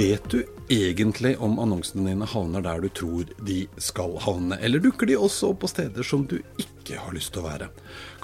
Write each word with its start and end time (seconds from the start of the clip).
Vet 0.00 0.30
du 0.30 0.44
egentlig 0.68 1.34
om 1.44 1.58
annonsene 1.60 2.06
dine 2.08 2.24
havner 2.24 2.62
der 2.64 2.80
du 2.80 2.86
tror 2.96 3.26
de 3.44 3.56
skal 3.76 4.14
havne, 4.24 4.56
eller 4.64 4.80
dukker 4.80 5.10
de 5.10 5.18
også 5.20 5.50
opp 5.52 5.58
på 5.60 5.68
steder 5.68 6.06
som 6.06 6.22
du 6.30 6.38
ikke 6.62 6.96
har 7.02 7.12
lyst 7.12 7.34
til 7.34 7.42
å 7.42 7.50
være? 7.50 7.68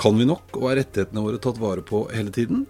Kan 0.00 0.16
vi 0.16 0.24
nok, 0.24 0.56
og 0.56 0.70
er 0.70 0.80
rettighetene 0.80 1.24
våre 1.26 1.40
tatt 1.42 1.60
vare 1.60 1.84
på 1.84 2.06
hele 2.16 2.32
tiden? 2.32 2.64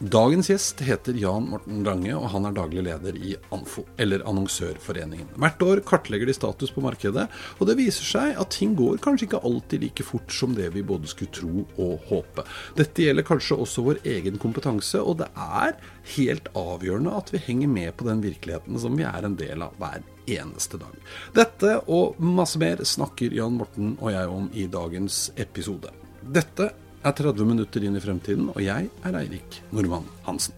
Dagens 0.00 0.48
gjest 0.48 0.78
heter 0.80 1.12
Jan 1.12 1.50
Morten 1.52 1.82
Lange, 1.84 2.14
og 2.16 2.30
han 2.32 2.46
er 2.48 2.54
daglig 2.56 2.86
leder 2.86 3.16
i 3.20 3.34
ANFO, 3.52 3.82
eller 4.00 4.22
Annonsørforeningen. 4.24 5.28
Hvert 5.36 5.60
år 5.60 5.82
kartlegger 5.84 6.30
de 6.30 6.32
status 6.32 6.72
på 6.72 6.80
markedet, 6.80 7.26
og 7.58 7.68
det 7.68 7.76
viser 7.76 8.08
seg 8.08 8.40
at 8.40 8.54
ting 8.56 8.72
går 8.78 8.96
kanskje 9.04 9.28
ikke 9.28 9.42
alltid 9.44 9.84
like 9.84 10.08
fort 10.08 10.32
som 10.32 10.56
det 10.56 10.70
vi 10.72 10.86
både 10.88 11.12
skulle 11.12 11.36
tro 11.36 11.66
og 11.76 12.08
håpe. 12.08 12.46
Dette 12.80 13.04
gjelder 13.04 13.28
kanskje 13.28 13.60
også 13.60 13.84
vår 13.90 14.00
egen 14.16 14.40
kompetanse, 14.40 15.04
og 15.04 15.20
det 15.20 15.28
er 15.36 15.76
helt 16.16 16.48
avgjørende 16.56 17.20
at 17.20 17.36
vi 17.36 17.44
henger 17.50 17.76
med 17.76 17.92
på 18.00 18.08
den 18.08 18.24
virkeligheten 18.24 18.80
som 18.80 18.96
vi 18.96 19.04
er 19.04 19.28
en 19.28 19.36
del 19.36 19.68
av 19.68 19.76
hver 19.76 20.00
eneste 20.32 20.80
dag. 20.80 20.96
Dette 21.36 21.76
og 21.92 22.16
masse 22.24 22.56
mer 22.56 22.80
snakker 22.88 23.36
Jan 23.36 23.60
Morten 23.60 23.98
og 23.98 24.14
jeg 24.16 24.32
om 24.32 24.48
i 24.56 24.64
dagens 24.64 25.26
episode. 25.36 25.92
Dette 26.24 26.72
er 27.02 27.16
30 27.16 27.48
minutter 27.48 27.84
inn 27.86 27.96
i 27.96 28.02
fremtiden, 28.02 28.50
og 28.52 28.60
jeg 28.62 28.90
er 29.06 29.18
Eirik 29.22 29.60
Normann 29.72 30.08
Hansen. 30.26 30.56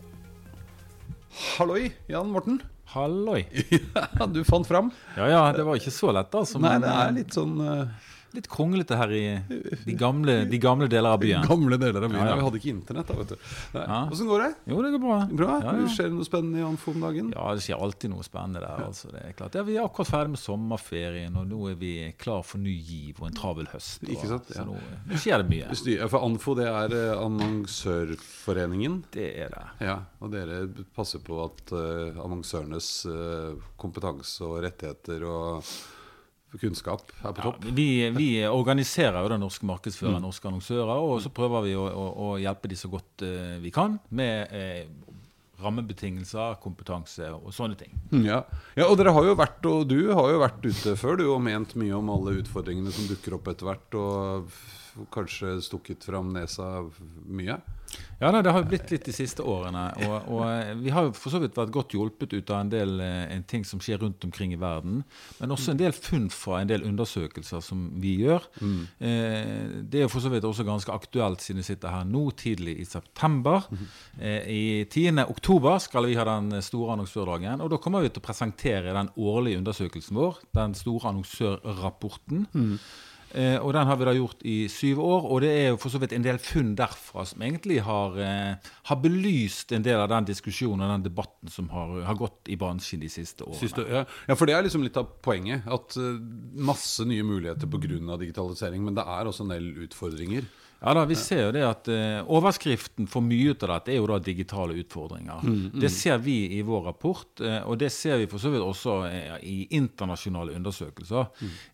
Halloi, 1.57 1.93
Jan 2.11 2.33
Morten. 2.33 2.61
Halloi. 2.93 3.45
Ja, 4.19 4.27
du 4.29 4.43
fant 4.45 4.69
fram. 4.69 4.91
Ja 5.17 5.29
ja, 5.31 5.43
det 5.57 5.65
var 5.65 5.79
ikke 5.79 5.95
så 5.95 6.13
lett, 6.13 6.35
altså. 6.35 6.61
Nei, 6.63 6.77
det 6.83 6.91
er 6.91 7.07
eh, 7.07 7.15
litt 7.21 7.37
sånn 7.37 7.55
uh, 7.63 8.11
litt 8.37 8.49
kronglete 8.51 8.97
her 8.97 9.11
i 9.15 9.23
de 9.87 9.95
gamle, 9.99 10.35
de 10.51 10.59
gamle 10.63 10.89
deler 10.91 11.15
av 11.17 11.21
byen. 11.25 11.45
gamle 11.49 11.77
deler 11.81 12.03
av 12.07 12.11
byen. 12.13 12.21
Ja, 12.23 12.29
ja. 12.33 12.37
Vi 12.41 12.45
hadde 12.47 12.61
ikke 12.63 12.73
internett 12.73 13.11
da, 13.13 13.17
vet 13.19 13.33
du. 13.35 13.37
Åssen 14.13 14.29
går 14.31 14.45
det? 14.45 14.51
Jo, 14.73 14.83
det 14.85 14.91
går 14.95 15.03
bra. 15.05 15.19
Bra? 15.43 15.57
Skjer 15.93 16.09
det 16.11 16.17
noe 16.17 16.27
spennende 16.29 16.63
i 16.63 16.67
Anfo 16.67 16.95
om 16.95 17.05
dagen? 17.05 17.33
Ja, 17.37 17.49
det 17.57 17.65
skjer 17.67 17.83
alltid 17.87 18.13
noe 18.15 18.25
spennende 18.27 18.63
der. 18.65 18.85
altså, 18.87 19.11
det 19.13 19.23
er 19.29 19.37
klart. 19.39 19.59
Ja, 19.59 19.63
Vi 19.69 19.77
er 19.77 19.85
akkurat 19.87 20.11
ferdig 20.13 20.35
med 20.37 20.43
sommerferien, 20.43 21.37
og 21.41 21.47
nå 21.51 21.61
er 21.73 21.77
vi 21.81 21.93
klar 22.21 22.43
for 22.47 22.63
ny 22.63 22.75
giv 22.79 23.21
og 23.23 23.29
en 23.31 23.37
travel 23.39 23.69
høst. 23.73 24.03
Og, 24.07 24.15
Ikke 24.17 24.31
sant, 24.33 24.49
ja. 24.55 24.63
Så 24.63 24.67
nå, 24.69 24.79
nå 25.11 25.21
skjer 25.23 25.43
det 25.45 25.49
mye. 25.53 25.71
Styr- 25.83 26.09
For 26.13 26.25
Anfo 26.27 26.55
det 26.59 26.67
er 26.71 26.97
eh, 26.99 27.13
Annonsørforeningen. 27.23 29.03
Det 29.13 29.29
er 29.45 29.53
det. 29.53 29.65
Ja, 29.87 29.97
og 30.23 30.33
dere 30.33 30.63
passer 30.97 31.21
på 31.25 31.39
at 31.45 31.73
uh, 31.75 32.19
annonsørenes 32.23 32.89
uh, 33.11 33.55
kompetanse 33.81 34.45
og 34.47 34.61
rettigheter 34.65 35.25
og 35.29 35.67
kunnskap 36.61 37.01
er 37.23 37.33
på 37.33 37.39
Ja, 37.39 37.51
topp. 37.53 37.65
vi, 37.73 38.11
vi 38.17 38.29
organiserer 38.47 39.23
jo 39.23 39.29
den 39.33 39.41
norske 39.41 39.65
markedsføreren, 39.65 40.21
Mm. 40.21 40.27
norske 40.29 40.49
annonsører, 40.49 40.93
og 41.01 41.21
så 41.25 41.31
prøver 41.33 41.63
vi 41.65 41.73
å, 41.75 41.87
å, 41.89 42.05
å 42.13 42.39
hjelpe 42.43 42.69
de 42.69 42.77
så 42.77 42.91
godt 42.93 43.23
eh, 43.23 43.59
vi 43.63 43.71
kan 43.71 43.99
med 44.11 44.53
eh, 44.53 44.87
rammebetingelser, 45.63 46.57
kompetanse 46.63 47.29
og 47.33 47.53
sånne 47.55 47.77
ting. 47.79 47.93
Mm, 48.11 48.25
Ja. 48.27 48.43
ja, 48.77 48.87
og 48.89 48.97
dere 48.99 49.13
har 49.15 49.25
jo 49.25 49.35
vært, 49.39 49.65
og 49.71 49.87
du 49.89 50.13
har 50.13 50.31
jo 50.33 50.41
vært 50.43 50.65
ute 50.67 50.97
før 50.99 51.17
du 51.21 51.27
og 51.31 51.41
ment 51.45 51.75
mye 51.79 51.95
om 51.97 52.11
alle 52.11 52.35
utfordringene 52.43 52.93
som 52.93 53.07
dukker 53.07 53.37
opp 53.39 53.49
etter 53.53 53.69
hvert, 53.71 53.95
og 53.95 54.51
kanskje 55.15 55.57
stukket 55.65 56.05
fram 56.05 56.33
nesa 56.35 56.85
mye. 57.27 57.61
Ja, 58.23 58.31
nei, 58.31 58.41
Det 58.43 58.53
har 58.55 58.63
jo 58.63 58.69
blitt 58.71 58.91
litt 58.93 59.05
de 59.05 59.13
siste 59.13 59.45
årene. 59.45 59.83
Og, 60.07 60.29
og 60.33 60.43
eh, 60.47 60.71
vi 60.79 60.93
har 60.95 61.09
jo 61.09 61.15
for 61.17 61.35
så 61.35 61.41
vidt 61.43 61.57
vært 61.59 61.73
godt 61.75 61.93
hjulpet 61.97 62.33
ut 62.33 62.53
av 62.55 62.63
en 62.63 62.71
del 62.73 63.03
eh, 63.03 63.35
en 63.35 63.43
ting 63.51 63.67
som 63.69 63.83
skjer 63.83 64.01
rundt 64.01 64.25
omkring 64.25 64.55
i 64.55 64.61
verden. 64.61 65.03
Men 65.41 65.53
også 65.53 65.75
en 65.75 65.81
del 65.81 65.93
funn 65.97 66.29
fra 66.33 66.63
en 66.63 66.71
del 66.71 66.87
undersøkelser 66.89 67.61
som 67.65 67.83
vi 68.01 68.15
gjør. 68.23 68.47
Eh, 68.63 69.83
det 69.83 70.01
er 70.01 70.07
jo 70.07 70.13
for 70.15 70.25
så 70.25 70.33
vidt 70.33 70.47
også 70.49 70.65
ganske 70.69 70.95
aktuelt 70.95 71.43
siden 71.45 71.61
vi 71.61 71.67
sitter 71.69 71.93
her 71.93 72.09
nå 72.09 72.25
tidlig 72.39 72.79
i 72.81 72.89
september. 72.89 73.67
Eh, 74.21 74.49
I 74.49 74.63
10. 74.87 75.27
oktober 75.27 75.83
skal 75.83 76.09
vi 76.09 76.17
ha 76.17 76.25
den 76.31 76.63
store 76.65 76.95
annonsørdagen. 76.97 77.61
Og 77.61 77.75
da 77.75 77.83
kommer 77.83 78.07
vi 78.07 78.13
til 78.15 78.23
å 78.23 78.29
presentere 78.31 78.95
den 78.97 79.13
årlige 79.19 79.61
undersøkelsen 79.61 80.17
vår, 80.17 80.41
den 80.57 80.79
store 80.79 81.11
annonsørrapporten. 81.13 82.47
Eh, 83.33 83.57
og 83.57 83.71
den 83.73 83.89
har 83.89 83.97
vi 83.97 84.05
da 84.05 84.13
gjort 84.13 84.43
i 84.45 84.57
syv 84.69 84.99
år, 85.01 85.27
og 85.33 85.39
det 85.41 85.51
er 85.57 85.69
jo 85.71 85.79
for 85.81 85.95
så 85.95 86.01
vidt 86.03 86.13
en 86.13 86.25
del 86.25 86.41
funn 86.43 86.75
derfra 86.77 87.25
som 87.29 87.45
egentlig 87.45 87.79
har, 87.87 88.19
eh, 88.21 88.73
har 88.91 88.99
belyst 89.01 89.73
en 89.73 89.85
del 89.87 90.03
av 90.03 90.11
den 90.13 90.29
diskusjonen 90.29 90.85
og 90.85 90.93
den 90.93 91.07
debatten 91.07 91.49
som 91.49 91.71
har, 91.73 91.95
har 92.11 92.19
gått 92.21 92.51
i 92.53 92.59
bransjen 92.61 93.01
de 93.01 93.09
siste 93.09 93.47
årene. 93.47 93.61
Siste, 93.63 93.87
ja. 93.89 94.05
ja, 94.29 94.37
for 94.37 94.51
det 94.51 94.57
er 94.59 94.67
liksom 94.67 94.85
litt 94.85 95.01
av 95.01 95.09
poenget. 95.25 95.65
At 95.65 95.97
eh, 95.97 96.21
masse 96.61 97.07
nye 97.09 97.25
muligheter 97.25 97.71
pga. 97.73 98.19
digitalisering, 98.21 98.85
men 98.85 99.01
det 99.01 99.07
er 99.09 99.31
også 99.31 99.47
en 99.47 99.55
del 99.57 99.73
utfordringer. 99.87 100.45
Ja 100.83 100.95
da, 100.95 101.05
Vi 101.07 101.15
ser 101.15 101.45
jo 101.47 101.53
det 101.55 101.63
at 101.63 101.89
eh, 101.93 102.21
Overskriften 102.27 103.07
for 103.11 103.23
mye 103.25 103.53
ut 103.53 103.63
av 103.63 103.77
dette 103.77 103.93
er 103.95 104.01
jo 104.01 104.09
da 104.11 104.19
digitale 104.23 104.75
utfordringer. 104.81 105.45
Det 105.79 105.91
ser 105.95 106.19
vi 106.25 106.37
i 106.59 106.63
vår 106.67 106.83
rapport, 106.89 107.41
eh, 107.41 107.61
og 107.69 107.79
det 107.79 107.93
ser 107.95 108.19
vi 108.19 108.27
for 108.31 108.43
så 108.43 108.51
vidt 108.51 108.65
også 108.65 108.97
eh, 109.07 109.37
i 109.47 109.57
internasjonale 109.79 110.57
undersøkelser. 110.59 111.29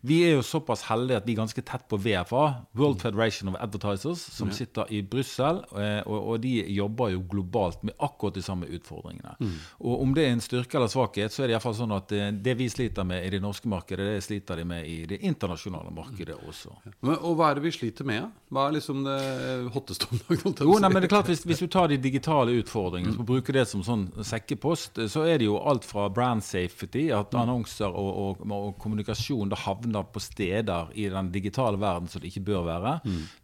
Vi 0.05 0.19
er 0.27 0.35
jo 0.37 0.43
såpass 0.45 0.85
heldige 0.89 1.17
at 1.23 1.27
vi 1.27 1.33
er 1.33 1.41
ganske 1.41 1.63
tett 1.65 1.87
på 1.89 1.97
VFA, 1.97 2.43
World 2.77 3.01
Federation 3.01 3.49
of 3.49 3.57
Advertisers, 3.59 4.21
som 4.35 4.51
sitter 4.53 4.89
i 4.93 5.01
Brussel, 5.01 5.63
eh, 5.73 6.01
og, 6.05 6.19
og 6.35 6.43
de 6.45 6.53
jobber 6.75 7.15
jo 7.15 7.23
globalt 7.31 7.81
med 7.87 7.97
akkurat 7.99 8.37
de 8.37 8.45
samme 8.45 8.69
utfordringene. 8.69 9.35
Og 9.79 10.03
Om 10.03 10.13
det 10.15 10.27
er 10.27 10.35
en 10.35 10.43
styrke 10.43 10.77
eller 10.77 10.91
svakhet, 10.91 11.33
så 11.33 11.43
er 11.43 11.49
det 11.49 11.55
i 11.55 11.57
hvert 11.57 11.65
fall 11.65 11.77
sånn 11.81 11.95
at 11.97 12.13
eh, 12.15 12.29
det 12.45 12.55
vi 12.59 12.69
sliter 12.69 13.07
med 13.07 13.25
i 13.25 13.33
det 13.33 13.41
norske 13.43 13.69
markedet, 13.71 14.05
det 14.19 14.23
sliter 14.25 14.61
de 14.61 14.67
med 14.69 14.85
i 14.85 14.99
det 15.09 15.21
internasjonale 15.25 15.91
markedet 15.95 16.37
også. 16.45 16.75
Men, 17.01 17.17
og 17.17 17.39
hva 17.39 17.49
er 17.51 17.59
det 17.59 17.65
vi 17.65 17.73
sliter 17.73 18.07
med? 18.07 18.29
Hva 18.53 18.67
er 18.69 18.77
liksom 18.77 18.98
det 19.05 19.71
hotteste 19.73 20.07
om 20.11 20.19
dagen? 20.27 20.55
Jo, 20.65 20.77
nei, 20.79 20.89
men 20.91 21.01
det 21.03 21.09
er 21.09 21.13
klart 21.15 21.29
hvis, 21.31 21.43
hvis 21.47 21.59
du 21.65 21.67
tar 21.71 21.87
de 21.91 21.97
digitale 22.01 22.55
utfordringene, 22.61 23.15
og 23.19 23.25
bruker 23.29 23.53
det 23.59 23.65
som 23.69 23.83
sånn 23.85 24.07
sekkepost, 24.25 24.99
så 25.11 25.23
er 25.27 25.39
det 25.41 25.47
jo 25.49 25.57
alt 25.59 25.85
fra 25.87 26.07
brand 26.13 26.43
safety, 26.45 27.07
at 27.15 27.33
annonser 27.37 27.89
og, 27.89 28.09
og, 28.41 28.43
og 28.55 28.77
kommunikasjon 28.81 29.49
det 29.51 29.61
havner 29.65 30.07
på 30.13 30.21
steder 30.23 30.91
i 30.99 31.07
den 31.11 31.31
digitale 31.33 31.79
verden 31.81 32.07
som 32.11 32.21
det 32.23 32.31
ikke 32.31 32.45
bør 32.51 32.65
være. 32.67 32.93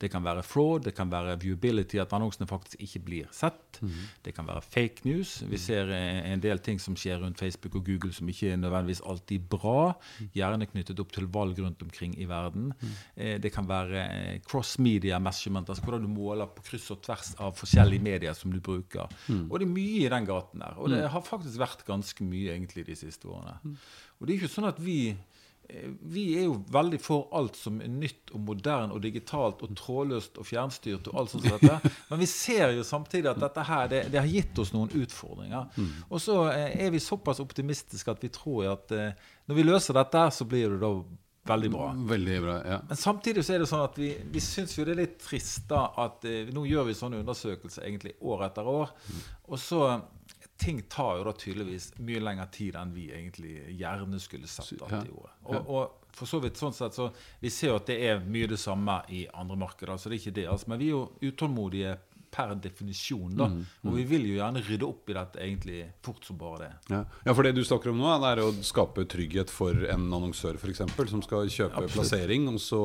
Det 0.01 0.09
kan 0.13 0.23
være 0.25 0.43
fraud, 0.45 0.83
det 0.87 0.95
kan 0.97 1.11
være 1.11 1.37
viewability, 1.41 1.99
at 2.01 2.13
annonsene 2.15 2.47
faktisk 2.49 2.81
ikke 2.81 3.03
blir 3.05 3.29
sett. 3.35 3.79
Det 4.23 4.33
kan 4.35 4.47
være 4.47 4.61
fake 4.63 5.03
news. 5.07 5.37
Vi 5.51 5.57
ser 5.59 5.89
eh, 5.91 6.31
en 6.31 6.41
del 6.43 6.59
ting 6.63 6.79
som 6.81 6.95
skjer 6.97 7.19
rundt 7.21 7.39
Facebook 7.41 7.75
og 7.75 7.85
Google 7.87 8.13
som 8.15 8.29
ikke 8.31 8.53
er 8.53 8.57
nødvendigvis 8.61 9.01
alltid 9.05 9.49
bra, 9.51 9.93
gjerne 10.35 10.67
knyttet 10.71 10.99
opp 11.03 11.11
til 11.15 11.27
valg 11.33 11.59
rundt 11.59 11.81
omkring 11.83 12.15
i 12.21 12.27
verden. 12.29 12.71
Eh, 13.15 13.35
Det 13.43 13.51
kan 13.53 13.67
være 13.67 14.01
eh, 14.05 14.39
cross-media 14.47 15.19
measurement, 15.45 15.69
altså 15.69 15.83
hvordan 15.83 16.01
du 16.01 16.09
måler 16.11 16.49
på 16.51 16.63
kryss 16.65 16.89
og 16.93 17.01
tvers 17.05 17.33
av 17.41 17.55
forskjellige 17.57 18.03
medier 18.03 18.33
som 18.33 18.51
du 18.53 18.59
bruker. 18.63 19.11
Og 19.49 19.59
det 19.59 19.67
er 19.67 19.73
mye 19.73 20.03
i 20.05 20.11
den 20.11 20.27
gaten 20.27 20.65
der. 20.65 20.75
Og 20.77 20.89
det 20.93 21.05
har 21.11 21.21
faktisk 21.25 21.59
vært 21.61 21.85
ganske 21.85 22.25
mye 22.25 22.55
egentlig 22.55 22.85
de 22.87 22.95
siste 22.95 23.29
årene. 23.29 23.77
Og 24.19 24.27
det 24.27 24.33
er 24.33 24.37
ikke 24.39 24.53
sånn 24.55 24.69
at 24.69 24.79
vi 24.79 24.99
eh, 25.11 25.89
vi 25.99 26.37
er 26.37 26.45
jo 26.45 26.59
veldig 26.71 26.99
for 27.01 27.27
alt 27.35 27.57
som 27.59 27.81
er 27.81 27.89
nytt 27.91 28.31
og 28.33 28.43
moderne 28.47 28.95
og 28.95 29.01
digitalt 29.03 29.63
og 29.65 29.73
trådløst 29.75 30.39
og 30.39 30.47
fjernstyrt. 30.47 31.09
og 31.09 31.19
alt 31.19 31.33
sånt 31.33 31.47
som 31.47 31.59
dette. 31.59 31.91
Men 32.09 32.21
vi 32.21 32.29
ser 32.31 32.71
jo 32.77 32.85
samtidig 32.87 33.31
at 33.33 33.41
dette 33.41 33.65
her, 33.67 33.89
det, 33.91 34.01
det 34.13 34.21
har 34.21 34.31
gitt 34.31 34.61
oss 34.61 34.71
noen 34.73 34.93
utfordringer. 34.93 35.67
Og 36.09 36.21
så 36.21 36.39
eh, 36.53 36.79
er 36.85 36.95
vi 36.95 37.03
såpass 37.03 37.43
optimistiske 37.43 38.11
at 38.11 38.23
vi 38.23 38.31
tror 38.33 38.71
at 38.77 38.95
eh, 38.95 39.13
når 39.49 39.59
vi 39.59 39.67
løser 39.67 39.97
dette, 39.97 40.25
så 40.31 40.47
blir 40.49 40.73
det 40.73 40.81
da 40.81 40.95
veldig 41.45 41.69
bra. 41.71 41.91
Veldig 42.09 42.41
bra. 42.41 42.55
ja. 42.65 42.79
Men 42.89 42.97
samtidig 42.97 43.43
så 43.45 43.53
er 43.55 43.59
det 43.63 43.69
sånn 43.69 43.83
at 43.85 43.97
vi, 44.01 44.11
vi 44.33 44.41
syns 44.43 44.77
jo 44.77 44.85
det 44.85 44.95
er 44.95 45.01
litt 45.03 45.19
trist 45.21 45.67
da 45.69 45.85
at 46.05 46.25
eh, 46.25 46.49
nå 46.53 46.65
gjør 46.65 46.87
vi 46.89 46.93
sånne 46.97 47.19
undersøkelser 47.21 47.85
egentlig 47.85 48.15
år 48.21 48.47
etter 48.49 48.67
år. 48.67 48.93
Og 49.49 49.59
så 49.61 49.81
Ting 50.57 50.77
tar 50.87 51.17
jo 51.17 51.23
da 51.27 51.33
tydeligvis 51.35 51.89
mye 51.99 52.21
lengre 52.23 52.45
tid 52.55 52.77
enn 52.79 52.93
vi 52.95 53.09
egentlig 53.11 53.57
gjerne 53.75 54.19
skulle 54.23 54.47
sett 54.47 54.69
at 54.85 54.91
Ja. 54.93 54.99
de 55.03 55.09
gjorde. 55.11 55.31
Og, 55.51 55.67
og 55.67 56.13
for 56.15 56.31
så 56.31 56.39
vidt 56.39 56.55
sånn 56.55 56.71
sett 56.73 56.95
så 56.95 57.09
Vi 57.41 57.49
ser 57.51 57.73
jo 57.73 57.75
at 57.81 57.89
det 57.91 57.97
er 58.07 58.21
mye 58.23 58.47
det 58.47 58.59
samme 58.61 59.01
i 59.11 59.25
andre 59.35 59.57
markeder, 59.59 59.97
så 59.99 60.07
det 60.07 60.15
er 60.15 60.21
ikke 60.23 60.35
det. 60.37 60.45
Altså, 60.47 60.69
men 60.71 60.79
vi 60.79 60.87
er 60.87 60.95
jo 60.95 61.01
utålmodige 61.27 61.97
per 62.35 62.55
definisjon, 62.59 63.35
da. 63.39 63.47
Og 63.85 63.95
vi 63.95 64.05
vil 64.09 64.27
jo 64.29 64.39
gjerne 64.39 64.63
rydde 64.65 64.87
opp 64.87 65.11
i 65.11 65.15
dette 65.17 65.41
egentlig 65.43 65.79
fort 66.05 66.27
som 66.27 66.39
bare 66.39 66.65
det. 66.65 66.71
Ja. 66.91 67.03
ja, 67.27 67.35
for 67.35 67.47
det 67.47 67.55
du 67.55 67.63
snakker 67.67 67.93
om 67.93 68.01
nå, 68.01 68.11
er 68.31 68.43
å 68.43 68.51
skape 68.65 69.07
trygghet 69.11 69.53
for 69.53 69.87
en 69.91 70.09
annonsør 70.09 70.59
f.eks. 70.59 70.83
som 71.11 71.23
skal 71.25 71.47
kjøpe 71.47 71.85
Absolutt. 71.85 71.95
plassering. 71.95 72.49
Og 72.51 72.59
så 72.63 72.83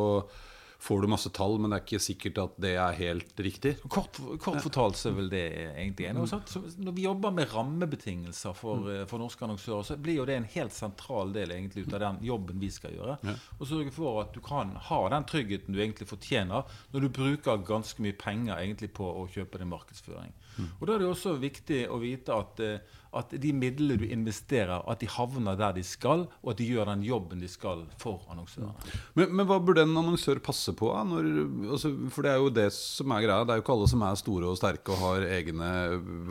får 0.81 1.03
du 1.03 1.09
masse 1.13 1.29
tall, 1.37 1.59
men 1.61 1.71
det 1.73 1.77
er 1.77 1.85
ikke 1.85 2.01
sikkert 2.01 2.39
at 2.41 2.55
det 2.65 2.71
er 2.81 2.95
helt 2.97 3.41
riktig. 3.45 3.75
Kort, 3.93 4.17
kort 4.41 4.63
fortalt 4.65 4.97
så 4.97 5.11
er 5.11 5.17
vel 5.19 5.29
det 5.33 5.43
egentlig 5.75 6.07
en. 6.09 6.23
Og 6.23 6.29
så, 6.31 6.39
så 6.49 6.63
når 6.81 6.95
vi 6.97 7.05
jobber 7.05 7.35
med 7.37 7.53
rammebetingelser 7.53 8.57
for, 8.57 8.89
eh, 8.89 9.03
for 9.11 9.21
norske 9.21 9.45
annonsører, 9.45 9.85
så 9.85 9.99
blir 10.01 10.23
jo 10.23 10.27
det 10.29 10.39
en 10.41 10.49
helt 10.55 10.73
sentral 10.73 11.35
del 11.37 11.53
egentlig 11.53 11.85
ut 11.85 11.97
av 11.99 12.05
den 12.07 12.23
jobben 12.31 12.63
vi 12.63 12.71
skal 12.73 12.97
gjøre. 12.97 13.19
Og 13.59 13.69
sørge 13.69 13.93
for 13.93 14.23
at 14.23 14.33
du 14.33 14.41
kan 14.45 14.73
ha 14.89 15.01
den 15.13 15.29
tryggheten 15.29 15.77
du 15.77 15.83
egentlig 15.83 16.09
fortjener 16.09 16.65
når 16.95 17.05
du 17.05 17.11
bruker 17.21 17.61
ganske 17.69 18.01
mye 18.01 18.17
penger 18.17 18.57
egentlig 18.57 18.93
på 18.97 19.05
å 19.05 19.29
kjøpe 19.29 19.61
din 19.61 19.73
markedsføring. 19.73 20.33
Og 20.81 20.87
Da 20.87 20.95
er 20.95 21.05
det 21.05 21.11
også 21.11 21.37
viktig 21.41 21.85
å 21.93 22.01
vite 22.01 22.35
at, 22.35 22.61
eh, 22.61 22.81
at 23.17 23.33
de 23.43 23.51
midlene 23.57 23.99
du 23.99 24.05
investerer, 24.07 24.85
at 24.87 25.01
de 25.03 25.09
havner 25.11 25.57
der 25.59 25.75
de 25.75 25.83
skal, 25.87 26.27
og 26.43 26.53
at 26.53 26.61
de 26.61 26.69
gjør 26.69 26.91
den 26.93 27.03
jobben 27.07 27.43
de 27.43 27.49
skal 27.51 27.83
for 27.99 28.23
annonsørene. 28.31 28.75
Men, 29.19 29.33
men 29.35 29.49
hva 29.49 29.59
burde 29.63 29.83
en 29.83 29.97
annonsør 29.99 30.39
passe 30.45 30.75
på? 30.79 30.93
Når, 31.11 31.31
altså, 31.75 31.91
for 32.15 32.27
det 32.27 32.33
er 32.33 32.39
jo 32.39 32.53
det 32.61 32.69
som 32.77 33.15
er 33.17 33.25
greia. 33.27 33.47
Det 33.47 33.55
er 33.55 33.61
jo 33.61 33.65
ikke 33.65 33.77
alle 33.77 33.91
som 33.91 34.05
er 34.07 34.21
store 34.21 34.53
og 34.53 34.61
sterke 34.61 34.95
og 34.95 35.03
har 35.03 35.27
egne 35.41 35.71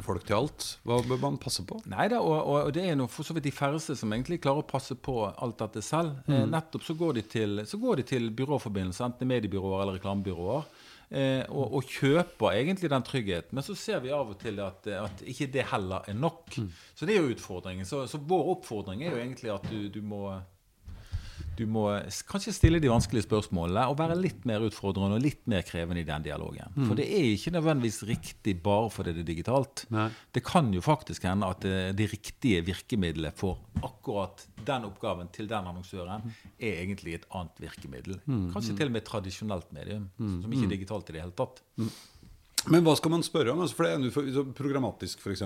folk 0.05 0.23
til 0.27 0.39
alt. 0.39 0.69
Hva 0.87 1.01
bør 1.09 1.23
man 1.25 1.39
passe 1.41 1.65
på? 1.67 1.81
Nei 1.91 2.07
da, 2.11 2.21
og, 2.23 2.37
og 2.69 2.73
det 2.75 2.85
er 2.87 2.99
noe, 2.99 3.11
for 3.11 3.27
så 3.27 3.35
vidt 3.35 3.49
de 3.49 3.55
færreste 3.55 3.97
som 3.99 4.15
egentlig 4.15 4.39
klarer 4.43 4.63
å 4.63 4.69
passe 4.69 4.95
på 4.95 5.21
alt 5.29 5.59
dette 5.59 5.83
selv. 5.85 6.15
Mm. 6.29 6.47
nettopp 6.53 6.85
så 6.85 6.95
går 6.99 7.19
de 7.19 7.25
til, 7.27 7.63
så 7.67 7.79
går 7.81 7.99
de 7.99 8.07
til 8.13 8.31
byråforbindelser, 8.35 9.09
enten 9.09 9.29
mediebyråer 9.29 9.83
eller 9.83 9.99
reklamebyråer. 9.99 10.78
Eh, 11.09 11.41
og, 11.49 11.73
og 11.79 11.89
kjøper 11.89 12.53
egentlig 12.53 12.89
den 12.91 13.05
tryggheten. 13.05 13.57
Men 13.57 13.65
så 13.65 13.75
ser 13.77 14.03
vi 14.03 14.13
av 14.13 14.29
og 14.29 14.37
til 14.41 14.61
at, 14.61 14.85
at 14.93 15.23
ikke 15.25 15.49
det 15.53 15.65
heller 15.71 16.05
er 16.07 16.17
nok. 16.17 16.59
Så 16.93 17.07
det 17.09 17.15
er 17.15 17.23
jo 17.23 17.33
utfordringen. 17.33 17.87
Så, 17.89 18.03
så 18.09 18.21
vår 18.21 18.53
oppfordring 18.55 19.03
er 19.03 19.15
jo 19.15 19.21
egentlig 19.21 19.53
at 19.55 19.65
du, 19.71 19.87
du 19.89 20.01
må 20.05 20.37
du 21.59 21.65
må 21.67 21.83
kanskje 22.31 22.53
stille 22.55 22.79
de 22.81 22.89
vanskelige 22.91 23.25
spørsmålene 23.27 23.83
og 23.91 23.97
være 23.99 24.15
litt 24.17 24.45
mer 24.47 24.63
utfordrende 24.65 25.17
og 25.19 25.23
litt 25.25 25.41
mer 25.51 25.61
krevende 25.67 26.01
i 26.01 26.07
den 26.07 26.23
dialogen. 26.25 26.71
For 26.87 26.95
det 26.97 27.05
er 27.11 27.27
ikke 27.35 27.51
nødvendigvis 27.57 27.99
riktig 28.09 28.55
bare 28.65 28.89
fordi 28.95 29.13
det 29.17 29.25
er 29.25 29.29
digitalt. 29.33 29.83
Nei. 29.93 30.07
Det 30.35 30.43
kan 30.47 30.71
jo 30.73 30.81
faktisk 30.85 31.27
hende 31.27 31.49
at 31.51 31.61
det, 31.65 31.75
det 31.99 32.07
riktige 32.13 32.63
virkemidlet 32.67 33.35
for 33.39 33.59
akkurat 33.83 34.45
den 34.65 34.87
oppgaven 34.87 35.29
til 35.35 35.47
den 35.51 35.67
annonsøren 35.69 36.25
er 36.59 36.79
egentlig 36.85 37.19
et 37.19 37.27
annet 37.35 37.59
virkemiddel. 37.63 38.21
Kanskje 38.55 38.77
til 38.79 38.87
og 38.89 38.95
med 38.95 39.03
et 39.03 39.09
tradisjonelt 39.11 39.69
medium, 39.75 40.09
som 40.17 40.47
ikke 40.55 40.65
er 40.69 40.73
digitalt 40.77 41.11
i 41.11 41.17
det 41.19 41.21
hele 41.27 41.35
tatt. 41.37 41.61
Men 42.69 42.83
hva 42.83 42.91
skal 42.99 43.13
man 43.13 43.23
spørre 43.23 43.53
om? 43.53 43.61
Altså, 43.63 43.75
for 43.77 43.87
det 43.87 43.93
er 43.95 44.11
for- 44.11 44.53
Programmatisk, 44.57 45.21
f.eks. 45.23 45.43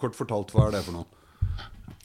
Kort 0.00 0.16
fortalt, 0.18 0.50
hva 0.54 0.66
er 0.66 0.72
det 0.78 0.84
for 0.88 0.96
noe? 0.96 1.06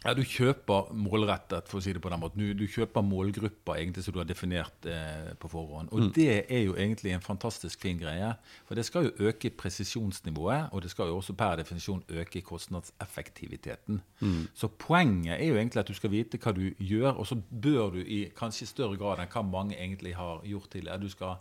Ja, 0.03 0.11
Du 0.13 0.23
kjøper 0.27 0.89
målrettet, 1.00 1.69
for 1.71 1.79
å 1.79 1.83
si 1.83 1.94
det 1.95 2.01
på 2.03 2.09
den 2.11 2.19
måten. 2.19 2.41
Du, 2.44 2.51
du 2.59 2.65
kjøper 2.67 3.05
målgrupper 3.07 3.77
egentlig 3.79 4.03
som 4.03 4.15
du 4.15 4.19
har 4.19 4.27
definert 4.27 4.88
eh, 4.89 5.31
på 5.39 5.47
forhånd. 5.51 5.94
Og 5.95 6.09
det 6.15 6.41
er 6.51 6.65
jo 6.65 6.75
egentlig 6.75 7.13
en 7.15 7.23
fantastisk 7.23 7.79
fin 7.85 8.01
greie. 8.01 8.33
For 8.67 8.75
det 8.75 8.83
skal 8.88 9.07
jo 9.07 9.29
øke 9.29 9.53
presisjonsnivået, 9.55 10.73
og 10.75 10.83
det 10.83 10.91
skal 10.91 11.07
jo 11.07 11.21
også 11.21 11.38
per 11.39 11.55
definisjon 11.61 12.03
øke 12.19 12.44
kostnadseffektiviteten. 12.44 14.01
Så 14.53 14.67
poenget 14.67 15.38
er 15.39 15.47
jo 15.53 15.55
egentlig 15.55 15.79
at 15.85 15.88
du 15.88 15.95
skal 15.95 16.11
vite 16.11 16.38
hva 16.38 16.51
du 16.55 16.65
gjør, 16.83 17.13
og 17.15 17.27
så 17.27 17.39
bør 17.39 17.95
du 17.95 18.01
i 18.03 18.25
kanskje 18.35 18.67
større 18.67 19.00
grad 19.00 19.23
enn 19.23 19.31
hva 19.31 19.47
mange 19.47 19.79
egentlig 19.79 20.15
har 20.19 20.44
gjort 20.44 20.71
tidligere, 20.75 21.00
du, 21.00 21.09
skal, 21.09 21.35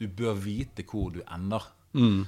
du 0.00 0.08
bør 0.08 0.34
vite 0.42 0.82
hvor 0.90 1.10
du 1.14 1.22
ender. 1.22 1.70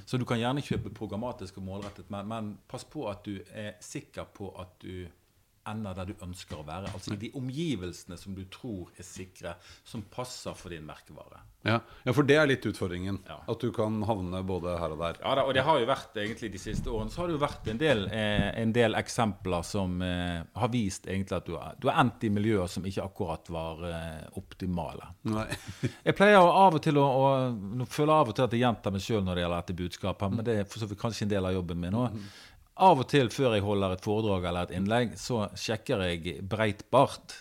Så 0.07 0.17
du 0.17 0.25
kan 0.25 0.39
gjerne 0.41 0.63
kjøpe 0.65 0.89
programmatisk 0.89 1.59
og 1.59 1.63
målrettet, 1.67 2.07
men, 2.11 2.27
men 2.27 2.57
pass 2.67 2.83
på 2.83 3.05
at 3.11 3.21
du 3.27 3.37
er 3.53 3.75
sikker 3.83 4.25
på 4.33 4.49
at 4.59 4.73
du 4.81 5.05
ender 5.69 5.95
der 5.97 6.11
du 6.11 6.25
ønsker 6.25 6.59
å 6.59 6.65
være. 6.67 6.91
Altså 6.95 7.15
i 7.15 7.21
de 7.21 7.31
omgivelsene 7.37 8.17
som 8.19 8.35
du 8.37 8.43
tror 8.51 8.91
er 8.97 9.07
sikre, 9.07 9.55
som 9.87 10.03
passer 10.11 10.55
for 10.57 10.73
din 10.73 10.85
merkevare. 10.87 11.43
Ja, 11.61 11.77
ja 12.05 12.13
for 12.15 12.25
det 12.25 12.37
er 12.41 12.47
litt 12.49 12.65
utfordringen. 12.65 13.19
Ja. 13.27 13.37
At 13.51 13.61
du 13.61 13.69
kan 13.75 13.99
havne 14.07 14.41
både 14.47 14.73
her 14.81 14.95
og 14.95 15.01
der. 15.03 15.19
Ja 15.21 15.35
da, 15.37 15.45
og 15.45 15.53
det 15.55 15.65
har 15.67 15.81
jo 15.81 15.89
vært 15.89 16.17
egentlig 16.17 16.51
de 16.55 16.61
siste 16.61 16.89
årene 16.89 17.13
så 17.13 17.21
har 17.21 17.29
det 17.29 17.37
jo 17.37 17.43
vært 17.43 17.69
en 17.69 17.81
del, 17.81 18.05
eh, 18.09 18.47
en 18.61 18.73
del 18.73 18.97
eksempler 18.97 19.65
som 19.67 20.01
eh, 20.05 20.41
har 20.57 20.71
vist 20.73 21.05
egentlig 21.09 21.37
at 21.37 21.49
du, 21.49 21.55
har, 21.59 21.77
du 21.77 21.89
har 21.91 22.01
endt 22.01 22.25
i 22.25 22.33
miljøer 22.33 22.71
som 22.71 22.85
ikke 22.87 23.05
akkurat 23.05 23.51
var 23.53 23.85
eh, 23.89 24.23
optimale. 24.41 25.11
Nei. 25.29 25.47
Jeg 26.07 26.17
pleier 26.17 26.41
av 26.41 26.77
og 26.77 26.81
til 26.81 26.97
å, 26.97 27.05
å 27.05 27.27
Nå 27.51 27.85
føler 27.89 28.11
jeg 28.11 28.23
av 28.23 28.29
og 28.31 28.35
til 28.35 28.43
at 28.43 28.53
jeg 28.53 28.61
gjentar 28.61 28.93
meg 28.93 29.03
sjøl 29.03 29.21
når 29.25 29.37
det 29.37 29.43
gjelder 29.43 29.61
dette 29.61 29.75
budskapet, 29.77 30.33
men 30.33 30.45
det 30.45 30.55
er 30.59 30.67
for 30.69 30.81
så 30.81 30.87
vidt 30.89 30.99
kanskje 31.01 31.25
en 31.25 31.31
del 31.31 31.47
av 31.47 31.53
jobben 31.55 31.79
min 31.81 31.93
nå. 31.93 32.03
Av 32.81 32.97
og 32.97 33.05
til 33.11 33.29
før 33.29 33.53
jeg 33.53 33.61
holder 33.65 33.93
et 33.93 34.01
foredrag 34.05 34.45
eller 34.49 34.65
et 34.65 34.71
innlegg, 34.79 35.11
så 35.21 35.43
sjekker 35.53 36.01
jeg 36.07 36.39
Breitbart, 36.49 37.35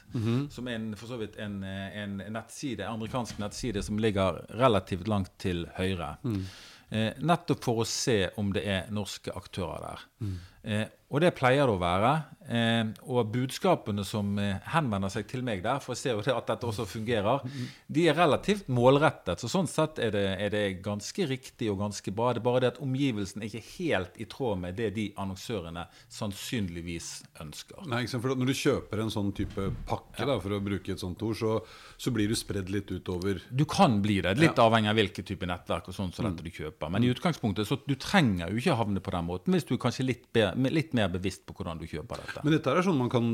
som 0.53 0.69
er 0.69 0.77
en, 0.77 0.91
for 1.01 1.09
så 1.09 1.17
vidt 1.17 1.39
en, 1.41 1.63
en 1.65 2.19
nettside, 2.35 2.85
amerikansk 2.85 3.41
nettside 3.41 3.83
som 3.87 3.97
ligger 3.99 4.43
relativt 4.61 5.09
langt 5.09 5.33
til 5.41 5.65
høyre. 5.79 6.17
Eh, 6.91 7.13
nettopp 7.23 7.65
for 7.65 7.81
å 7.81 7.89
se 7.89 8.19
om 8.37 8.53
det 8.53 8.67
er 8.69 8.89
norske 8.93 9.33
aktører 9.33 9.81
der. 9.87 10.01
Eh, 10.63 10.87
og 11.11 11.23
det 11.25 11.33
pleier 11.35 11.67
det 11.67 11.75
å 11.75 11.81
være. 11.81 12.11
Eh, 12.51 12.91
og 13.11 13.31
budskapene 13.31 14.03
som 14.07 14.33
eh, 14.43 14.61
henvender 14.73 15.11
seg 15.13 15.27
til 15.31 15.43
meg 15.47 15.63
der, 15.65 15.81
for 15.83 15.95
jeg 15.95 16.01
ser 16.01 16.17
jo 16.17 16.25
det 16.27 16.35
at 16.35 16.49
dette 16.51 16.67
også 16.67 16.87
fungerer, 16.87 17.43
de 17.91 18.07
er 18.11 18.17
relativt 18.19 18.69
målrettet. 18.71 19.43
Så 19.43 19.51
sånn 19.51 19.69
sett 19.71 19.99
er 20.03 20.15
det, 20.15 20.25
er 20.43 20.53
det 20.55 20.65
ganske 20.85 21.27
riktig 21.31 21.71
og 21.73 21.81
ganske 21.83 22.15
bra. 22.15 22.33
Det 22.35 22.43
er 22.43 22.47
bare 22.47 22.63
det 22.65 22.73
at 22.75 22.81
omgivelsen 22.85 23.43
er 23.43 23.51
ikke 23.51 23.75
helt 23.81 24.21
i 24.23 24.27
tråd 24.31 24.63
med 24.63 24.79
det 24.79 24.91
de 24.99 25.09
annonsørene 25.21 25.87
sannsynligvis 26.13 27.11
ønsker. 27.43 27.83
Nei? 27.91 28.05
For 28.11 28.37
Når 28.37 28.53
du 28.53 28.57
kjøper 28.61 29.03
en 29.03 29.15
sånn 29.15 29.33
type 29.35 29.67
pakke, 29.91 30.27
da, 30.29 30.39
for 30.43 30.55
å 30.55 30.63
bruke 30.63 30.95
et 30.95 31.03
sånt 31.03 31.23
ord, 31.27 31.39
så, 31.41 31.57
så 31.99 32.15
blir 32.15 32.31
du 32.31 32.39
spredd 32.39 32.71
litt 32.71 32.91
utover. 32.91 33.43
Du 33.51 33.65
kan 33.71 33.99
bli 34.05 34.21
det, 34.23 34.37
litt 34.39 34.63
avhengig 34.63 34.93
av 34.93 34.99
hvilken 34.99 35.27
type 35.27 35.51
nettverk 35.51 35.91
og 35.91 35.97
sånn 35.97 36.15
som 36.15 36.29
dette 36.29 36.47
du 36.47 36.55
kjøper. 36.55 36.91
Men 36.93 37.07
i 37.07 37.11
utgangspunktet 37.11 37.67
så 37.67 37.81
du 37.83 37.97
trenger 37.99 38.51
jo 38.51 38.63
ikke 38.63 38.79
havne 38.79 39.03
på 39.03 39.15
den 39.15 39.27
måten 39.27 39.57
hvis 39.57 39.67
du 39.67 39.75
kanskje 39.81 40.07
litt, 40.11 40.27
be, 40.35 40.51
litt 40.75 40.93
mer 40.99 41.09
bevisst 41.15 41.47
på 41.49 41.55
hvordan 41.57 41.79
du 41.81 41.87
kjøper 41.91 42.21
dette. 42.25 42.43
Men 42.45 42.57
dette 42.59 42.75
er 42.75 42.83
sånn 42.87 42.99
man 43.01 43.11
kan, 43.13 43.31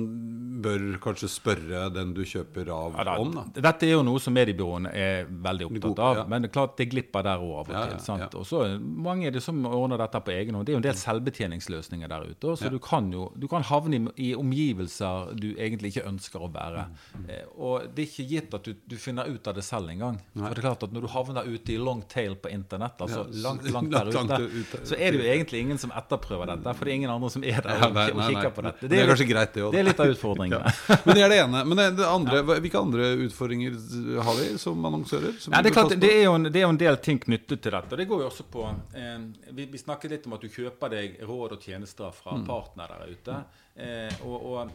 bør 0.67 0.85
kanskje 1.05 1.29
spørre 1.33 1.87
den 1.95 2.13
du 2.17 2.23
kjøper 2.29 2.71
av, 2.73 2.95
Ja, 3.01 3.05
da, 3.11 3.17
om. 3.23 3.33
da. 3.35 3.45
Dette 3.69 3.89
er 3.89 3.95
jo 3.97 4.03
noe 4.07 4.21
som 4.23 4.35
mediebyråene 4.37 4.93
er 4.97 5.27
veldig 5.29 5.67
opptatt 5.71 5.87
God- 5.91 6.05
av. 6.07 6.17
ja. 6.21 6.25
Men 6.33 6.43
det 6.47 6.51
er 6.51 6.55
klart 6.57 6.77
det 6.81 6.89
glipper 6.93 7.23
der 7.27 7.43
òg 7.45 7.55
av 7.61 7.71
og 7.71 7.91
til. 7.91 7.99
sant? 8.05 8.35
Og 8.39 8.47
så 8.49 8.63
mange 8.81 9.27
er 9.29 9.35
det 9.37 9.43
som 9.45 9.61
ordner 9.67 10.01
dette 10.05 10.21
på 10.27 10.33
egen 10.37 10.55
hånd. 10.57 10.67
Det 10.67 10.73
er 10.75 10.79
jo 10.79 10.83
en 10.85 10.89
del 10.89 10.99
selvbetjeningsløsninger 11.03 12.09
der 12.09 12.27
ute. 12.31 12.57
Så 12.57 12.71
du 12.73 12.79
kan 12.83 13.11
jo 13.13 13.27
du 13.37 13.47
kan 13.49 13.63
havne 13.67 13.99
i, 14.17 14.31
i 14.31 14.35
omgivelser 14.39 15.35
du 15.39 15.49
egentlig 15.57 15.93
ikke 15.95 16.07
ønsker 16.09 16.43
å 16.47 16.49
være. 16.53 16.87
Mm. 17.17 17.27
Eh, 17.31 17.45
og 17.57 17.87
det 17.95 18.05
er 18.05 18.11
ikke 18.11 18.29
gitt 18.31 18.55
at 18.57 18.65
du, 18.67 18.75
du 18.87 18.97
finner 19.01 19.29
ut 19.31 19.47
av 19.51 19.55
det 19.59 19.65
selv 19.67 19.91
engang. 19.93 20.19
For 20.35 20.49
det 20.55 20.59
er 20.63 20.67
klart 20.69 20.83
at 20.87 20.93
når 20.95 21.07
du 21.07 21.11
havner 21.13 21.47
ute 21.49 21.75
i 21.75 21.79
long 21.81 22.03
tail 22.11 22.37
på 22.37 22.51
internett, 22.53 22.99
altså 23.01 23.27
langt, 23.43 23.67
langt 23.71 23.91
der 23.97 24.47
ute. 24.47 24.83
så 24.87 24.97
er 24.99 25.13
det 25.15 25.21
jo 25.23 25.27
egentlig 25.33 25.61
ingen 25.67 25.79
som 25.79 25.93
etterprøver 25.97 26.47
dette. 26.55 26.66
For 26.75 26.85
det 26.85 26.93
er 26.93 26.97
ingen 26.97 27.11
andre 27.11 27.31
som 27.31 27.45
er 27.45 27.61
der 27.63 27.85
og, 27.87 27.95
nei, 27.95 28.07
og 28.11 28.23
kikker 28.31 28.51
på 28.57 28.63
dette. 28.67 28.89
Det 28.89 28.97
er 28.99 29.03
litt- 29.05 29.11
kanskje 29.13 29.29
greit, 29.31 29.53
det 29.55 29.63
også, 29.63 29.73
Det 29.73 29.81
er 29.81 29.85
litt 29.91 30.01
av 30.01 30.13
utfordringene. 30.15 30.73
Ja. 30.89 30.97
Men 31.07 31.15
det 31.15 31.23
er 31.23 31.29
det 31.29 31.39
ene. 31.45 31.65
Men 31.67 31.77
det, 31.83 31.87
det 31.99 32.07
andre, 32.09 32.43
hvilke 32.49 32.79
andre 32.81 33.11
utfordringer 33.27 33.77
har 34.23 34.35
vi 34.41 34.47
som 34.59 34.85
annonsører? 34.91 35.37
Som 35.41 35.53
Nei, 35.53 35.63
det, 35.63 35.71
er 35.71 35.77
klart, 35.79 35.95
det, 36.01 36.11
er 36.23 36.31
en, 36.35 36.43
det 36.51 36.57
er 36.61 36.67
jo 36.67 36.73
en 36.75 36.81
del 36.83 36.97
ting 37.05 37.19
knyttet 37.23 37.63
til 37.63 37.73
dette. 37.77 37.93
og 37.93 37.99
Det 37.99 38.09
går 38.11 38.25
jo 38.25 38.31
også 38.31 38.47
på 38.51 38.65
eh, 38.95 39.19
vi, 39.53 39.67
vi 39.73 39.79
snakket 39.79 40.11
litt 40.17 40.27
om 40.27 40.35
at 40.39 40.41
du 40.43 40.49
kjøper 40.49 40.91
deg 40.97 41.21
råd 41.29 41.57
og 41.59 41.61
tjenester 41.63 42.11
fra 42.17 42.37
Mm. 42.37 42.47
partnere 42.47 42.99
der 43.01 43.13
ute. 43.17 43.37
Eh, 43.77 44.13
og, 44.25 44.45
og 44.47 44.71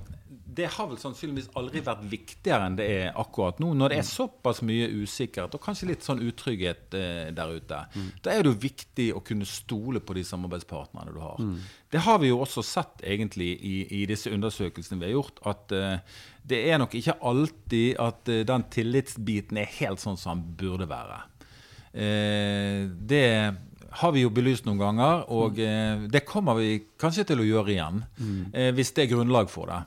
det 0.51 0.67
har 0.75 0.87
vel 0.87 0.99
sannsynligvis 1.01 1.47
aldri 1.59 1.81
vært 1.83 2.03
viktigere 2.11 2.67
enn 2.69 2.75
det 2.77 2.85
er 2.91 3.15
akkurat 3.19 3.57
nå. 3.59 3.71
Når 3.75 3.89
det 3.91 3.97
er 3.97 4.05
såpass 4.07 4.59
mye 4.67 4.85
usikkerhet 5.01 5.55
og 5.57 5.63
kanskje 5.63 5.87
litt 5.89 6.05
sånn 6.05 6.21
utrygghet 6.23 6.93
eh, 6.99 7.31
der 7.35 7.55
ute, 7.57 7.79
Mm. 7.95 8.11
da 8.23 8.31
er 8.35 8.43
det 8.43 8.51
jo 8.51 8.59
viktig 8.61 9.07
å 9.17 9.23
kunne 9.25 9.47
stole 9.49 9.99
på 9.99 10.13
de 10.15 10.23
samarbeidspartnerne 10.27 11.11
du 11.15 11.19
har. 11.19 11.39
Mm. 11.41 11.57
Det 11.91 12.03
har 12.05 12.19
vi 12.21 12.29
jo 12.29 12.39
også 12.45 12.63
sett 12.63 13.01
egentlig 13.03 13.49
i, 13.59 13.75
i 14.01 14.05
disse 14.05 14.29
undersøkelsene 14.31 14.99
vi 15.01 15.09
har 15.09 15.17
gjort, 15.17 15.41
at 15.49 15.71
eh, 15.75 15.97
det 16.47 16.61
er 16.71 16.77
nok 16.79 16.93
ikke 16.99 17.17
alltid 17.31 17.99
at 17.99 18.29
eh, 18.31 18.45
den 18.47 18.63
tillitsbiten 18.71 19.57
er 19.57 19.73
helt 19.81 19.99
sånn 20.03 20.17
som 20.19 20.39
den 20.45 20.55
burde 20.61 20.87
være. 20.91 21.23
Eh, 21.91 22.85
det 22.87 23.25
har 23.99 24.11
vi 24.15 24.23
jo 24.23 24.31
belyst 24.33 24.67
noen 24.67 24.79
ganger, 24.79 25.25
og 25.35 25.59
eh, 25.59 26.05
det 26.11 26.23
kommer 26.27 26.55
vi 26.59 26.77
kanskje 27.01 27.25
til 27.31 27.41
å 27.43 27.47
gjøre 27.47 27.73
igjen. 27.73 28.01
Eh, 28.53 28.69
hvis 28.75 28.93
det 28.95 29.05
er 29.05 29.11
grunnlag 29.11 29.51
for 29.51 29.71
det. 29.71 29.79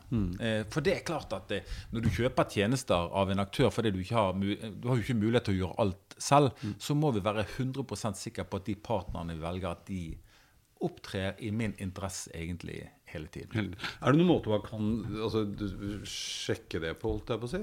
Eh, 0.45 0.61
for 0.73 0.85
det 0.85 0.99
er 0.99 1.07
klart 1.07 1.33
at 1.37 1.49
det, 1.53 1.63
når 1.95 2.05
du 2.05 2.11
kjøper 2.13 2.51
tjenester 2.53 3.09
av 3.17 3.33
en 3.33 3.45
aktør 3.45 3.73
fordi 3.75 3.95
du 3.95 4.03
ikke 4.03 4.19
har, 4.19 4.37
du 4.37 4.89
har 4.91 5.01
jo 5.01 5.07
ikke 5.07 5.19
mulighet 5.21 5.49
til 5.49 5.57
å 5.57 5.61
gjøre 5.63 5.79
alt 5.87 6.19
selv, 6.21 6.67
så 6.79 6.97
må 6.99 7.15
vi 7.15 7.25
være 7.25 7.47
100% 7.47 8.21
sikre 8.21 8.47
på 8.49 8.61
at 8.61 8.69
de 8.69 8.77
partnerne 8.77 9.37
vi 9.39 9.45
velger, 9.45 9.73
at 9.73 9.89
de 9.89 10.03
opptrer 10.85 11.41
i 11.41 11.51
min 11.55 11.73
interesse 11.81 12.33
egentlig 12.37 12.83
hele 13.15 13.31
tiden. 13.33 13.73
Er 14.03 14.13
det 14.13 14.21
noen 14.21 14.31
måte 14.35 14.53
man 14.53 14.65
kan 14.67 14.91
altså, 15.23 15.47
sjekke 16.09 16.83
det 16.83 16.97
på, 17.01 17.15
holdt 17.15 17.33
jeg 17.33 17.41
på 17.41 17.49
å 17.49 17.55
si? 17.55 17.63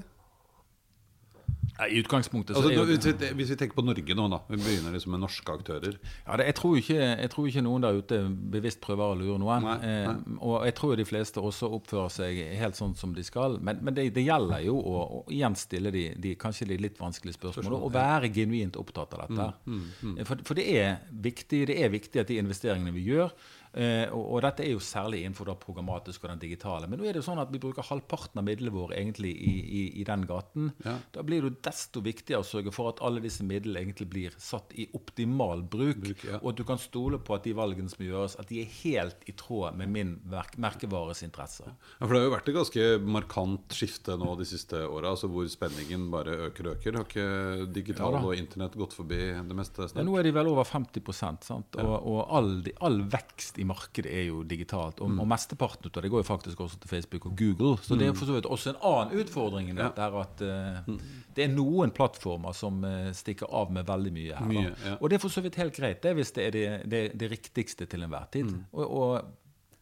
I 1.82 2.00
utgangspunktet 2.02 2.56
så 2.56 2.62
Altså, 2.62 2.74
jo 2.76 2.84
hvis, 2.86 3.06
vi, 3.08 3.30
hvis 3.40 3.52
vi 3.54 3.56
tenker 3.58 3.78
på 3.78 3.84
Norge 3.86 4.16
nå, 4.18 4.26
da. 4.30 4.40
Vi 4.52 4.60
begynner 4.60 4.94
liksom 4.94 5.14
med 5.16 5.22
norske 5.24 5.54
aktører. 5.56 5.96
Ja, 6.28 6.38
det, 6.38 6.46
jeg, 6.52 6.56
tror 6.60 6.78
ikke, 6.78 6.98
jeg 7.00 7.32
tror 7.34 7.48
ikke 7.50 7.64
noen 7.66 7.86
der 7.86 8.00
ute 8.02 8.20
bevisst 8.54 8.82
prøver 8.84 9.14
å 9.14 9.18
lure 9.18 9.38
noen. 9.42 9.66
Nei, 9.66 9.78
nei. 9.82 9.96
Eh, 10.04 10.36
og 10.42 10.66
jeg 10.68 10.76
tror 10.78 10.96
de 11.00 11.08
fleste 11.08 11.42
også 11.42 11.72
oppfører 11.80 12.14
seg 12.14 12.42
helt 12.60 12.78
sånn 12.78 12.94
som 13.00 13.16
de 13.18 13.24
skal. 13.26 13.58
Men, 13.64 13.82
men 13.82 13.98
det, 13.98 14.10
det 14.18 14.26
gjelder 14.28 14.66
jo 14.68 14.76
å, 14.78 15.02
å 15.22 15.24
igjen 15.32 15.56
stille 15.58 15.94
de, 15.96 16.06
de, 16.22 16.36
kanskje 16.42 16.68
de 16.70 16.78
litt 16.82 17.00
vanskelige 17.02 17.40
spørsmålene, 17.40 17.80
og 17.82 17.96
være 17.96 18.30
genuint 18.36 18.78
opptatt 18.82 19.18
av 19.18 19.26
dette. 19.28 19.50
Mm, 19.66 19.88
Eh, 20.18 20.26
For, 20.28 20.40
for 20.46 20.58
det 20.58 20.66
er 20.76 21.02
viktig 21.24 21.64
det 21.70 21.76
er 21.84 21.90
viktig 21.94 22.22
at 22.22 22.30
de 22.30 22.38
investeringene 22.42 22.94
vi 22.96 23.04
gjør 23.10 23.32
eh, 23.74 24.08
og, 24.12 24.24
og 24.36 24.42
dette 24.46 24.66
er 24.66 24.74
jo 24.74 24.82
særlig 24.84 25.22
innenfor 25.24 25.50
det 25.52 25.58
programmatiske 25.62 26.26
og 26.26 26.34
den 26.34 26.42
digitale. 26.44 26.90
Men 26.90 27.00
nå 27.02 27.08
er 27.08 27.16
det 27.16 27.22
jo 27.24 27.28
sånn 27.30 27.42
at 27.44 27.52
vi 27.54 27.62
bruker 27.62 27.86
halvparten 27.88 28.42
av 28.42 28.48
midlene 28.48 28.74
våre 28.76 28.98
egentlig 29.00 29.32
i, 29.36 29.54
i, 29.62 29.84
i 30.02 30.06
den 30.08 30.26
gaten. 30.30 30.72
Ja. 30.86 30.98
Da 31.16 31.24
blir 31.28 31.42
det 31.44 31.52
jo 31.52 31.60
desto 31.70 32.04
viktigere 32.06 32.44
å 32.44 32.48
sørge 32.48 32.74
for 32.76 32.92
at 32.92 33.02
alle 33.06 33.24
disse 33.24 33.46
midlene 33.48 33.84
egentlig 33.84 34.10
blir 34.12 34.36
satt 34.42 34.74
i 34.76 34.88
optimal 34.98 35.64
bruk, 35.64 36.02
Bruk, 36.02 36.24
ja. 36.28 36.40
og 36.42 36.52
at 36.54 36.60
du 36.62 36.66
kan 36.68 36.80
stole 36.82 37.20
på 37.22 37.36
at 37.36 37.46
de 37.48 37.54
valgene 37.58 37.92
som 37.92 38.04
gjøres, 38.06 38.38
at 38.42 38.50
de 38.52 38.62
er 38.64 38.72
helt 38.82 39.24
i 39.30 39.36
tråd 39.38 39.78
med 39.80 39.92
min 39.94 40.14
merk 40.32 40.58
merkevares 40.62 41.24
interesser. 41.26 41.72
Ja, 42.00 42.06
for 42.06 42.14
Det 42.16 42.22
har 42.22 42.28
jo 42.28 42.34
vært 42.36 42.50
et 42.52 42.58
ganske 42.58 42.86
markant 43.18 43.76
skifte 43.76 44.16
nå 44.20 44.36
de 44.40 44.48
siste 44.50 44.82
åra, 44.88 45.14
altså 45.14 45.30
hvor 45.32 45.48
spenningen 45.52 46.10
bare 46.14 46.38
øker 46.50 46.72
og 46.72 46.78
øker. 46.80 46.98
Har 47.00 47.08
ikke 47.08 47.72
digital 47.74 48.18
Ja 48.18 48.22
og 48.22 48.36
internett 48.38 48.76
gått 48.78 48.94
forbi 48.96 49.20
det 49.34 49.58
meste 49.58 49.86
Ja, 49.86 49.92
snart? 49.94 50.06
nå 50.08 50.18
er 50.20 50.28
de 50.28 50.34
vel 50.36 50.50
over 50.52 50.68
50 50.68 51.14
sant? 51.46 51.78
Og, 51.82 51.94
og 52.12 52.20
all, 52.36 52.52
all 52.84 53.02
vekst 53.12 53.61
i 53.62 53.66
markedet 53.70 54.10
er 54.12 54.26
jo 54.28 54.42
digitalt. 54.48 55.00
Og, 55.02 55.12
Mm. 55.12 55.20
og 55.24 55.28
mesteparten 55.32 55.92
av 55.92 56.02
det 56.04 56.10
går 56.12 56.24
jo 56.24 56.28
faktisk 56.28 56.60
også 56.66 56.80
til 56.82 56.90
Facebook 56.90 57.26
og 57.30 57.36
Google. 57.38 57.78
Så 57.86 57.98
det 58.00 58.08
er 58.10 58.14
for 58.18 58.26
så 58.30 58.34
vidt 58.38 58.46
også 58.50 58.74
en 58.74 58.80
annen 58.90 59.22
utfordring 59.22 59.70
i 59.70 59.78
dette 59.78 60.02
her 60.02 60.18
at 60.22 60.42
Mm. 60.88 60.98
det 61.36 61.44
er 61.46 61.54
noen 61.54 61.92
plattformer 61.92 62.54
som 62.58 62.84
uh, 62.84 63.12
stikker 63.14 63.48
av 63.54 63.72
med 63.72 63.86
veldig 63.86 64.12
mye 64.16 64.36
her. 64.40 64.48
Mye, 64.48 64.74
ja. 64.86 64.96
Og 65.00 65.10
det 65.10 65.16
er 65.20 65.24
for 65.24 65.30
så 65.30 65.42
vidt 65.46 65.56
helt 65.62 65.76
greit, 65.78 66.02
det 66.02 66.16
hvis 66.18 66.32
det 66.34 66.48
er 66.48 66.52
det, 66.52 66.90
det, 66.90 67.04
det 67.20 67.32
riktigste 67.32 67.86
til 67.88 68.04
enhver 68.04 68.28
tid. 68.32 68.46
Mm. 68.52 68.66
Og, 68.74 68.92
og 68.92 69.22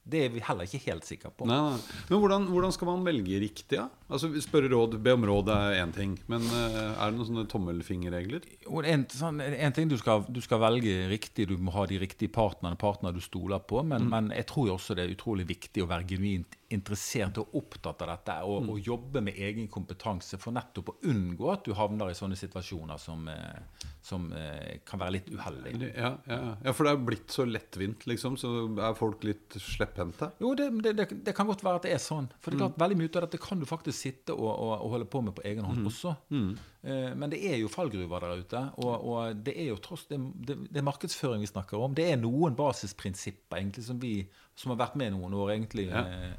det 0.09 0.25
er 0.25 0.29
vi 0.33 0.39
heller 0.41 0.65
ikke 0.65 0.81
helt 0.89 1.05
sikre 1.05 1.29
på. 1.31 1.45
Nei, 1.45 1.57
nei. 1.69 1.79
Men 2.09 2.19
hvordan, 2.19 2.45
hvordan 2.49 2.71
skal 2.73 2.87
man 2.87 3.03
velge 3.05 3.39
riktig? 3.43 3.77
Ja? 3.77 3.87
Altså, 4.09 4.31
Spørre 4.41 4.69
råd, 4.71 4.95
be 5.05 5.13
om 5.13 5.25
råd 5.29 5.49
er 5.53 5.75
én 5.83 5.91
ting. 5.93 6.15
Men 6.27 6.41
uh, 6.49 6.95
er 6.97 7.11
det 7.11 7.17
noen 7.19 7.27
sånne 7.29 7.47
tommelfingerregler? 7.51 8.41
En, 8.89 9.03
sånn, 9.13 9.41
en 9.41 9.75
ting 9.75 9.87
du 9.91 9.97
skal, 10.01 10.23
du 10.29 10.39
skal 10.41 10.61
velge 10.63 11.07
riktig, 11.11 11.45
du 11.51 11.57
må 11.61 11.71
ha 11.75 11.85
de 11.89 11.99
riktige 12.01 12.31
partnerne, 12.33 12.77
partnere 12.81 13.13
du 13.13 13.21
stoler 13.21 13.59
på. 13.59 13.83
Men, 13.85 13.99
Mm. 13.99 14.09
men 14.09 14.29
jeg 14.37 14.45
tror 14.47 14.67
jo 14.67 14.73
også 14.77 14.95
det 14.95 15.03
er 15.05 15.13
utrolig 15.15 15.45
viktig 15.49 15.83
å 15.83 15.87
være 15.89 16.07
genuint 16.07 16.55
interessert 16.69 17.37
og 17.41 17.53
opptatt 17.57 18.01
av 18.05 18.07
dette. 18.15 18.35
Og, 18.45 18.63
Mm. 18.63 18.69
og 18.69 18.79
jobbe 18.85 19.21
med 19.25 19.35
egen 19.37 19.67
kompetanse 19.67 20.37
for 20.39 20.51
nettopp 20.53 20.89
å 20.89 20.95
unngå 21.09 21.51
at 21.53 21.63
du 21.65 21.73
havner 21.73 22.09
i 22.09 22.13
sånne 22.17 22.37
situasjoner 22.37 22.97
som, 22.99 23.27
eh, 23.27 23.61
som 24.01 24.31
eh, 24.33 24.77
kan 24.85 24.99
være 24.99 25.11
litt 25.17 25.29
uheldige. 25.33 25.93
Ja, 25.97 26.15
ja, 26.27 26.55
ja, 26.63 26.71
for 26.73 26.85
det 26.85 26.93
er 26.93 27.05
blitt 27.05 27.27
så 27.33 27.45
lettvint, 27.45 28.05
liksom. 28.07 28.37
Så 28.37 28.53
er 28.79 28.93
folk 28.97 29.23
litt 29.23 29.49
slepphendte. 29.57 30.31
Jo, 30.39 30.53
det, 30.55 30.69
det, 30.83 31.23
det, 31.25 31.35
kan 31.35 31.47
godt 31.49 31.63
være 31.63 31.75
at 31.81 31.87
det 31.89 31.93
er 31.93 32.01
sånn. 32.03 32.29
For 32.39 32.51
det 32.51 32.59
er 32.59 32.63
Mm. 32.63 32.73
klart, 32.73 32.79
veldig 32.89 32.97
mye 32.97 33.15
av 33.15 33.29
dette 33.29 33.39
kan 33.41 33.59
du 33.59 33.65
faktisk 33.65 33.98
sitte 33.99 34.33
og, 34.33 34.49
og, 34.49 34.71
og 34.85 34.89
holde 34.95 35.05
på 35.11 35.21
med 35.27 35.35
på 35.37 35.43
egen 35.45 35.61
Mm. 35.63 35.69
hånd 35.69 35.89
også. 35.91 36.15
Eh, 36.31 37.13
men 37.19 37.29
det 37.29 37.39
er 37.51 37.57
jo 37.59 37.67
fallgruver 37.71 38.23
der 38.23 38.39
ute. 38.41 38.61
Og, 38.79 38.93
og 39.11 39.43
det 39.45 39.53
er 39.59 39.69
jo 39.73 39.77
tross 39.83 40.05
det, 40.09 40.19
det, 40.47 40.55
det 40.71 40.79
er 40.81 40.87
markedsføring 40.87 41.43
vi 41.43 41.51
snakker 41.51 41.77
om. 41.83 41.93
Det 41.97 42.07
er 42.13 42.17
noen 42.21 42.55
basisprinsipper 42.59 43.59
egentlig 43.59 43.83
som 43.85 43.99
vi 44.01 44.13
som 44.59 44.71
har 44.73 44.79
vært 44.87 44.95
med 44.99 45.13
noen 45.15 45.33
år, 45.33 45.51
egentlig 45.57 45.89
Ja. 45.91 46.05
eh, 46.07 46.37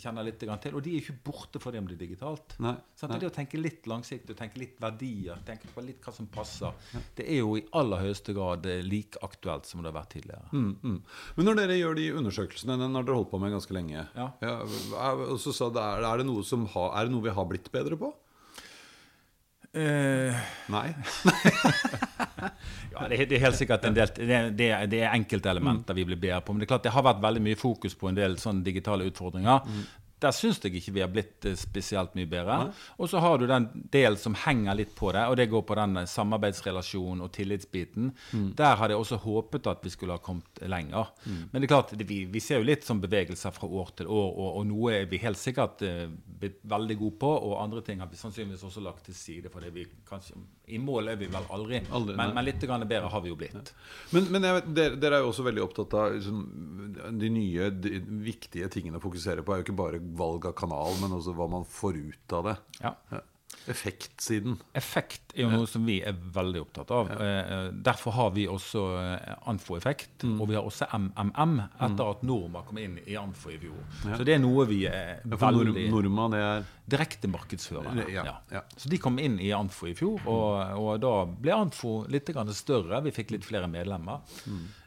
kjenner 0.00 0.24
litt 0.26 0.38
til. 0.40 0.50
Og 0.76 0.82
de 0.84 0.94
er 0.94 1.02
ikke 1.02 1.16
borte 1.26 1.60
fordi 1.62 1.80
om 1.80 1.88
det 1.88 1.96
er 1.96 2.02
digitalt. 2.04 2.54
Nei, 2.62 2.74
sånn, 2.98 3.12
nei. 3.12 3.18
Det 3.22 3.28
å 3.28 3.34
tenke 3.34 3.60
litt 3.60 3.88
langsiktig, 3.90 4.36
tenke 4.38 4.60
litt 4.62 4.78
verdier, 4.82 5.42
tenke 5.46 5.70
på 5.74 5.84
litt 5.84 6.00
hva 6.04 6.14
som 6.16 6.28
passer. 6.32 6.72
Det 7.18 7.26
er 7.26 7.42
jo 7.42 7.56
i 7.60 7.64
aller 7.78 8.04
høyeste 8.06 8.34
grad 8.36 8.66
eh, 8.70 8.80
like 8.86 9.20
aktuelt 9.26 9.68
som 9.68 9.82
det 9.82 9.92
har 9.92 9.98
vært 10.00 10.14
tidligere. 10.16 10.48
Mm, 10.52 10.72
mm. 10.82 10.98
Men 11.36 11.48
når 11.50 11.60
dere 11.62 11.78
gjør 11.78 12.00
de 12.00 12.08
undersøkelsene, 12.22 12.78
den 12.80 12.98
har 12.98 13.06
dere 13.08 13.20
holdt 13.20 13.32
på 13.34 13.42
med 13.42 13.54
ganske 13.56 13.76
lenge 13.76 14.06
Ja. 14.16 14.28
og 14.42 15.38
så 15.42 15.54
sa 15.56 15.70
det, 15.72 15.82
er, 15.82 16.22
det 16.22 16.28
noe 16.28 16.44
som 16.46 16.66
ha, 16.74 16.88
er 16.98 17.08
det 17.08 17.14
noe 17.16 17.26
vi 17.26 17.36
har 17.36 17.48
blitt 17.48 17.70
bedre 17.74 17.98
på? 18.00 18.12
Eh, 19.72 20.36
Nei? 20.72 20.88
Ja, 22.92 23.08
det, 23.08 23.28
det 23.30 23.36
er 23.38 23.44
helt 23.46 23.56
sikkert 23.56 23.84
en 23.88 23.94
del 23.96 24.06
Det, 24.14 24.30
er- 24.30 24.50
det, 24.50 24.68
er- 24.70 24.86
det 24.86 25.00
er 25.02 25.14
vi 25.96 26.04
blir 26.04 26.16
bedre 26.20 26.40
på. 26.44 26.52
Men 26.52 26.60
det 26.60 26.66
er 26.68 26.72
klart 26.74 26.82
det 26.84 26.92
har 26.92 27.02
vært 27.02 27.22
veldig 27.22 27.42
mye 27.42 27.56
fokus 27.56 27.94
på 27.94 28.08
en 28.08 28.14
del 28.18 28.36
sånne 28.36 28.62
digitale 28.64 29.04
utfordringer. 29.10 29.60
Der 30.22 30.34
syns 30.36 30.60
jeg 30.62 30.76
ikke 30.78 30.94
vi 30.96 31.02
har 31.04 31.10
blitt 31.12 31.46
eh, 31.48 31.56
spesielt 31.58 32.14
mye 32.18 32.30
bedre. 32.30 32.58
Og 32.98 33.10
så 33.10 33.20
har 33.22 33.40
du 33.40 33.46
den 33.50 33.68
del 33.92 34.18
som 34.20 34.36
henger 34.38 34.78
litt 34.78 34.94
på 34.98 35.12
det, 35.14 35.24
og 35.28 35.36
det 35.40 35.48
går 35.52 35.64
på 35.68 35.78
den 35.78 36.02
eh, 36.02 36.08
samarbeidsrelasjonen 36.10 37.24
og 37.26 37.32
tillitsbiten. 37.34 38.12
Der 38.58 38.78
hadde 38.80 38.94
jeg 38.96 39.02
også 39.02 39.20
håpet 39.24 39.70
at 39.72 39.84
vi 39.84 39.92
skulle 39.94 40.16
ha 40.16 40.22
kommet 40.22 40.62
lenger. 40.62 41.12
Men 41.26 41.58
det 41.58 41.66
er 41.66 41.74
klart, 41.74 41.94
vi, 41.98 42.22
vi 42.30 42.42
ser 42.42 42.62
jo 42.62 42.68
litt 42.68 42.86
sånn 42.86 43.02
bevegelser 43.02 43.54
fra 43.54 43.68
år 43.68 43.92
til 43.98 44.10
år, 44.10 44.30
og, 44.32 44.48
og 44.60 44.66
noe 44.70 44.96
er 45.00 45.10
vi 45.10 45.20
helt 45.22 45.40
sikkert 45.40 45.82
blitt 46.42 46.60
veldig 46.68 46.96
gode 47.00 47.18
på, 47.22 47.30
og 47.48 47.58
andre 47.62 47.82
ting 47.86 48.02
har 48.02 48.10
vi 48.10 48.18
sannsynligvis 48.20 48.64
også 48.66 48.82
lagt 48.84 49.06
til 49.08 49.16
side. 49.16 49.50
for 49.52 49.64
det 49.64 49.72
vi 49.74 49.86
kanskje, 50.08 50.38
I 50.72 50.78
mål 50.78 51.12
er 51.12 51.18
vi 51.20 51.28
vel 51.30 51.46
aldri, 51.50 51.82
Aldri, 51.90 52.16
men, 52.16 52.34
men 52.36 52.46
litt 52.46 52.62
grann 52.62 52.84
bedre 52.88 53.10
har 53.12 53.22
vi 53.24 53.32
jo 53.32 53.38
blitt. 53.38 53.72
Men, 54.12 54.28
men 54.32 54.46
jeg 54.46 54.58
vet, 54.58 54.70
dere, 54.76 54.98
dere 55.00 55.18
er 55.18 55.24
jo 55.24 55.32
også 55.32 55.46
veldig 55.46 55.64
opptatt 55.64 55.96
av 55.98 56.16
liksom, 56.16 56.40
de 57.20 57.30
nye, 57.32 57.70
de 57.74 58.00
viktige 58.24 58.70
tingene 58.72 59.00
å 59.00 59.04
fokusere 59.04 59.44
på. 59.44 59.54
er 59.54 59.62
jo 59.62 59.66
ikke 59.66 59.78
bare 59.78 60.00
valg 60.18 60.46
av 60.46 60.52
kanal, 60.58 60.94
men 61.00 61.10
også 61.18 61.34
hva 61.36 61.48
man 61.50 61.64
får 61.68 62.00
ut 62.12 62.32
av 62.38 62.44
det. 62.50 62.56
Ja. 62.82 62.94
Ja. 63.12 63.20
Effektsiden. 63.68 64.56
Effekt 64.74 65.34
er 65.36 65.44
jo 65.44 65.50
noe 65.52 65.68
som 65.70 65.84
vi 65.86 65.98
er 66.02 66.16
veldig 66.34 66.62
opptatt 66.64 66.90
av. 66.96 67.10
Ja. 67.12 67.58
derfor 67.84 68.14
har 68.16 68.30
vi 68.34 68.46
også 68.50 68.80
eh, 68.98 69.34
Anfo-effekt, 69.52 70.24
Mm. 70.24 70.40
og 70.40 70.48
vi 70.48 70.54
har 70.56 70.62
også 70.66 70.86
MMM 70.94 71.54
etter 71.80 72.10
at 72.10 72.22
Norma 72.26 72.62
kom 72.66 72.78
inn 72.78 72.96
i 73.06 73.14
Anfo 73.18 73.50
i 73.50 73.58
fjor. 73.58 73.78
Så 74.16 74.24
det 74.24 74.34
er 74.36 74.42
noe 74.42 74.66
vi 74.66 74.80
er 74.86 75.20
Ja, 75.24 75.36
veldig 75.36 75.86
Norma, 75.92 76.28
det 76.32 76.40
er 76.42 76.64
direktemarkedsførende. 76.96 78.08
Ja, 78.10 78.24
Ja. 78.24 78.36
ja. 78.50 78.62
Så 78.76 78.88
de 78.88 78.98
kom 78.98 79.18
inn 79.18 79.38
i 79.40 79.50
Anfo 79.52 79.86
i 79.86 79.94
fjor, 79.94 80.20
og, 80.26 80.78
og 80.78 81.00
da 81.00 81.14
ble 81.26 81.52
Anfo 81.52 82.04
litt 82.08 82.26
større. 82.56 83.02
Vi 83.04 83.10
fikk 83.10 83.30
litt 83.30 83.44
flere 83.44 83.68
medlemmer. 83.68 84.20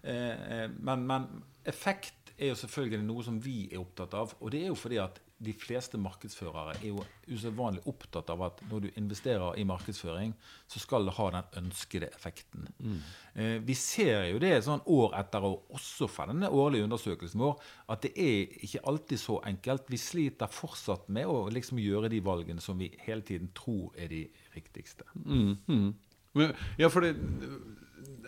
Eh, 0.03 0.63
eh, 0.63 0.67
men, 0.79 1.05
men 1.08 1.27
effekt 1.65 2.25
er 2.37 2.51
jo 2.51 2.57
selvfølgelig 2.59 3.05
noe 3.05 3.23
som 3.25 3.37
vi 3.41 3.65
er 3.71 3.79
opptatt 3.81 4.13
av. 4.17 4.35
Og 4.41 4.51
det 4.53 4.63
er 4.63 4.71
jo 4.71 4.79
fordi 4.79 4.99
at 5.03 5.21
de 5.45 5.51
fleste 5.53 5.99
markedsførere 5.99 6.77
er 6.77 6.85
jo 6.93 7.03
usedvanlig 7.27 7.81
opptatt 7.91 8.29
av 8.31 8.43
at 8.47 8.61
når 8.69 8.85
du 8.85 8.87
investerer 9.01 9.57
i 9.59 9.65
markedsføring, 9.67 10.31
så 10.71 10.79
skal 10.79 11.07
det 11.07 11.15
ha 11.17 11.27
den 11.33 11.65
ønskede 11.65 12.07
effekten. 12.15 12.69
Eh, 13.35 13.57
vi 13.67 13.75
ser 13.75 14.29
jo 14.29 14.39
det 14.39 14.53
sånn 14.63 14.83
år 14.95 15.17
etter 15.19 15.43
år, 15.43 15.57
også 15.75 16.07
fra 16.11 16.29
denne 16.31 16.47
årlige 16.47 16.87
undersøkelsen 16.87 17.43
vår, 17.43 17.59
at 17.91 18.07
det 18.07 18.13
er 18.15 18.55
ikke 18.63 18.85
alltid 18.87 19.21
så 19.21 19.39
enkelt. 19.51 19.91
Vi 19.91 19.99
sliter 19.99 20.51
fortsatt 20.51 21.09
med 21.11 21.27
å 21.27 21.49
liksom 21.51 21.83
gjøre 21.83 22.11
de 22.13 22.23
valgene 22.23 22.63
som 22.63 22.79
vi 22.79 22.93
hele 23.03 23.25
tiden 23.27 23.51
tror 23.55 23.91
er 23.99 24.11
de 24.11 24.25
riktigste. 24.55 25.03
Men, 26.35 26.55
Ja, 26.79 26.89
for 26.91 26.99
det, 26.99 27.15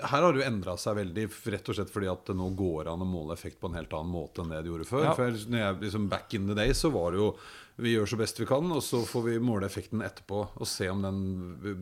her 0.02 0.24
har 0.24 0.34
det 0.34 0.42
jo 0.42 0.48
endra 0.48 0.76
seg 0.80 0.98
veldig, 1.00 1.28
rett 1.54 1.70
og 1.70 1.78
slett 1.78 1.94
fordi 1.94 2.10
at 2.12 2.26
det 2.30 2.36
nå 2.38 2.50
går 2.58 2.92
an 2.92 3.06
å 3.06 3.08
måle 3.08 3.38
effekt 3.38 3.60
på 3.62 3.72
en 3.72 3.78
helt 3.80 3.94
annen 3.98 4.14
måte 4.14 4.44
enn 4.44 4.52
det 4.54 4.64
det 4.66 4.72
gjorde 4.72 4.90
før. 4.90 5.08
Ja. 5.10 5.16
For 5.18 5.48
når 5.48 5.64
jeg, 5.64 5.80
liksom 5.86 6.10
Back 6.12 6.36
in 6.38 6.50
the 6.50 6.58
day 6.58 6.76
så 6.78 6.92
var 6.94 7.16
det 7.16 7.24
jo 7.24 7.32
vi 7.78 7.92
gjør 7.92 8.10
så 8.10 8.18
best 8.18 8.40
vi 8.42 8.46
kan, 8.50 8.72
og 8.74 8.80
så 8.82 9.04
får 9.06 9.24
vi 9.28 9.34
måle 9.44 9.68
effekten 9.68 10.02
etterpå 10.02 10.40
og 10.48 10.66
se 10.70 10.88
om 10.90 11.04
den, 11.06 11.20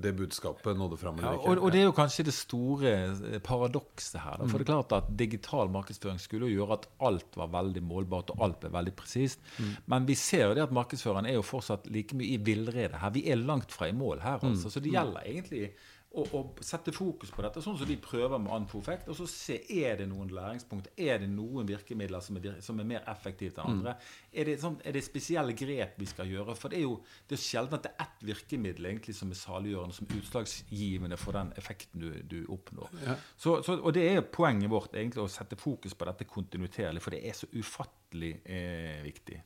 det 0.04 0.12
budskapet 0.18 0.76
nådde 0.76 0.98
fram 1.00 1.22
eller 1.22 1.38
og, 1.40 1.46
Ja, 1.46 1.62
og 1.62 1.72
det 1.72 1.80
er 1.80 1.86
jo 1.88 1.94
kanskje 1.96 2.26
det 2.28 2.34
store 2.36 2.92
eh, 3.14 3.38
paradokset 3.44 4.20
her. 4.20 4.42
Da. 4.42 4.50
For 4.52 4.60
det 4.60 4.68
er 4.68 4.72
klart 4.74 4.96
at 4.98 5.08
digital 5.16 5.72
markedsføring 5.72 6.20
skulle 6.20 6.50
jo 6.52 6.60
gjøre 6.60 6.82
at 6.82 6.90
alt 7.08 7.40
var 7.40 7.54
veldig 7.56 7.86
målbart 7.88 8.36
og 8.36 8.44
alt 8.44 8.60
ble 8.66 8.74
veldig 8.76 8.96
presist. 9.00 9.40
Men 9.88 10.08
vi 10.10 10.20
ser 10.20 10.50
jo 10.50 10.58
det 10.60 10.66
at 10.68 10.76
markedsføreren 10.76 11.32
er 11.32 11.40
jo 11.40 11.48
fortsatt 11.48 11.88
like 11.88 12.18
mye 12.20 12.36
i 12.36 12.44
villrede 12.44 13.00
her. 13.00 13.16
Vi 13.16 13.24
er 13.32 13.40
langt 13.40 13.72
fra 13.72 13.88
i 13.88 13.96
mål 13.96 14.20
her, 14.26 14.44
altså. 14.44 14.74
Så 14.74 14.84
det 14.84 14.92
gjelder 14.92 15.24
egentlig 15.24 15.70
å, 16.16 16.24
og, 16.38 16.60
sette 16.64 16.94
fokus 16.96 17.32
på 17.34 17.44
dette, 17.44 17.62
sånn 17.64 17.78
som 17.80 17.90
vi 17.90 17.98
prøver 18.02 18.40
med 18.42 18.54
Anfofekt. 18.56 19.10
Og 19.12 19.18
så 19.18 19.28
se 19.30 19.58
er 19.82 20.00
det 20.00 20.08
noen 20.10 20.32
læringspunkter, 20.34 20.94
er 20.98 21.20
det 21.24 21.30
noen 21.32 21.68
virkemidler 21.68 22.24
som 22.24 22.40
er, 22.40 22.60
som 22.66 22.80
er 22.82 22.88
mer 22.90 23.04
effektive 23.12 23.60
enn 23.60 23.78
andre. 23.78 23.96
Er, 24.32 24.50
det 24.50 24.58
sånn, 24.62 24.78
er 24.86 24.96
det 24.96 25.04
spesielle 25.06 25.56
grep 25.58 26.00
vi 26.02 26.10
skal 26.10 26.32
gjøre? 26.32 26.56
For 26.60 26.72
det 26.72 26.80
er 26.80 26.86
jo 26.86 27.00
det 27.30 27.38
er 27.38 27.44
sjelden 27.44 27.80
at 27.80 27.88
det 27.88 27.94
er 27.94 28.06
ett 28.08 28.28
virkemiddel 28.32 28.90
egentlig 28.92 29.18
som 29.18 29.34
er 29.34 29.42
saliggjørende, 29.42 29.98
som 30.00 30.14
utslagsgivende 30.20 31.20
for 31.22 31.40
den 31.40 31.52
effekten 31.60 32.06
du, 32.06 32.10
du 32.32 32.40
oppnår. 32.56 32.94
Så, 33.36 33.60
så, 33.66 33.80
og 33.80 33.92
det 33.98 34.08
er 34.14 34.24
poenget 34.24 34.72
vårt 34.72 34.96
egentlig 34.96 35.26
å 35.26 35.32
sette 35.32 35.60
fokus 35.60 35.98
på 35.98 36.08
dette 36.10 36.30
kontinuerlig, 36.30 37.04
for 37.04 37.16
det 37.16 37.26
er 37.28 37.38
så 37.38 37.50
ufattelig 37.56 38.38
eh, 38.46 39.04
viktig. 39.06 39.42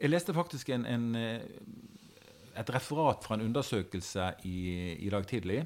Jeg 0.00 0.08
leste 0.08 0.32
faktisk 0.32 0.70
en, 0.72 0.86
en 0.88 1.10
eh, 1.18 1.42
et 2.58 2.72
referat 2.74 3.24
fra 3.24 3.36
en 3.36 3.46
undersøkelse 3.46 4.26
i, 4.48 4.60
i 5.06 5.10
dag 5.12 5.26
tidlig. 5.28 5.62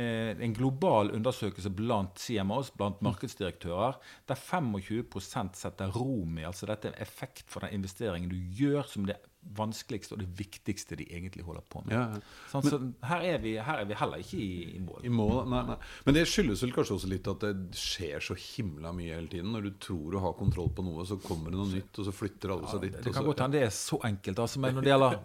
Eh, 0.00 0.44
en 0.44 0.54
global 0.54 1.10
undersøkelse 1.16 1.70
blant 1.76 2.20
CMOs, 2.20 2.70
blant 2.76 3.00
markedsdirektører, 3.04 3.98
der 4.30 4.38
25% 4.38 5.58
setter 5.58 5.90
ROMI, 5.96 6.46
altså 6.48 6.68
dette 6.70 6.92
er 6.92 7.02
effekt 7.02 7.50
for 7.50 7.66
den 7.66 7.80
investeringen 7.80 8.30
du 8.30 8.38
gjør, 8.56 8.86
som 8.88 9.08
det 9.08 9.18
vanskeligste 9.56 10.14
og 10.14 10.20
det 10.20 10.28
viktigste 10.36 10.98
de 11.00 11.06
egentlig 11.08 11.44
holder 11.46 11.64
på 11.72 11.82
med. 11.86 11.94
Ja, 11.96 12.04
ja. 12.12 12.48
Sånn, 12.52 12.66
så 12.68 12.78
her 13.08 13.26
er, 13.32 13.38
vi, 13.42 13.54
her 13.64 13.82
er 13.82 13.88
vi 13.88 13.98
heller 13.98 14.22
ikke 14.22 14.40
i, 14.40 14.50
i 14.76 14.80
mål. 14.84 15.02
I 15.02 15.12
mål, 15.16 15.36
nei, 15.50 15.62
nei. 15.72 15.76
Men 16.06 16.16
det 16.16 16.24
skyldes 16.30 16.64
vel 16.64 16.74
kanskje 16.76 16.96
også 16.98 17.12
litt 17.12 17.30
at 17.32 17.46
det 17.46 17.80
skjer 17.80 18.24
så 18.30 18.36
himla 18.36 18.92
mye 18.96 19.16
hele 19.16 19.32
tiden. 19.32 19.52
Når 19.56 19.68
du 19.68 19.70
tror 19.88 20.16
du 20.16 20.20
har 20.22 20.36
kontroll 20.38 20.72
på 20.76 20.84
noe, 20.86 21.06
så 21.08 21.18
kommer 21.24 21.52
det 21.52 21.60
noe 21.60 21.72
nytt, 21.72 21.92
og 21.96 22.08
så 22.08 22.14
flytter 22.14 22.56
alle 22.56 22.72
seg 22.72 22.84
dit. 22.86 23.00
Det 23.04 23.14
kan 23.16 23.28
godt 23.28 23.44
hende 23.46 23.58
det 23.58 23.68
er 23.68 23.74
så 23.74 24.00
enkelt. 24.10 24.44
Altså, 24.44 24.64
men 24.64 24.76
når 24.76 24.86
det 24.86 24.94
gjelder 24.94 25.22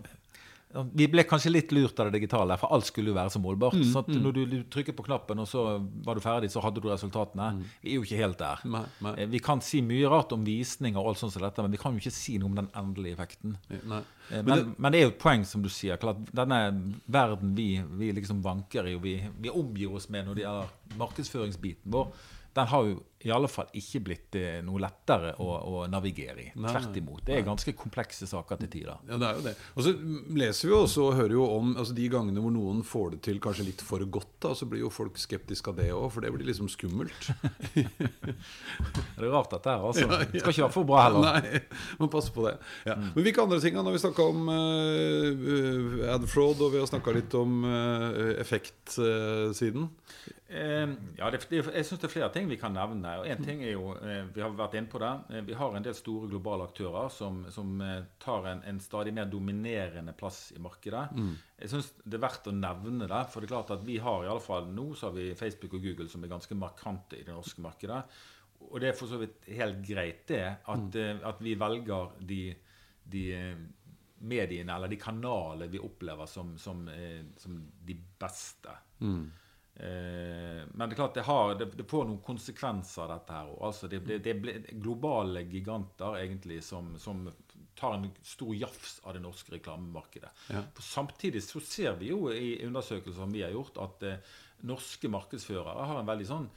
Vi 0.93 1.07
ble 1.11 1.23
kanskje 1.27 1.51
litt 1.53 1.71
lurt 1.75 1.99
av 1.99 2.09
det 2.09 2.17
digitale, 2.17 2.57
for 2.59 2.73
alt 2.75 2.89
skulle 2.89 3.11
jo 3.11 3.15
være 3.15 3.31
så 3.31 3.39
målbart. 3.43 3.77
Mm, 3.79 3.85
så 3.91 4.01
at 4.01 4.09
når 4.11 4.35
du, 4.35 4.41
du 4.51 4.55
trykket 4.71 4.97
på 4.97 5.05
knappen, 5.07 5.39
og 5.39 5.47
så 5.47 5.63
var 6.05 6.17
du 6.17 6.23
ferdig, 6.23 6.49
så 6.51 6.63
hadde 6.63 6.83
du 6.83 6.89
resultatene. 6.91 7.51
Vi 7.83 7.93
er 7.93 7.99
jo 7.99 8.05
ikke 8.07 8.19
helt 8.19 8.39
der. 8.41 8.63
Mm. 8.65 8.75
Nei, 8.75 8.83
nei. 9.07 9.13
Eh, 9.23 9.29
Vi 9.31 9.41
kan 9.45 9.63
si 9.63 9.81
mye 9.85 10.11
rart 10.11 10.35
om 10.35 10.43
visning 10.47 10.99
og 10.99 11.11
alt 11.11 11.21
sånt 11.21 11.35
som 11.35 11.45
dette, 11.45 11.63
men 11.63 11.73
vi 11.75 11.79
kan 11.81 11.95
jo 11.95 12.03
ikke 12.03 12.15
si 12.15 12.37
noe 12.41 12.51
om 12.51 12.59
den 12.59 12.69
endelige 12.75 13.17
effekten. 13.17 13.57
Men, 13.71 14.03
men, 14.29 14.45
Men, 14.49 14.75
men, 14.77 14.91
det, 14.91 14.99
er 14.99 15.07
jo 15.07 15.13
et 15.13 15.21
poeng, 15.21 15.47
som 15.47 15.63
du 15.63 15.71
sier. 15.71 15.99
Klart, 16.01 16.23
denne 16.35 16.61
verden 17.05 17.55
vi, 17.55 17.69
vi 17.99 18.11
liksom 18.19 18.43
vanker 18.45 18.91
i, 18.91 18.95
og 18.99 19.05
vi, 19.05 19.17
vi 19.41 19.53
omgir 19.53 19.95
oss 19.95 20.09
med 20.11 20.27
når 20.27 20.39
det 20.39 20.47
gjelder 20.47 20.97
markedsføringsbiten 20.99 21.93
vår, 21.95 22.09
den 22.55 22.71
har 22.71 22.87
jo 22.87 22.99
i 23.25 23.33
alle 23.33 23.49
fall 23.49 23.71
ikke 23.73 24.01
blitt 24.05 24.37
eh, 24.37 24.59
noe 24.65 24.81
lettere 24.83 25.33
å, 25.41 25.47
å 25.65 25.85
navigere 25.89 26.43
i. 26.43 26.47
Tvert 26.53 26.99
imot. 26.99 27.23
Det 27.25 27.39
er 27.39 27.45
ganske 27.47 27.73
komplekse 27.77 28.27
saker 28.29 28.59
til 28.61 28.71
tider. 28.77 28.99
Ja, 29.09 29.19
det 29.21 29.29
er 29.29 29.39
jo 29.39 29.45
det. 29.47 29.55
Og 29.73 29.87
så 29.87 29.93
leser 30.37 30.69
vi 30.69 30.75
også 30.77 31.07
og 31.07 31.17
hører 31.19 31.35
jo 31.37 31.47
om 31.55 31.73
altså 31.73 31.95
de 31.97 32.07
gangene 32.11 32.43
hvor 32.43 32.53
noen 32.53 32.83
får 32.85 33.15
det 33.15 33.21
til 33.29 33.41
kanskje 33.43 33.67
litt 33.71 33.83
for 33.85 34.03
godt, 34.05 34.35
da, 34.45 34.53
så 34.57 34.67
blir 34.69 34.83
jo 34.83 34.91
folk 34.93 35.17
skeptiske 35.21 35.73
av 35.73 35.79
det 35.81 35.89
òg, 35.95 36.07
for 36.13 36.25
det 36.25 36.33
blir 36.35 36.47
liksom 36.51 36.69
skummelt. 36.71 37.31
Det 39.15 39.23
er 39.23 39.31
rart 39.31 39.51
dette 39.53 39.71
her, 39.71 39.83
altså. 39.87 40.05
Det 40.31 40.41
skal 40.41 40.51
ikke 40.51 40.65
være 40.65 40.73
for 40.75 40.87
bra 40.87 41.03
heller. 41.05 41.39
Nei, 41.39 41.61
man 42.01 42.11
passer 42.11 42.33
på 42.35 42.45
det. 42.45 42.55
Ja. 42.87 42.97
Men 42.99 43.25
hvilke 43.25 43.43
andre 43.43 43.59
ting? 43.63 43.77
Når 43.79 43.95
vi 43.95 44.01
snakka 44.03 44.25
om 44.31 44.49
uh, 44.51 46.05
adfraud, 46.15 46.61
og 46.61 46.73
vi 46.73 46.81
har 46.81 46.89
snakka 46.89 47.15
litt 47.15 47.35
om 47.37 47.63
uh, 47.65 48.35
effektsiden. 48.41 49.89
Uh, 50.45 50.91
ja, 51.17 51.31
det, 51.33 51.41
jeg 51.49 51.87
syns 51.87 52.01
det 52.01 52.09
er 52.09 52.13
flere 52.13 52.31
ting 52.35 52.49
vi 52.51 52.59
kan 52.61 52.75
nevne. 52.75 53.14
Og 53.21 53.27
en 53.29 53.43
ting 53.43 53.63
er 53.63 53.73
jo, 53.73 53.93
eh, 53.97 54.25
Vi 54.33 54.41
har 54.43 54.53
vært 54.55 54.75
inne 54.79 54.91
på 54.91 54.99
det. 55.01 55.11
Eh, 55.29 55.41
vi 55.47 55.55
har 55.57 55.75
en 55.75 55.85
del 55.85 55.95
store 55.97 56.29
globale 56.31 56.67
aktører 56.67 57.09
som, 57.13 57.43
som 57.51 57.81
eh, 57.81 58.03
tar 58.21 58.47
en, 58.51 58.63
en 58.67 58.79
stadig 58.79 59.13
mer 59.13 59.29
dominerende 59.31 60.13
plass 60.17 60.51
i 60.55 60.61
markedet. 60.61 61.07
Jeg 61.59 61.71
syns 61.71 61.91
det 62.03 62.17
er 62.19 62.25
verdt 62.25 62.49
å 62.51 62.55
nevne 62.55 63.07
det. 63.07 63.21
For 63.31 63.41
det 63.41 63.49
er 63.49 63.55
klart 63.55 63.75
at 63.77 63.85
vi 63.85 63.97
har 64.03 64.25
i 64.25 64.31
alle 64.31 64.43
fall 64.43 64.69
nå 64.71 64.91
så 64.93 65.09
har 65.09 65.17
vi 65.17 65.29
Facebook 65.39 65.77
og 65.77 65.85
Google 65.85 66.09
som 66.11 66.23
er 66.23 66.33
ganske 66.33 66.57
markante 66.59 67.19
i 67.19 67.23
det 67.27 67.35
norske 67.35 67.63
markedet. 67.63 68.01
Og 68.65 68.79
det 68.81 68.91
er 68.91 68.97
for 68.97 69.11
så 69.11 69.19
vidt 69.21 69.49
helt 69.53 69.81
greit, 69.85 70.27
det. 70.27 70.45
At, 70.65 70.95
mm. 70.95 71.25
at 71.27 71.41
vi 71.43 71.55
velger 71.59 72.15
de, 72.25 72.41
de 73.03 73.25
mediene 74.25 74.75
eller 74.75 74.89
de 74.89 74.99
kanalene 74.99 75.69
vi 75.71 75.81
opplever 75.83 76.25
som, 76.29 76.55
som, 76.57 76.85
som 77.37 77.57
de 77.85 77.97
beste. 78.19 78.77
Eh, 79.03 79.43
men 79.75 80.85
det 80.85 80.93
er 80.93 80.95
klart 80.95 81.17
det, 81.17 81.25
har, 81.27 81.55
det, 81.59 81.65
det 81.75 81.83
får 81.89 82.05
noen 82.07 82.21
konsekvenser, 82.23 83.09
dette 83.11 83.35
her. 83.35 83.49
òg. 83.51 83.57
Altså, 83.69 83.89
det, 83.91 83.99
det, 84.07 84.19
det 84.23 84.77
globale 84.79 85.43
giganter 85.51 86.19
egentlig 86.21 86.61
som, 86.63 86.93
som 87.01 87.25
tar 87.75 87.97
en 87.97 88.09
stor 88.23 88.55
jafs 88.55 88.99
av 89.03 89.17
det 89.17 89.23
norske 89.25 89.51
reklamemarkedet. 89.57 90.31
Ja. 90.55 90.63
Samtidig 90.79 91.43
så 91.43 91.59
ser 91.59 91.97
vi 91.99 92.13
jo 92.13 92.29
i 92.31 92.55
undersøkelser 92.65 93.19
som 93.19 93.35
vi 93.35 93.43
har 93.43 93.51
gjort, 93.51 93.81
at 93.83 94.05
eh, 94.07 94.35
norske 94.69 95.11
markedsførere 95.11 95.89
har 95.89 95.99
en 95.99 96.07
veldig 96.07 96.29
sånn 96.29 96.47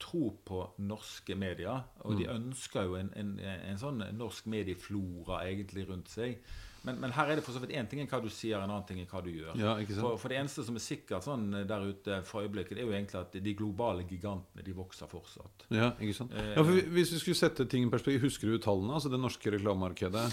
tro 0.00 0.30
på 0.46 0.62
norske 0.86 1.34
medier. 1.36 1.82
Og 2.08 2.16
de 2.20 2.30
ønsker 2.32 2.86
jo 2.88 2.96
en, 3.00 3.10
en, 3.18 3.34
en 3.42 3.80
sånn 3.80 4.04
norsk 4.16 4.46
medieflora 4.50 5.42
egentlig 5.50 5.88
rundt 5.90 6.12
seg. 6.12 6.38
Men, 6.86 6.96
men 7.02 7.12
her 7.12 7.28
er 7.28 7.36
det 7.36 7.44
for 7.44 7.52
så 7.52 7.60
vidt 7.60 7.74
én 7.76 7.88
ting 7.90 8.00
enn 8.00 8.08
hva 8.08 8.22
du 8.24 8.30
sier, 8.32 8.56
en 8.56 8.70
annen 8.70 8.86
ting 8.88 9.00
enn 9.02 9.08
hva 9.10 9.20
du 9.24 9.28
gjør. 9.28 9.52
Ja, 9.60 9.74
ikke 9.82 9.92
sant? 9.92 10.04
For, 10.06 10.20
for 10.22 10.32
det 10.32 10.38
eneste 10.40 10.64
som 10.64 10.78
er 10.78 10.84
sikkert 10.84 11.26
sånn 11.26 11.44
der 11.68 11.84
ute 11.84 12.20
for 12.28 12.46
øyeblikket, 12.46 12.78
det 12.78 12.84
er 12.84 12.88
jo 12.88 12.94
egentlig 12.96 13.20
at 13.20 13.36
de 13.44 13.54
globale 13.58 14.06
gigantene 14.08 14.64
de 14.64 14.76
vokser 14.76 15.10
fortsatt. 15.10 15.66
Ja, 15.76 15.90
ikke 16.00 16.16
sant? 16.16 16.32
Ja, 16.32 16.62
for 16.62 16.80
Hvis 16.96 17.12
vi 17.12 17.20
skulle 17.20 17.40
sette 17.42 17.66
ting 17.68 17.84
i 17.84 17.92
perspektiv, 17.92 18.24
husker 18.24 18.48
du 18.48 18.56
tallene? 18.64 18.94
Altså 18.96 19.12
det 19.12 19.20
norske 19.20 19.52
reklamemarkedet? 19.56 20.24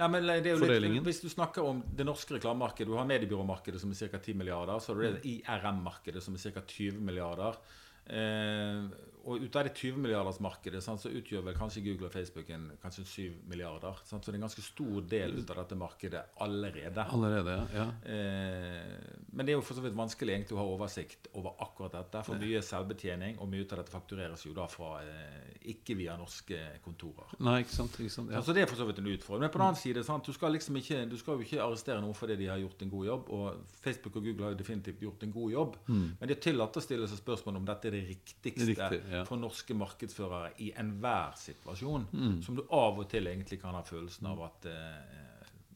Ja, 0.00 0.10
men 0.10 0.26
det 0.26 0.40
er 0.40 0.56
jo 0.56 0.58
litt, 0.58 0.72
Fordelingen? 0.72 1.06
hvis 1.06 1.22
du 1.22 1.30
snakker 1.30 1.70
om 1.70 1.84
det 1.86 2.08
norske 2.08 2.38
reklamemarkedet, 2.38 2.90
du 2.90 2.98
har 2.98 3.06
mediebyråmarkedet 3.08 3.82
som 3.82 3.94
er 3.94 4.10
ca. 4.10 4.18
10 4.18 4.38
milliarder, 4.42 4.82
så 4.82 4.92
har 4.92 5.00
du 5.00 5.20
det 5.20 5.36
IRM-markedet 5.36 6.24
som 6.24 6.34
er 6.34 6.58
ca. 6.58 6.66
20 6.66 6.98
milliarder. 6.98 7.62
Eh, 8.10 8.90
og 9.22 9.42
ut 9.44 9.56
av 9.56 9.66
det 9.66 9.72
20-milliardersmarkedet 9.78 10.80
sant, 10.82 11.02
så 11.02 11.10
utgjør 11.12 11.44
vel 11.46 11.56
kanskje 11.56 11.82
Google 11.84 12.08
og 12.08 12.14
Facebook 12.14 12.48
en, 12.54 12.64
kanskje 12.82 13.04
7 13.06 13.20
milliarder. 13.50 14.00
Sant, 14.08 14.24
så 14.24 14.32
det 14.32 14.36
er 14.36 14.40
en 14.40 14.46
ganske 14.48 14.64
stor 14.64 15.04
del 15.12 15.36
ut 15.38 15.52
av 15.52 15.60
dette 15.62 15.78
markedet 15.78 16.22
allerede. 16.42 17.04
Allerede, 17.14 17.56
ja. 17.74 17.86
Eh, 18.02 19.20
men 19.30 19.46
det 19.46 19.54
er 19.54 19.58
jo 19.60 19.64
for 19.66 19.78
så 19.78 19.84
vidt 19.84 19.96
vanskelig 19.98 20.34
egentlig 20.34 20.56
å 20.58 20.62
ha 20.62 20.66
oversikt 20.74 21.30
over 21.38 21.54
akkurat 21.62 21.94
dette. 21.94 22.24
For 22.26 22.42
mye 22.42 22.62
selvbetjening, 22.66 23.38
og 23.38 23.50
mye 23.52 23.66
av 23.68 23.82
dette 23.82 23.94
faktureres 23.94 24.46
jo 24.48 24.56
da 24.56 24.66
fra 24.70 24.96
eh, 25.04 25.54
ikke 25.74 25.96
via 26.00 26.16
norske 26.18 26.58
kontorer. 26.82 27.36
Nei, 27.46 27.60
ikke 27.62 27.76
sant? 27.76 28.00
Ikke 28.02 28.16
sant? 28.16 28.32
Ja. 28.32 28.40
Altså 28.42 28.56
det 28.56 28.64
er 28.64 28.70
for 28.72 28.80
så 28.80 28.88
vidt 28.88 29.02
en 29.04 29.10
utfordring. 29.12 29.46
Men 29.46 29.54
på 29.54 29.62
den 29.62 29.66
annen 29.68 29.80
side, 29.80 30.02
sant, 30.08 30.26
du, 30.26 30.34
skal 30.34 30.56
liksom 30.56 30.80
ikke, 30.82 31.04
du 31.10 31.16
skal 31.20 31.38
jo 31.38 31.46
ikke 31.46 31.62
arrestere 31.62 32.02
noen 32.02 32.16
fordi 32.18 32.40
de 32.42 32.50
har 32.50 32.60
gjort 32.62 32.82
en 32.82 32.92
god 32.96 33.08
jobb. 33.12 33.32
Og 33.38 33.78
Facebook 33.84 34.18
og 34.18 34.26
Google 34.26 34.48
har 34.48 34.56
jo 34.56 34.62
definitivt 34.64 35.06
gjort 35.06 35.22
en 35.22 35.36
god 35.38 35.54
jobb. 35.54 35.78
Men 35.86 36.26
de 36.26 36.34
har 36.34 36.42
tillatt 36.42 36.76
å 36.80 36.84
stille 36.84 37.06
seg 37.10 37.22
spørsmål 37.22 37.62
om 37.62 37.70
dette 37.70 37.90
er 37.90 37.98
det 38.00 38.04
riktigste 38.10 38.70
Riktig, 38.72 39.00
ja. 39.12 39.24
for 39.28 39.40
norske 39.40 39.76
markedsførere 39.76 40.54
i 40.64 40.72
enhver 40.80 41.36
situasjon. 41.38 42.08
Som 42.44 42.58
du 42.58 42.64
av 42.68 42.98
og 42.98 43.08
til 43.12 43.28
egentlig 43.30 43.60
kan 43.62 43.76
ha 43.76 43.84
følelsen 43.86 44.30
av 44.32 44.42
at 44.48 44.68
eh, 44.72 45.22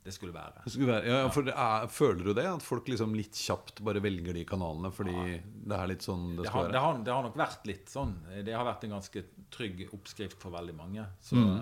det 0.07 0.13
skulle 0.15 0.35
være. 0.35 0.61
Det 0.65 0.71
skulle 0.71 0.93
være, 0.93 1.07
ja, 1.09 1.17
ja, 1.25 1.31
for 1.35 1.47
det 1.47 1.55
er, 1.59 1.89
Føler 1.91 2.29
du 2.29 2.33
det? 2.39 2.45
At 2.47 2.63
folk 2.63 2.87
liksom 2.93 3.17
litt 3.19 3.35
kjapt 3.43 3.81
bare 3.87 3.99
velger 4.05 4.37
de 4.39 4.45
kanalene 4.47 4.93
fordi 4.95 5.17
det 5.43 5.81
er 5.81 5.91
litt 5.91 6.07
sånn 6.07 6.29
det 6.37 6.45
Det 6.45 6.53
skal 6.53 6.69
har, 6.69 6.71
det, 6.71 6.83
har, 6.85 7.01
det 7.09 7.15
har 7.17 7.27
nok 7.27 7.41
vært 7.41 7.67
litt 7.67 7.91
sånn. 7.91 8.13
Det 8.47 8.55
har 8.55 8.69
vært 8.69 8.87
en 8.87 8.95
ganske 8.99 9.25
trygg 9.57 9.83
oppskrift 9.91 10.39
for 10.43 10.55
veldig 10.55 10.79
mange. 10.79 11.11
Så 11.21 11.43
Mm. 11.43 11.59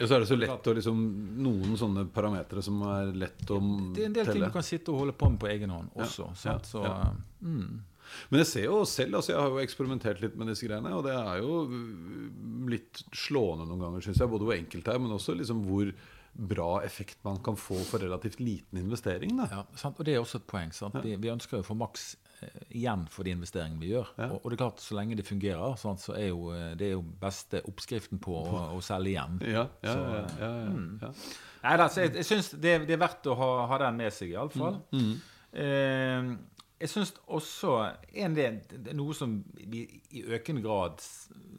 Ja, 0.00 0.06
så 0.06 0.14
er 0.16 0.22
det 0.22 0.30
så 0.30 0.36
lett 0.38 0.68
å 0.70 0.72
liksom 0.72 1.00
Noen 1.44 1.74
sånne 1.76 2.06
parametere 2.08 2.62
som 2.64 2.78
er 2.88 3.10
lett 3.12 3.50
å 3.52 3.58
det 3.92 4.06
er 4.06 4.08
en 4.08 4.14
del 4.16 4.30
ting 4.30 4.46
du 4.46 4.52
kan 4.54 4.64
sitte 4.64 4.94
og 4.94 5.02
holde 5.02 5.12
på 5.12 5.28
med 5.28 5.40
på 5.42 5.50
egen 5.52 5.74
hånd 5.74 5.90
også. 5.92 6.30
Ja, 6.30 6.38
sant? 6.40 6.70
Så, 6.70 6.80
ja. 6.86 7.10
mm. 7.44 7.82
Men 8.30 8.42
jeg 8.42 8.50
ser 8.52 8.68
jo 8.68 8.84
selv, 8.88 9.18
altså 9.20 9.34
jeg 9.34 9.40
har 9.40 9.50
jo 9.52 9.64
eksperimentert 9.64 10.22
litt 10.22 10.38
med 10.38 10.52
disse 10.52 10.66
greiene, 10.68 10.94
og 10.96 11.04
det 11.06 11.16
er 11.16 11.42
jo 11.42 11.60
øh, 11.66 12.70
litt 12.70 13.04
slående 13.16 13.68
noen 13.68 13.84
ganger, 13.86 14.06
syns 14.06 14.22
jeg. 14.22 14.32
Både 14.32 14.48
hvor 14.48 14.56
enkelt 14.56 14.86
det 14.86 14.94
er, 14.94 15.02
men 15.02 15.18
også 15.18 15.36
liksom 15.38 15.62
hvor 15.66 15.92
bra 16.32 16.82
effekt 16.84 17.18
man 17.26 17.40
kan 17.42 17.56
få 17.58 17.76
for 17.84 17.98
relativt 17.98 18.40
liten 18.40 18.78
investering. 18.78 19.34
Ja, 19.50 19.64
sant? 19.74 19.98
Og 19.98 20.06
det 20.06 20.14
er 20.14 20.20
også 20.22 20.40
et 20.40 20.46
poeng. 20.48 20.72
Sant? 20.74 20.96
Vi, 21.04 21.16
vi 21.20 21.32
ønsker 21.32 21.58
jo 21.58 21.64
å 21.64 21.66
få 21.66 21.76
maks 21.78 22.04
eh, 22.40 22.60
igjen 22.80 23.02
for 23.10 23.26
de 23.26 23.34
investeringene 23.34 23.82
vi 23.82 23.90
gjør. 23.92 24.12
Ja. 24.16 24.28
Og, 24.30 24.38
og 24.38 24.52
det 24.52 24.56
er 24.56 24.62
klart, 24.62 24.84
så 24.84 24.96
lenge 24.98 25.18
det 25.18 25.26
fungerer, 25.28 25.74
sant, 25.80 26.02
så 26.04 26.14
er 26.16 26.30
jo 26.30 26.52
eh, 26.54 26.70
det 26.78 26.90
er 26.90 26.94
jo 26.94 27.02
beste 27.22 27.64
oppskriften 27.68 28.22
på 28.22 28.36
å, 28.44 28.62
å 28.76 28.84
selge 28.84 29.14
igjen. 29.14 29.40
Ja, 29.42 29.66
ja, 29.82 29.96
Så, 29.96 30.06
ja, 30.06 30.22
ja, 30.44 30.52
ja, 30.62 30.76
mm. 30.76 31.26
Nei, 31.60 31.74
altså, 31.74 32.06
jeg, 32.06 32.14
jeg 32.22 32.30
syns 32.30 32.54
det, 32.54 32.78
det 32.88 32.96
er 32.96 33.02
verdt 33.02 33.26
å 33.28 33.36
ha, 33.36 33.50
ha 33.68 33.82
den 33.82 34.00
med 34.00 34.14
seg, 34.16 34.32
iallfall. 34.32 34.80
Mm. 34.94 35.12
Eh, 35.66 36.30
jeg 36.80 36.88
syns 36.88 37.12
også 37.28 37.74
en 38.24 38.34
del, 38.34 38.60
det 38.70 38.88
er 38.92 38.96
noe 38.96 39.12
som 39.14 39.36
vi 39.54 39.82
i 40.16 40.22
økende 40.24 40.62
grad 40.64 41.00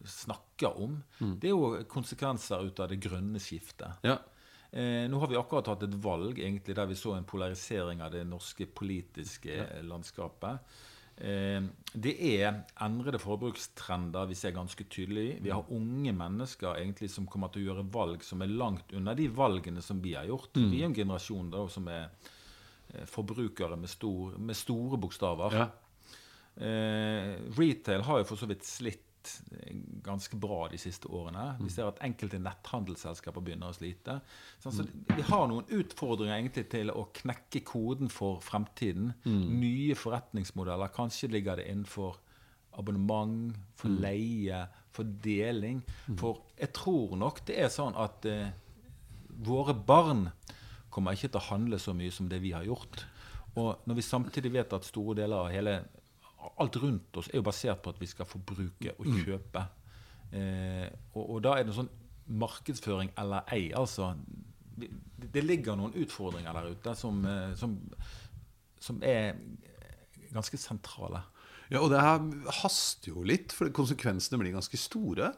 snakker 0.05 0.77
om, 0.81 1.03
Mm. 1.19 1.39
det 1.39 1.49
er 1.49 1.55
jo 1.55 1.83
konsekvenser 1.89 2.65
ut 2.65 2.79
av 2.79 2.89
det 2.89 2.99
grønne 2.99 3.39
skiftet. 3.39 3.97
ja. 4.03 4.17
Eh, 4.73 5.03
nå 5.11 5.19
har 5.19 5.27
vi 5.27 5.35
akkurat 5.35 5.67
hatt 5.67 5.83
et 5.83 5.95
valg 6.01 6.37
egentlig, 6.39 6.73
der 6.75 6.85
vi 6.87 6.95
så 6.95 7.17
en 7.17 7.25
polarisering 7.27 7.99
av 8.01 8.11
det 8.13 8.21
norske 8.25 8.65
politiske 8.65 9.51
ja. 9.51 9.65
landskapet. 9.83 10.59
Eh, 11.17 11.61
det 11.93 12.13
er 12.39 12.63
endrede 12.79 13.19
forbrukstrender 13.19 14.29
vi 14.29 14.33
ser 14.39 14.51
ganske 14.55 14.85
tydelig. 14.87 15.41
Vi 15.43 15.49
har 15.51 15.65
unge 15.69 16.13
mennesker 16.15 16.77
egentlig 16.79 17.09
som 17.11 17.27
kommer 17.27 17.51
til 17.51 17.65
å 17.65 17.73
gjøre 17.73 17.91
valg 17.91 18.23
som 18.23 18.41
er 18.41 18.47
langt 18.47 18.93
unna 18.95 19.13
de 19.13 19.27
valgene 19.27 19.81
som 19.83 19.99
vi 20.01 20.13
har 20.15 20.25
gjort. 20.31 20.53
Vi 20.55 20.79
er 20.81 20.85
en 20.85 20.95
generasjon 20.95 21.51
da, 21.51 21.67
som 21.67 21.87
er 21.89 22.07
forbrukere 23.07 23.77
med, 23.77 23.89
stor, 23.89 24.37
med 24.37 24.55
store 24.55 24.97
bokstaver. 24.97 25.53
ja. 25.53 25.69
Eh, 26.61 27.37
retail 27.57 28.01
har 28.03 28.19
jo 28.19 28.25
for 28.27 28.35
så 28.41 28.45
vidt 28.49 28.65
slitt 28.67 29.29
eh, 29.55 29.75
ganske 30.03 30.35
bra 30.37 30.65
de 30.69 30.77
siste 30.81 31.07
årene. 31.07 31.45
Mm. 31.57 31.61
Vi 31.63 31.71
ser 31.71 31.87
at 31.87 32.01
enkelte 32.03 32.39
netthandelsselskaper 32.43 33.41
begynner 33.45 33.71
å 33.71 33.77
slite. 33.77 34.17
Sånn, 34.59 34.75
så 34.75 34.85
vi 35.15 35.23
har 35.29 35.47
noen 35.47 35.69
utfordringer 35.71 36.35
egentlig 36.35 36.65
til 36.73 36.91
å 36.91 37.05
knekke 37.21 37.63
koden 37.65 38.11
for 38.11 38.41
fremtiden. 38.43 39.13
Mm. 39.23 39.45
Nye 39.61 39.95
forretningsmodeller. 39.95 40.91
Kanskje 40.93 41.31
ligger 41.31 41.61
det 41.61 41.69
innenfor 41.71 42.19
abonnement, 42.77 43.55
for 43.75 43.89
Mm. 43.89 44.01
leie, 44.01 44.67
for 44.91 45.03
deling. 45.03 45.81
For 46.19 46.41
jeg 46.59 46.73
tror 46.73 47.15
nok 47.17 47.45
det 47.47 47.57
er 47.63 47.67
sånn 47.71 47.95
at 47.95 48.25
eh, 48.25 48.51
våre 49.43 49.73
barn 49.73 50.27
kommer 50.91 51.15
ikke 51.15 51.31
til 51.31 51.41
å 51.41 51.49
handle 51.49 51.79
så 51.81 51.95
mye 51.97 52.13
som 52.13 52.29
det 52.31 52.41
vi 52.43 52.53
har 52.55 52.67
gjort. 52.67 53.05
Og 53.59 53.87
når 53.87 53.97
vi 53.97 54.05
samtidig 54.05 54.53
vet 54.53 54.73
at 54.75 54.87
store 54.87 55.17
deler 55.23 55.47
av 55.47 55.51
hele 55.53 55.81
Alt 56.57 56.73
rundt 56.81 57.17
oss 57.19 57.27
er 57.29 57.37
jo 57.37 57.45
basert 57.45 57.83
på 57.85 57.91
at 57.93 57.99
vi 58.01 58.07
skal 58.09 58.25
forbruke 58.25 58.95
og 58.97 59.05
kjøpe. 59.13 59.61
Eh, 60.33 60.87
og, 61.13 61.19
og 61.21 61.37
da 61.45 61.51
er 61.53 61.67
det 61.67 61.75
sånn 61.75 61.89
markedsføring 62.33 63.11
eller 63.21 63.45
ei. 63.53 63.67
Altså, 63.77 64.15
det 64.81 65.43
ligger 65.45 65.77
noen 65.77 65.93
utfordringer 66.01 66.57
der 66.57 66.71
ute 66.73 66.95
som, 66.97 67.21
eh, 67.29 67.53
som, 67.59 67.75
som 68.81 69.03
er 69.05 69.37
ganske 70.33 70.57
sentrale. 70.57 71.21
Ja, 71.71 71.79
Og 71.79 71.91
det 71.93 72.01
her 72.03 72.25
haster 72.63 73.13
jo 73.13 73.23
litt, 73.23 73.53
for 73.55 73.71
konsekvensene 73.71 74.41
blir 74.41 74.55
ganske 74.57 74.79
store. 74.79 75.31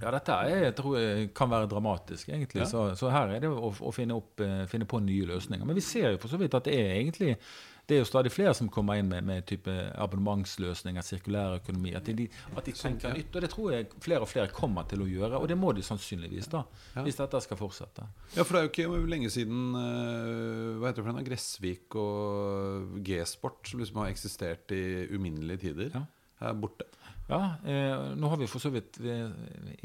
Ja, 0.00 0.10
dette 0.10 0.36
er, 0.42 0.64
jeg 0.66 0.74
tror 0.78 0.96
jeg 0.98 1.28
kan 1.36 1.52
være 1.52 1.68
dramatisk, 1.70 2.28
egentlig. 2.28 2.64
Ja. 2.64 2.70
Så, 2.70 2.88
så, 2.98 3.12
her 3.14 3.36
er 3.36 3.44
det 3.44 3.50
å, 3.52 3.70
å 3.70 3.92
finne, 3.94 4.16
opp, 4.18 4.42
eh, 4.42 4.64
finne, 4.70 4.88
på 4.90 5.00
nye 5.04 5.28
løsninger. 5.30 5.66
Men 5.66 5.78
vi 5.78 5.84
ser 5.84 6.14
jo 6.14 6.20
for 6.22 6.32
så 6.32 6.40
vidt 6.40 6.56
at 6.58 6.66
det 6.66 6.74
er 6.80 6.96
egentlig 6.96 7.36
det 7.84 7.98
er 7.98 8.00
jo 8.00 8.06
stadig 8.08 8.30
flere 8.32 8.54
som 8.56 8.68
kommer 8.72 8.96
inn 8.96 9.10
med, 9.10 9.26
med 9.28 9.44
type 9.44 9.72
abonnementsløsninger, 10.00 11.04
sirkulær 11.04 11.58
økonomi. 11.58 11.92
At 11.98 12.06
de, 12.08 12.24
at 12.56 12.64
de 12.64 12.72
tenker 12.72 13.12
nytt. 13.12 13.34
Og 13.36 13.44
det 13.44 13.50
tror 13.52 13.74
jeg 13.74 13.88
flere 14.00 14.24
og 14.24 14.30
flere 14.30 14.48
kommer 14.56 14.86
til 14.88 15.04
å 15.04 15.08
gjøre. 15.08 15.36
Og 15.36 15.50
det 15.50 15.58
må 15.60 15.74
de 15.76 15.84
sannsynligvis, 15.84 16.48
da, 16.54 16.62
ja. 16.94 17.04
hvis 17.04 17.20
dette 17.20 17.42
skal 17.44 17.60
fortsette. 17.60 18.06
Ja, 18.38 18.40
for 18.40 18.56
det 18.56 18.62
er 18.62 18.68
jo 18.68 18.72
ikke 18.72 19.12
lenge 19.12 19.28
siden 19.32 19.76
uh, 19.76 20.80
hva 20.80 20.88
heter 20.88 21.02
det 21.02 21.04
for 21.04 21.12
noe, 21.12 21.26
Gressvik 21.28 21.98
og 22.00 22.96
G-sport, 23.04 23.68
som 23.68 23.84
liksom 23.84 24.00
har 24.00 24.14
eksistert 24.14 24.72
i 24.72 24.84
uminnelige 25.12 25.66
tider, 25.66 25.92
ja. 25.92 26.06
er 26.40 26.56
borte. 26.64 26.88
Ja, 27.26 27.56
eh, 27.64 28.10
nå 28.16 28.28
har 28.28 28.36
vi 28.36 28.48
for 28.50 28.60
så 28.60 28.70
vidt 28.74 28.98
eh, 29.00 29.30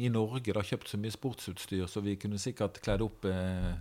i 0.03 0.09
Norge 0.11 0.51
da, 0.55 0.63
kjøpt 0.65 0.91
så 0.91 0.99
mye 0.99 1.13
sportsutstyr 1.13 1.85
så 1.87 2.03
vi 2.03 2.17
kunne 2.19 2.39
sikkert 2.41 2.81
kledd 2.83 3.03
opp 3.05 3.27
eh, 3.29 3.77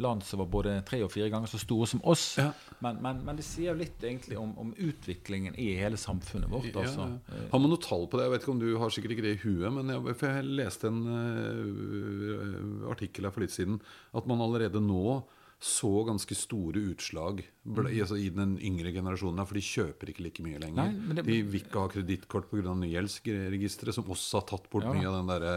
land 0.00 0.22
som 0.24 0.40
var 0.40 0.48
både 0.52 0.76
tre 0.88 1.02
og 1.04 1.10
fire 1.12 1.28
ganger 1.32 1.50
så 1.50 1.58
store 1.60 1.88
som 1.90 2.00
oss. 2.08 2.38
Ja. 2.40 2.52
Men, 2.84 3.02
men, 3.04 3.20
men, 3.26 3.36
det 3.36 3.44
sier 3.44 3.72
jo 3.72 3.80
litt 3.82 4.00
egentlig 4.00 4.38
om, 4.40 4.54
om, 4.58 4.70
utviklingen 4.78 5.58
i 5.60 5.72
hele 5.76 5.98
samfunnet 6.00 6.48
vårt. 6.52 6.70
Altså. 6.72 7.10
Ja, 7.26 7.42
har 7.52 7.60
man 7.60 7.74
noe 7.74 7.82
tall 7.82 8.06
på 8.08 8.16
det? 8.16 8.28
Jeg 8.28 8.34
vet 8.36 8.46
ikke 8.46 8.54
om 8.54 8.62
du 8.62 8.70
har 8.80 8.94
sikkert 8.94 9.16
ikke 9.16 9.26
det 9.26 9.34
i 9.36 9.42
huet, 9.42 9.68
men 9.74 9.92
jeg, 9.92 10.16
for 10.16 10.30
jeg 10.30 10.48
leste 10.62 10.88
en 10.88 11.02
uh, 11.10 12.88
artikkel 12.94 13.28
her 13.28 13.34
for 13.34 13.44
litt 13.44 13.54
siden 13.54 13.82
at 14.16 14.30
man 14.30 14.44
allerede 14.44 14.80
nå 14.80 15.20
så 15.62 15.90
ganske 16.08 16.34
store 16.34 16.80
utslag 16.90 17.40
mm. 17.62 17.76
altså, 17.86 18.16
i 18.18 18.28
den 18.34 18.56
yngre 18.58 18.90
generasjonen. 18.94 19.44
For 19.46 19.58
de 19.58 19.62
kjøper 19.62 20.10
ikke 20.10 20.24
like 20.26 20.44
mye 20.44 20.58
lenger. 20.58 20.90
Nei, 20.90 21.14
det, 21.20 21.24
de 21.28 21.38
vil 21.46 21.62
ikke 21.62 21.84
ha 21.84 21.90
kredittkort 21.92 22.48
pga. 22.50 22.74
nygjeldsregisteret, 22.82 23.94
som 23.94 24.10
også 24.10 24.40
har 24.40 24.48
tatt 24.50 24.66
bort 24.72 24.88
ja. 24.88 24.94
mye 24.96 25.06
av 25.06 25.20
den 25.20 25.30
derre 25.30 25.54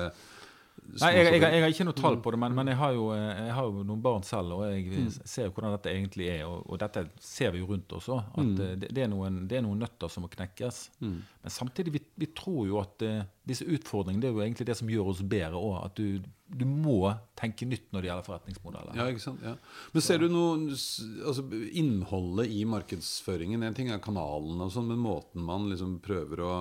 Nei, 0.85 1.09
jeg, 1.15 1.25
jeg, 1.27 1.41
jeg, 1.41 1.61
har 1.63 1.73
ikke 1.73 1.85
noe 1.87 1.97
tall 1.97 2.17
på 2.23 2.31
det, 2.31 2.39
men, 2.39 2.53
men 2.55 2.69
jeg, 2.71 2.77
har 2.79 2.93
jo, 2.95 3.07
jeg, 3.17 3.53
har 3.57 3.67
jo, 3.67 3.83
noen 3.87 4.03
barn 4.03 4.25
selv, 4.27 4.53
og 4.59 4.67
jeg 4.69 4.85
mm. 4.85 5.09
ser 5.27 5.49
jo 5.49 5.53
hvordan 5.55 5.73
dette 5.75 5.91
egentlig 5.91 6.29
er. 6.31 6.43
Og, 6.47 6.61
og, 6.69 6.77
dette 6.81 7.03
ser 7.23 7.51
vi 7.55 7.63
jo 7.63 7.69
rundt 7.71 7.95
oss 7.97 8.07
òg, 8.13 8.21
at 8.35 8.51
mm. 8.51 8.53
det, 8.59 8.91
det, 8.91 9.03
er 9.03 9.09
noen, 9.11 9.41
det, 9.49 9.59
er 9.59 9.65
noen, 9.65 9.81
nøtter 9.83 10.11
som 10.11 10.25
må 10.25 10.29
knekkes. 10.31 10.79
Mm. 11.01 11.17
Men 11.45 11.55
samtidig, 11.55 11.95
vi, 11.97 12.03
vi, 12.23 12.29
tror 12.37 12.61
jo 12.69 12.79
at 12.83 13.05
uh, 13.07 13.25
disse 13.49 13.67
utfordringene 13.67 14.23
det 14.23 14.29
er 14.29 14.37
jo 14.37 14.45
egentlig 14.45 14.69
det 14.69 14.77
som 14.79 14.93
gjør 14.93 15.11
oss 15.11 15.25
bedre 15.35 15.59
òg. 15.59 15.75
At 15.89 15.99
du, 15.99 16.23
du, 16.45 16.65
må 16.69 17.11
tenke 17.39 17.67
nytt 17.67 17.89
når 17.91 18.05
det 18.05 18.11
gjelder 18.11 18.29
forretningsmodeller. 18.29 18.95
Ja, 19.01 19.09
ikke 19.11 19.25
sant? 19.25 19.43
Ja. 19.43 19.57
Men 19.91 20.05
ser 20.05 20.23
du 20.23 20.29
noe 20.31 20.55
altså, 20.69 21.43
Innholdet 21.75 22.53
i 22.53 22.61
markedsføringen 22.69 23.65
En 23.65 23.75
ting 23.75 23.91
er 23.91 24.01
kanalen, 24.03 24.61
og 24.63 24.71
sånn, 24.73 24.87
men 24.93 25.01
måten 25.03 25.43
man 25.43 25.67
liksom 25.71 25.99
prøver 26.05 26.45
å 26.45 26.55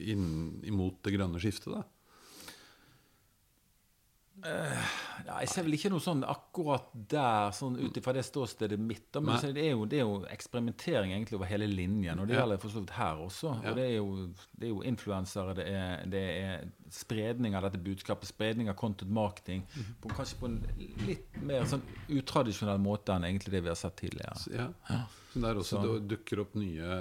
inn, 0.00 0.28
imot 0.66 1.02
det 1.06 1.14
grønne 1.18 1.42
skiftet? 1.42 1.72
da? 1.76 1.86
Uh, 4.40 4.84
ja, 5.26 5.36
jeg 5.42 5.50
ser 5.52 5.66
vel 5.66 5.76
ikke 5.76 5.90
noe 5.92 6.02
sånn 6.02 6.22
akkurat 6.24 6.86
der, 6.94 7.50
sånn 7.56 7.76
ut 7.80 7.96
ifra 8.00 8.14
det 8.16 8.24
ståstedet 8.24 8.78
mitt. 8.80 9.08
Men 9.20 9.40
det 9.54 9.64
er, 9.64 9.72
jo, 9.74 9.86
det 9.90 10.00
er, 10.00 10.06
jo, 10.08 10.20
eksperimentering 10.32 11.14
egentlig 11.14 11.38
over 11.38 11.50
hele 11.50 11.68
linjen, 11.70 12.20
og 12.20 12.28
det 12.30 12.38
gjelder 12.38 12.60
for 12.62 12.72
så 12.72 12.82
vidt 12.84 12.94
her 12.96 13.22
også. 13.26 13.54
Ja. 13.60 13.72
Og 13.72 13.80
det 13.80 13.86
er 13.86 13.94
jo, 13.96 14.28
det 14.62 14.70
jo 14.72 14.80
influensere, 14.90 15.56
det, 15.58 15.66
det, 16.14 16.24
er 16.40 16.94
spredning 16.94 17.56
av 17.58 17.68
dette 17.68 17.82
budskapet, 17.82 18.30
spredning 18.32 18.70
av 18.72 18.78
content 18.80 19.12
marketing, 19.14 19.66
mm. 19.74 19.90
på, 20.02 20.14
kanskje 20.16 20.40
på 20.40 20.50
en 20.50 20.60
litt 21.06 21.42
mer 21.44 21.68
sånn 21.70 21.84
utradisjonell 22.08 22.80
måte 22.82 23.14
enn 23.14 23.28
egentlig 23.28 23.54
det 23.56 23.64
vi 23.66 23.72
har 23.72 23.78
sett 23.78 23.98
tidligere. 24.00 24.40
Ja. 24.56 24.70
ja. 24.88 25.02
Så 25.30 25.44
der 25.44 25.60
også 25.60 25.84
så. 25.84 25.98
dukker 26.10 26.42
opp 26.42 26.56
nye 26.58 26.96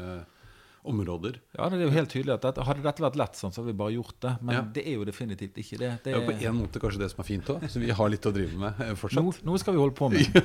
områder. 0.89 1.39
Ja, 1.55 1.67
det 1.71 1.79
er 1.79 1.85
jo 1.85 1.93
helt 1.93 2.11
tydelig 2.13 2.35
at 2.35 2.45
dette, 2.47 2.65
Hadde 2.67 2.83
dette 2.85 3.03
vært 3.03 3.19
lett, 3.19 3.37
sånn, 3.39 3.53
så 3.53 3.61
hadde 3.61 3.71
vi 3.71 3.79
bare 3.79 3.95
gjort 3.95 4.17
det. 4.25 4.33
Men 4.45 4.57
ja. 4.57 4.63
det 4.75 4.83
er 4.85 4.97
jo 4.97 5.05
definitivt 5.07 5.59
ikke 5.61 5.79
det. 5.81 5.91
det 6.05 6.13
er 6.13 6.17
jo 6.17 6.25
på 6.27 6.35
en 6.35 6.57
måte 6.57 6.81
kanskje 6.81 7.03
det 7.03 7.11
som 7.13 7.23
er 7.23 7.29
fint 7.29 7.51
òg, 7.53 7.65
så 7.71 7.83
vi 7.83 7.91
har 7.99 8.11
litt 8.11 8.27
å 8.29 8.33
drive 8.35 8.59
med 8.59 8.81
eh, 8.85 8.95
fortsatt. 8.99 9.43
Noe 9.47 9.61
skal 9.61 9.77
vi 9.77 9.83
holde 9.83 9.97
på 9.97 10.09
med. 10.13 10.41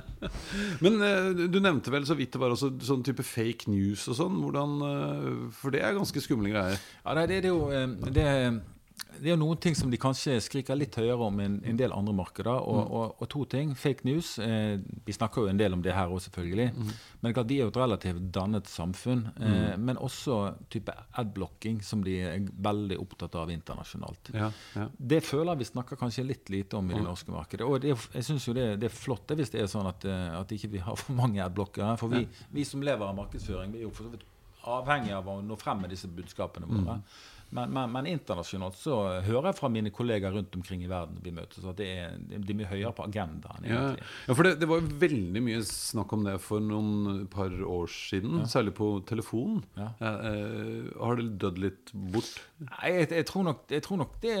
Men 0.84 0.98
uh, 1.00 1.46
du 1.50 1.58
nevnte 1.62 1.92
vel 1.92 2.06
så 2.08 2.16
vidt 2.18 2.34
det 2.34 2.42
var 2.42 2.54
også 2.54 2.72
sånn 2.84 3.04
type 3.06 3.24
fake 3.26 3.70
news 3.72 4.06
og 4.10 4.18
sånn. 4.18 4.42
Hvordan, 4.44 4.76
uh, 4.84 5.30
for 5.56 5.74
det 5.74 5.84
er 5.84 5.96
ganske 5.96 6.24
skumle 6.24 6.52
greier. 6.52 6.78
Ja, 7.04 7.16
det, 7.18 7.28
det, 7.32 7.40
det 7.46 7.50
er 7.50 7.56
jo 7.56 8.12
det, 8.14 8.28
det 9.18 9.30
er 9.30 9.34
jo 9.34 9.40
noen 9.40 9.58
ting 9.60 9.76
som 9.76 9.90
de 9.92 9.98
kanskje 10.00 10.36
skriker 10.42 10.78
litt 10.78 10.96
høyere 10.98 11.26
om 11.26 11.40
i 11.42 11.46
en, 11.46 11.78
del 11.78 11.92
andre 11.94 12.14
markeder. 12.16 12.52
Og, 12.60 12.78
mm. 12.78 12.92
og, 12.98 13.14
og, 13.16 13.28
to 13.32 13.44
ting. 13.50 13.74
Fake 13.78 14.06
news. 14.08 14.32
Eh, 14.42 14.78
vi 15.06 15.14
snakker 15.16 15.44
jo 15.44 15.52
en 15.52 15.60
del 15.60 15.76
om 15.76 15.82
det 15.84 15.94
her 15.96 16.12
òg, 16.12 16.22
selvfølgelig. 16.24 16.68
Mm. 16.76 16.92
Men 17.24 17.36
klart, 17.36 17.50
vi 17.50 17.58
er 17.58 17.66
jo 17.68 17.72
et 17.72 17.80
relativt 17.80 18.22
dannet 18.34 18.70
samfunn. 18.70 19.26
Eh, 19.34 19.56
mm. 19.74 19.86
Men 19.88 20.00
også 20.00 20.38
type 20.72 20.94
adblocking, 21.22 21.82
som 21.86 22.04
de 22.06 22.16
er 22.28 22.48
veldig 22.70 23.00
opptatt 23.02 23.38
av 23.40 23.52
internasjonalt. 23.54 24.32
Ja, 24.36 24.50
ja. 24.76 24.88
Det 24.96 25.22
føler 25.26 25.54
jeg 25.54 25.64
vi 25.64 25.70
snakker 25.72 26.00
kanskje 26.00 26.26
litt 26.28 26.52
lite 26.52 26.78
om 26.80 26.90
i 26.90 26.96
det 26.96 27.04
norske 27.04 27.34
markedet. 27.34 27.66
Og 27.66 27.80
det, 27.84 27.96
jeg 27.96 28.26
syns 28.26 28.48
jo 28.48 28.56
det, 28.56 28.72
det, 28.80 28.90
er 28.90 28.96
flott 28.96 29.26
det 29.30 29.40
hvis 29.40 29.54
det 29.54 29.64
er 29.64 29.70
sånn 29.70 29.88
at, 29.90 30.06
eh, 30.08 30.26
at 30.38 30.56
ikke 30.56 30.74
vi 30.76 30.84
har 30.84 30.98
for 31.00 31.16
mange 31.18 31.42
adblockere. 31.44 31.96
For 32.00 32.12
vi, 32.12 32.26
vi, 32.54 32.66
som 32.68 32.84
lever 32.84 33.08
av 33.08 33.16
markedsføring, 33.18 33.74
vi 33.74 33.82
er 33.82 33.88
jo 33.88 33.94
for 33.94 34.08
så 34.08 34.14
vidt 34.14 34.28
avhengig 34.70 35.12
av 35.16 35.28
å 35.28 35.40
nå 35.44 35.56
frem 35.60 35.84
med 35.84 35.92
disse 35.92 36.08
budskapene 36.12 36.68
våre. 36.68 36.98
Mm. 37.00 37.38
Men, 37.50 37.72
men, 37.74 37.90
men, 37.90 38.06
internasjonalt 38.06 38.78
så 38.78 38.96
hører 39.26 39.50
jeg 39.50 39.58
fra 39.58 39.70
mine 39.72 39.90
kollegaer 39.94 40.34
rundt 40.36 40.54
omkring 40.54 40.84
i 40.84 40.90
verden 40.90 41.18
vi 41.24 41.32
møtes, 41.34 41.64
at 41.66 41.78
det 41.80 41.88
er, 41.98 42.18
det 42.30 42.54
er 42.54 42.58
mye 42.60 42.70
høyere 42.70 42.92
på 42.94 43.06
agendaen. 43.08 43.66
Ja, 43.66 43.80
ja, 43.98 44.34
for 44.36 44.46
det, 44.46 44.54
det, 44.62 44.68
var 44.70 44.86
veldig 45.02 45.42
mye 45.42 45.62
snakk 45.66 46.14
om 46.14 46.26
det 46.28 46.36
for 46.44 46.62
noen 46.62 47.24
par 47.32 47.50
år 47.50 47.90
siden, 47.90 48.42
ja. 48.44 48.50
særlig 48.50 48.76
på 48.78 48.92
telefon. 49.08 49.64
Ja. 49.78 49.90
Eh, 49.98 50.92
har 50.94 51.18
det 51.18 51.32
dødd 51.42 51.58
litt 51.66 51.94
bort? 52.14 52.38
Nei, 52.62 52.94
jeg, 53.00 53.10
jeg, 53.18 53.26
tror 53.30 53.48
nok, 53.50 53.66
jeg, 53.72 53.86
tror 53.86 54.04
nok, 54.04 54.14
det 54.22 54.36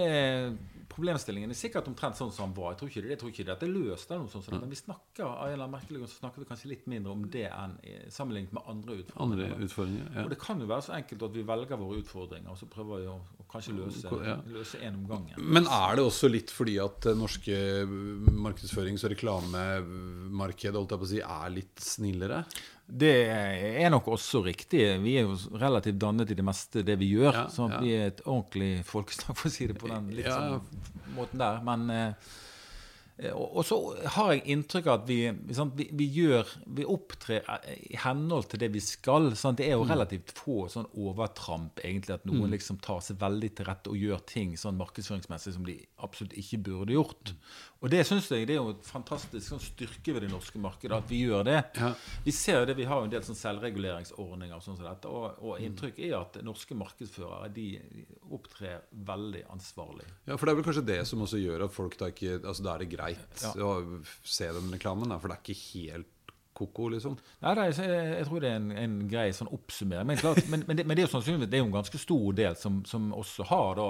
problemstillingen 0.90 1.52
er 1.52 1.58
sikkert 1.58 1.88
omtrent 1.90 2.18
sånn 2.18 2.32
som 2.34 2.48
han 2.48 2.54
var. 2.56 2.72
Jeg 2.74 2.80
tror 2.80 2.90
ikke 2.90 3.02
det, 3.04 3.12
jeg 3.14 3.20
tror 3.22 3.32
ikke 3.32 3.46
det 3.48 3.54
er 3.54 3.72
løst, 3.72 4.10
eller 4.10 4.24
noe 4.24 4.32
sånt, 4.32 4.50
men 4.54 4.72
vi 4.72 4.78
snakker 4.78 5.26
av 5.26 5.44
en 5.46 5.54
eller 5.54 5.66
annen 5.66 5.76
merkelig 5.76 6.08
så 6.10 6.20
snakker 6.20 6.42
vi 6.42 6.48
kanskje 6.50 6.70
litt 6.72 6.88
mindre 6.90 7.14
om 7.14 7.26
det 7.30 7.46
enn 7.48 7.76
sammenlignet 8.12 8.54
med 8.56 8.70
andre 8.72 8.98
utfordringer. 9.02 9.52
Andre 9.54 9.68
utfordringer 9.68 10.08
ja. 10.08 10.24
Og 10.24 10.32
det 10.34 10.40
kan 10.42 10.64
jo 10.64 10.70
være 10.70 10.86
så 10.88 10.96
enkelt 10.98 11.26
at 11.28 11.36
vi 11.36 11.46
velger 11.52 11.80
våre 11.84 12.00
utfordringer, 12.02 12.50
og 12.52 12.58
så 12.60 12.68
prøver 12.70 13.04
vi 13.04 13.12
å, 13.12 13.16
å 13.20 13.46
kanskje 13.52 13.76
løse, 13.78 14.16
ja. 14.26 14.36
løse 14.50 14.82
en 14.86 14.98
om 14.98 15.06
gangen. 15.10 15.46
Men 15.58 15.70
er 15.70 16.00
det 16.00 16.06
også 16.10 16.30
litt 16.32 16.52
fordi 16.54 16.76
at 16.82 17.10
norske 17.18 17.60
markedsførings- 17.86 19.06
og 19.06 19.14
reklamemarkedet 19.14 20.76
holdt 20.76 20.96
jeg 20.96 21.04
på 21.04 21.08
å 21.08 21.14
si, 21.14 21.24
er 21.24 21.56
litt 21.56 21.86
snillere? 21.86 22.44
Det 22.90 23.14
er 23.30 23.90
nok 23.92 24.10
også 24.16 24.42
riktig. 24.44 24.82
Vi 25.04 25.16
er 25.20 25.28
jo 25.28 25.38
relativt 25.60 26.00
dannet 26.02 26.32
i 26.32 26.36
det 26.38 26.44
meste 26.46 26.84
det 26.86 26.98
vi 27.00 27.12
gjør. 27.14 27.32
Ja, 27.32 27.46
sånn 27.52 27.74
at 27.76 27.84
vi 27.84 27.94
er 27.96 28.10
et 28.10 28.22
ordentlig 28.26 28.84
folkeslag, 28.88 29.36
for 29.38 29.50
å 29.50 29.54
si 29.54 29.68
det 29.70 29.78
på 29.80 29.90
den 29.90 30.12
litt 30.16 30.30
sånn 30.30 30.60
måten 31.16 31.42
der. 31.42 31.60
Men 31.66 31.90
eh, 31.94 32.30
og 33.36 33.60
så 33.68 33.76
har 34.14 34.30
jeg 34.32 34.46
inntrykk 34.54 34.86
av 34.88 35.02
at 35.02 35.08
vi, 35.08 35.18
vi, 35.28 35.86
vi, 35.98 36.06
gjør 36.14 36.52
Vi 36.78 36.86
opptrer 36.88 37.44
i 37.68 37.98
henhold 38.00 38.48
til 38.48 38.62
det 38.62 38.70
vi 38.72 38.80
skal. 38.80 39.28
Sant? 39.36 39.58
Det 39.60 39.66
er 39.68 39.76
jo 39.76 39.84
mm. 39.84 39.90
relativt 39.92 40.32
få 40.38 40.62
sånn 40.72 40.88
overtramp, 40.96 41.82
egentlig, 41.84 42.16
at 42.16 42.24
noen 42.28 42.48
mm. 42.48 42.54
liksom 42.54 42.80
tar 42.84 43.02
seg 43.04 43.20
veldig 43.20 43.50
til 43.58 43.68
rette 43.68 43.92
og 43.92 44.00
gjør 44.00 44.24
ting 44.30 44.56
sånn 44.60 44.78
markedsføringsmessig 44.80 45.52
som 45.58 45.68
de 45.68 45.76
absolutt 46.00 46.36
ikke 46.40 46.62
burde 46.70 46.96
gjort. 46.96 47.34
Og 47.80 47.88
det 47.88 48.02
synes 48.04 48.26
jeg 48.28 48.44
det 48.48 48.58
er 48.58 48.60
jo 48.60 48.74
et 48.74 48.84
fantastisk 48.84 49.46
sånn 49.46 49.62
styrke 49.62 50.12
ved 50.12 50.26
det 50.26 50.30
norske 50.32 50.60
markedet 50.60 50.98
at 50.98 51.08
vi 51.08 51.22
gjør 51.24 51.46
det. 51.48 51.56
Ja. 51.80 51.92
Vi 52.26 52.34
ser 52.36 52.60
jo 52.60 52.68
det, 52.68 52.76
vi 52.76 52.86
har 52.90 53.00
jo 53.00 53.08
en 53.08 53.14
del 53.14 53.24
sånn 53.24 53.38
selvreguleringsordninger 53.40 54.56
og 54.56 54.64
sånn 54.64 54.76
som 54.76 54.84
dette, 54.84 55.08
og, 55.08 55.40
og 55.40 55.54
mm. 55.54 55.64
inntrykk 55.64 56.02
er 56.04 56.16
at 56.18 56.36
norske 56.44 56.76
markedsførere 56.76 57.48
de 57.56 57.68
opptrer 58.36 58.84
veldig 59.08 59.46
ansvarlig. 59.54 60.04
Ja, 60.28 60.36
for 60.36 60.44
det 60.44 60.52
er 60.52 60.60
vel 60.60 60.68
kanskje 60.68 60.86
det 60.92 61.00
som 61.08 61.24
også 61.24 61.40
gjør 61.40 61.66
at 61.66 61.74
folk 61.74 61.96
da 62.00 62.10
ikke 62.12 62.38
Altså 62.40 62.64
da 62.64 62.74
er 62.74 62.82
det 62.84 62.92
greit 62.92 63.42
ja. 63.42 63.50
å 63.64 64.00
se 64.28 64.48
den 64.52 64.72
reklamen, 64.74 65.16
for 65.16 65.32
det 65.32 65.38
er 65.38 65.44
ikke 65.44 65.60
helt 65.80 66.10
ko-ko, 66.60 66.88
liksom? 66.94 67.16
Nei, 67.42 67.54
nei 67.58 67.66
jeg 67.70 68.26
tror 68.28 68.44
det 68.44 68.50
er 68.50 68.58
en, 68.60 68.70
en 68.82 68.96
grei 69.10 69.26
sånn 69.36 69.50
oppsummering. 69.56 70.08
Men, 70.10 70.20
klart, 70.20 70.42
men, 70.52 70.64
men, 70.68 70.78
det, 70.78 70.86
men, 70.86 70.96
det, 70.96 71.04
er 71.04 71.08
jo 71.08 71.14
sannsynligvis 71.14 71.50
det 71.50 71.58
er 71.58 71.64
jo 71.64 71.68
en 71.70 71.78
ganske 71.78 72.02
stor 72.02 72.36
del 72.40 72.58
som, 72.60 72.80
som 72.88 73.08
også 73.16 73.46
har 73.50 73.80
da 73.80 73.88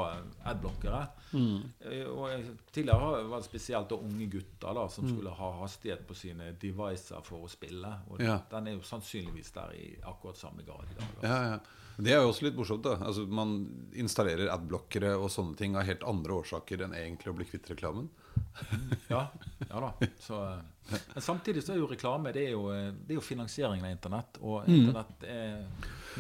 adblockere. 0.53 1.03
Mm. 1.33 1.59
Eh, 1.91 2.07
og 2.11 2.49
tidligere 2.75 3.25
var 3.31 3.37
det 3.43 3.49
spesielt 3.49 3.91
da 3.91 3.99
unge 3.99 4.31
gutter 4.33 4.79
da, 4.81 4.87
som 4.93 5.07
mm. 5.07 5.13
skulle 5.15 5.35
ha 5.41 5.51
hastighet 5.61 6.07
på 6.09 6.17
sine 6.19 6.53
devices 6.63 7.13
for 7.27 7.47
å 7.47 7.51
spille. 7.51 7.93
Og 8.11 8.25
ja. 8.25 8.41
den 8.51 8.71
er 8.71 8.79
jo 8.79 8.87
sannsynligvis 8.87 9.53
der 9.57 9.77
i 9.79 9.93
akkurat 10.01 10.41
samme 10.41 10.67
grad 10.67 10.89
i 10.89 10.97
dag. 10.97 11.07
Altså. 11.11 11.29
Ja, 11.29 11.43
ja. 11.55 11.61
Det 12.01 12.15
er 12.15 12.23
jo 12.23 12.31
også 12.31 12.47
litt 12.47 12.57
morsomt. 12.57 12.85
da 12.87 12.97
altså, 13.05 13.27
Man 13.29 13.59
installerer 13.99 14.53
adblockere 14.53 15.13
og 15.19 15.29
sånne 15.33 15.59
ting 15.59 15.77
av 15.77 15.85
helt 15.89 16.05
andre 16.09 16.39
årsaker 16.41 16.87
enn 16.87 16.97
egentlig 16.97 17.33
å 17.33 17.37
bli 17.37 17.49
kvitt 17.49 17.69
reklamen. 17.75 18.09
Ja, 19.09 19.25
ja 19.69 19.81
da. 19.81 19.93
Så, 20.21 20.37
eh, 20.45 20.99
men 21.15 21.23
samtidig 21.25 21.63
så 21.65 21.73
er 21.75 21.81
jo 21.81 21.89
reklame 21.91 22.33
det 22.35 22.45
er 22.49 22.53
jo, 22.53 22.67
eh, 22.75 22.91
det 22.93 23.15
er 23.15 23.19
jo 23.19 23.25
finansieringen 23.25 23.87
av 23.87 23.95
Internett. 23.95 24.39
Og 24.43 24.69
Mm. 24.69 24.75
Internett 24.77 25.25
er, 25.25 25.65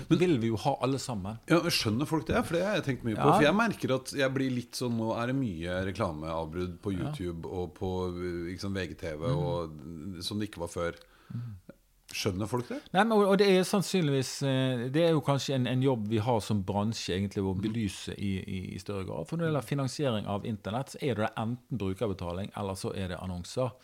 vil 0.09 0.39
vi 0.41 0.51
jo 0.51 0.57
ha 0.65 0.77
alle 0.83 0.99
sammen. 1.03 1.39
Ja, 1.51 1.61
Skjønner 1.71 2.09
folk 2.09 2.27
det? 2.27 2.41
For 2.47 2.57
det 2.57 2.65
har 2.67 2.79
jeg 2.79 2.87
tenkt 2.89 3.05
mye 3.05 3.19
på. 3.19 3.27
Ja. 3.27 3.37
For 3.37 3.47
jeg 3.47 3.59
merker 3.59 3.95
at 3.99 4.13
jeg 4.23 4.35
blir 4.35 4.51
litt 4.55 4.79
sånn 4.79 4.97
Nå 4.97 5.13
er 5.19 5.31
det 5.31 5.37
mye 5.39 5.81
reklameavbrudd 5.91 6.79
på 6.83 6.95
YouTube 6.97 7.47
og 7.51 7.75
på 7.77 7.91
liksom, 8.49 8.75
VGTV, 8.75 9.21
VGTV 9.21 9.31
og, 9.37 10.23
som 10.23 10.39
det 10.41 10.51
ikke 10.51 10.65
var 10.65 10.73
før. 10.73 11.01
Skjønner 12.11 12.49
folk 12.51 12.69
det? 12.71 12.81
Nei, 12.95 13.05
men, 13.05 13.13
og 13.23 13.37
det 13.39 13.47
er 13.51 13.67
sannsynligvis 13.69 14.31
eh, 14.49 14.85
Det 14.91 15.05
er 15.07 15.13
jo 15.15 15.21
kanskje 15.25 15.55
en, 15.57 15.69
en 15.71 15.83
jobb 15.85 16.09
vi 16.11 16.19
har 16.23 16.41
som 16.43 16.63
bransje 16.67 17.15
egentlig 17.15 17.45
å 17.45 17.55
belyse 17.55 18.17
i, 18.17 18.33
i, 18.41 18.61
i 18.75 18.81
større 18.83 19.05
grad. 19.09 19.29
For 19.29 19.39
når 19.39 19.45
det 19.45 19.51
gjelder 19.51 19.69
finansiering 19.69 20.31
av 20.31 20.47
internett, 20.49 20.95
så 20.95 21.03
er 21.07 21.21
det 21.21 21.31
enten 21.39 21.83
brukerbetaling 21.83 22.51
eller 22.59 22.79
så 22.79 22.95
er 22.97 23.13
det 23.13 23.21
annonser. 23.21 23.75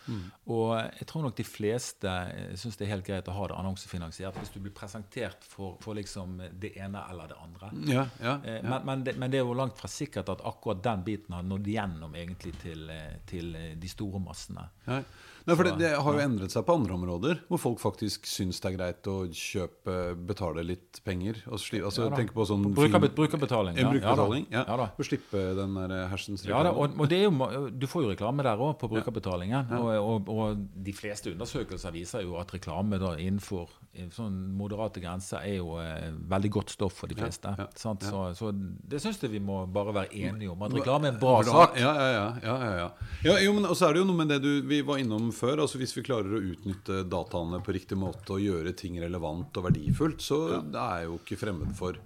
Og 0.50 0.72
jeg 0.78 1.06
tror 1.10 1.26
nok 1.26 1.36
de 1.38 1.46
fleste 1.46 2.16
syns 2.58 2.78
det 2.78 2.86
er 2.86 2.94
helt 2.94 3.06
greit 3.06 3.30
å 3.30 3.36
ha 3.36 3.50
det 3.50 3.58
annonsefinansiert 3.60 4.38
hvis 4.40 4.54
du 4.54 4.58
blir 4.64 4.74
presentert 4.74 5.46
for, 5.46 5.76
for 5.84 5.98
liksom 5.98 6.40
det 6.58 6.74
ene 6.82 7.02
eller 7.10 7.30
det 7.30 7.38
andre. 7.42 7.70
Ja, 7.90 8.08
ja, 8.22 8.36
Eh, 8.46 8.54
ja. 8.54 8.62
Men, 8.62 8.86
men, 8.86 9.04
det, 9.04 9.16
men 9.18 9.30
det 9.30 9.40
er 9.40 9.46
jo 9.46 9.54
langt 9.54 9.78
fra 9.78 9.88
sikkert 9.90 10.28
at 10.28 10.44
akkurat 10.46 10.82
den 10.84 11.04
biten 11.06 11.34
har 11.34 11.46
nådd 11.46 11.66
gjennom 11.66 12.14
egentlig 12.14 12.54
til, 12.62 12.88
eh, 12.90 13.18
til 13.26 13.54
eh, 13.56 13.72
de 13.78 13.90
store 13.90 14.20
massene. 14.22 14.68
Nei. 14.86 15.00
Nei, 15.46 15.54
for 15.54 15.68
det, 15.68 15.76
det 15.78 15.92
har 15.94 16.16
jo 16.16 16.22
endret 16.24 16.50
seg 16.50 16.64
på 16.66 16.74
andre 16.74 16.96
områder, 16.96 17.42
hvor 17.46 17.60
folk 17.62 17.78
faktisk 17.82 18.26
syns 18.26 18.58
det 18.62 18.72
er 18.72 18.76
greit 18.78 19.10
å 19.10 19.16
kjøpe, 19.30 20.16
betale 20.26 20.64
litt 20.66 21.00
penger. 21.06 21.38
Og 21.46 21.60
sli, 21.62 21.78
altså, 21.86 22.08
Ja 22.10 22.24
på 22.36 22.46
sånn 22.48 22.64
Bruker, 22.66 22.98
film- 22.98 23.14
brukerbetaling. 23.14 23.76
En 23.78 23.84
ja. 23.86 23.92
brukerbetaling, 23.94 24.48
ja. 24.50 24.64
Ja 24.66 24.88
å 24.96 25.06
slippe 25.06 25.42
den 25.56 25.76
der 25.78 26.08
hersens 26.10 26.44
Ja, 26.46 26.62
da, 26.66 26.72
og, 26.74 26.96
og 26.98 27.08
det 27.10 27.20
er 27.22 27.28
jo, 27.28 27.68
du 27.70 27.86
får 27.90 28.06
jo 28.06 28.12
reklame 28.12 28.44
der 28.46 28.58
òg, 28.58 28.74
på 28.80 28.90
brukerbetalingen. 28.90 29.70
Og, 29.78 29.90
og, 29.96 30.30
og 30.32 30.64
de 30.86 30.94
fleste 30.96 31.32
undersøkelser 31.32 31.94
viser 31.94 32.26
jo 32.26 32.38
at 32.40 32.52
reklame 32.56 32.98
da 33.02 33.14
innenfor 33.20 33.70
sånn 34.12 34.34
moderate 34.56 35.00
grenser 35.00 35.44
er 35.46 35.56
jo 35.58 35.76
eh, 35.80 36.10
veldig 36.28 36.50
godt 36.58 36.74
stoff 36.74 36.98
for 37.00 37.10
de 37.10 37.16
fleste. 37.18 37.52
ja, 37.58 37.68
sant? 37.78 38.04
ja. 38.04 38.10
Så, 38.12 38.24
så 38.36 38.50
det 38.52 39.00
syns 39.02 39.20
jeg 39.22 39.32
vi 39.32 39.40
må 39.42 39.62
bare 39.72 39.94
være 39.96 40.12
enige 40.12 40.50
om. 40.52 40.66
At 40.66 40.74
reklame 40.76 41.10
er 41.10 41.16
en 41.16 41.20
bra 41.22 41.38
Bra. 41.40 41.66
sak. 41.66 41.78
Ja, 41.80 41.92
ja, 41.96 42.08
ja, 42.12 42.26
ja, 42.42 42.56
ja, 42.64 42.74
ja. 42.82 42.88
ja 43.30 43.38
jo, 43.46 43.54
men 43.56 43.68
også 43.68 43.88
er 43.88 43.96
det 43.96 44.02
jo 44.04 44.08
noe 44.10 44.20
med 44.20 44.32
det 44.34 44.40
du, 44.44 44.50
vi 44.68 44.82
var 44.86 45.00
innom 45.02 45.30
før. 45.36 45.62
Altså 45.64 45.80
Hvis 45.80 45.94
vi 45.96 46.04
klarer 46.06 46.36
å 46.36 46.42
utnytte 46.42 47.02
dataene 47.10 47.62
på 47.64 47.74
riktig 47.76 47.98
måte 48.00 48.36
og 48.36 48.44
gjøre 48.44 48.74
ting 48.76 48.98
relevant 49.02 49.56
og 49.56 49.68
verdifullt, 49.68 50.24
så 50.24 50.40
det 50.64 50.82
er 50.82 51.06
jo 51.06 51.18
ikke 51.20 51.38
fremmed 51.40 51.76
for 51.78 52.00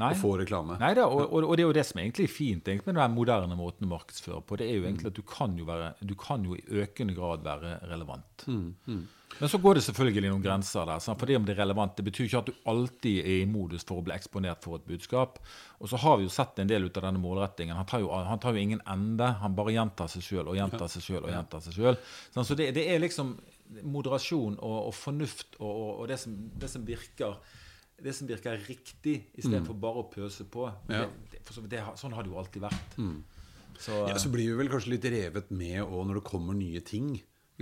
Nei. 0.00 0.12
å 0.12 0.18
få 0.18 0.34
reklame. 0.40 0.78
Nei 0.80 0.92
da, 0.96 1.06
og, 1.08 1.26
og, 1.26 1.46
og 1.46 1.56
det 1.56 1.64
er 1.64 1.68
jo 1.68 1.76
det 1.76 1.84
som 1.88 2.00
er 2.00 2.06
egentlig 2.06 2.28
fint 2.32 2.68
egentlig, 2.68 2.92
med 2.92 3.02
den 3.02 3.16
moderne 3.16 3.58
måten 3.58 3.88
å 3.88 3.92
markedsføre 3.92 4.40
på. 4.48 4.58
Det 4.60 4.68
er 4.68 4.78
jo 4.78 4.86
egentlig 4.86 5.10
at 5.12 5.18
du 5.18 5.24
kan 5.28 5.56
jo, 5.58 5.66
være, 5.68 5.90
du 6.00 6.14
kan 6.18 6.46
jo 6.48 6.56
i 6.56 6.62
økende 6.84 7.16
grad 7.16 7.44
være 7.44 7.76
relevant. 7.90 8.46
Men 9.40 9.50
så 9.50 9.58
går 9.58 9.78
det 9.78 9.84
selvfølgelig 9.86 10.30
noen 10.30 10.42
grenser 10.44 10.86
der. 10.86 11.00
Sant? 11.02 11.18
Fordi 11.20 11.36
om 11.38 11.46
det 11.46 11.54
er 11.56 11.62
relevant, 11.62 11.96
det 11.98 12.04
betyr 12.06 12.28
ikke 12.28 12.42
at 12.42 12.50
du 12.50 12.68
alltid 12.70 13.22
er 13.22 13.38
i 13.40 13.48
modus 13.50 13.86
for 13.88 14.02
å 14.02 14.04
bli 14.06 14.14
eksponert 14.14 14.62
for 14.64 14.78
et 14.78 14.86
budskap. 14.86 15.40
Og 15.80 15.90
så 15.90 15.98
har 16.02 16.20
vi 16.20 16.28
jo 16.28 16.34
sett 16.34 16.60
en 16.62 16.70
del 16.70 16.86
ut 16.86 17.00
av 17.00 17.08
denne 17.08 17.22
målrettingen. 17.22 17.74
Han 17.78 17.88
tar 17.88 18.04
jo, 18.04 18.12
han 18.12 18.42
tar 18.42 18.54
jo 18.54 18.62
ingen 18.62 18.84
ende. 18.86 19.32
Han 19.42 19.56
bare 19.58 19.74
gjentar 19.74 20.12
seg 20.12 20.26
sjøl 20.26 20.52
og 20.52 20.58
gjentar 20.58 20.92
seg 20.92 21.06
sjøl 21.08 21.24
og 21.24 21.32
gjentar 21.32 21.64
seg 21.64 21.78
sjøl. 21.78 21.98
Så 22.38 22.58
det, 22.58 22.70
det 22.76 22.86
er 22.92 23.02
liksom 23.02 23.34
moderasjon 23.88 24.58
og, 24.60 24.78
og 24.90 24.94
fornuft 24.94 25.56
og, 25.58 25.70
og, 25.70 25.92
og 26.02 26.08
det, 26.10 26.18
som, 26.20 26.34
det 26.60 26.68
som 26.70 26.84
virker 26.86 27.38
det 28.02 28.12
som 28.16 28.26
virker 28.26 28.58
riktig, 28.66 29.28
istedenfor 29.38 29.76
bare 29.78 30.02
å 30.02 30.08
pøse 30.10 30.44
på. 30.50 30.66
Ja. 30.90 31.04
Det, 31.04 31.30
det, 31.36 31.42
for 31.46 31.54
så, 31.54 31.62
det, 31.70 31.82
sånn 32.00 32.14
har 32.16 32.26
det 32.26 32.32
jo 32.32 32.38
alltid 32.40 32.64
vært. 32.64 32.96
Så, 33.78 33.98
Ja, 34.10 34.16
så 34.18 34.30
blir 34.32 34.50
vi 34.50 34.56
vel 34.58 34.70
kanskje 34.72 34.94
litt 34.96 35.06
revet 35.12 35.52
med 35.54 35.84
òg 35.84 36.08
når 36.08 36.18
det 36.18 36.24
kommer 36.26 36.56
nye 36.58 36.82
ting. 36.86 37.14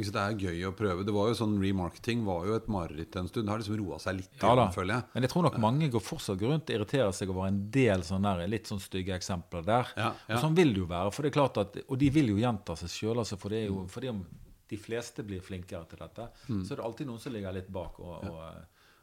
Sant, 0.05 0.15
Det 0.17 0.23
er 0.23 0.53
gøy 0.53 0.65
å 0.69 0.73
prøve. 0.77 1.05
Det 1.05 1.13
var 1.15 1.29
jo 1.29 1.35
sånn 1.35 1.59
Remarketing 1.61 2.25
var 2.25 2.47
jo 2.47 2.55
et 2.57 2.67
mareritt 2.69 3.17
en 3.17 3.29
stund. 3.29 3.47
Det 3.47 3.53
har 3.53 3.59
liksom 3.59 3.79
roa 3.81 3.99
seg 3.99 4.17
litt, 4.17 4.31
ja, 4.41 4.55
da. 4.55 4.67
igjen, 4.67 4.75
føler 4.75 4.95
jeg. 4.95 5.05
Men 5.15 5.23
jeg 5.27 5.31
tror 5.31 5.43
nok 5.49 5.59
mange 5.59 5.91
går 5.91 6.01
fortsatt 6.07 6.41
rundt 6.43 6.71
og 6.71 6.77
irriterer 6.77 7.13
seg 7.13 7.31
over 7.35 7.47
en 7.49 7.61
del 7.71 8.01
sånne 8.03 8.35
der, 8.39 8.49
litt 8.49 8.67
sånn 8.71 8.81
stygge 8.81 9.15
eksempler 9.19 9.65
der. 9.65 9.93
Ja, 9.97 10.13
ja. 10.29 10.35
Og 10.37 10.41
sånn 10.45 10.57
vil 10.57 10.73
det 10.75 10.81
jo 10.85 10.87
være. 10.87 11.13
For 11.13 11.23
det 11.23 11.33
er 11.33 11.39
klart 11.41 11.59
at, 11.59 11.77
og 11.89 11.99
de 11.99 12.11
vil 12.11 12.29
jo 12.35 12.37
gjenta 12.41 12.77
seg 12.77 12.89
sjøl. 12.89 13.19
Altså, 13.19 13.37
for 13.39 13.49
det 13.51 13.65
er 13.65 13.71
Mm. 13.71 13.77
jo, 13.77 13.87
fordi 13.87 14.09
om 14.09 14.27
de 14.71 14.77
fleste 14.77 15.25
blir 15.27 15.41
flinkere 15.43 15.89
til 15.89 15.99
dette, 15.99 16.29
så 16.47 16.73
er 16.73 16.77
det 16.77 16.85
alltid 16.85 17.07
noen 17.07 17.19
som 17.19 17.33
ligger 17.33 17.53
litt 17.53 17.71
bak. 17.73 17.99
og, 18.01 18.25
og 18.31 18.55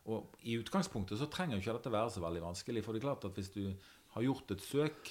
og 0.07 0.23
i 0.47 0.53
utgangspunktet 0.55 1.19
så 1.19 1.25
trenger 1.29 1.57
jo 1.57 1.59
ikke 1.59 1.73
dette 1.83 1.91
være 1.91 2.09
så 2.13 2.21
veldig 2.23 2.39
vanskelig. 2.39 2.81
For 2.81 2.93
det 2.95 3.01
er 3.03 3.07
klart 3.09 3.25
at 3.27 3.35
hvis 3.35 3.49
du 3.51 3.73
har 4.15 4.23
gjort 4.23 4.51
et 4.55 4.61
søk, 4.63 5.09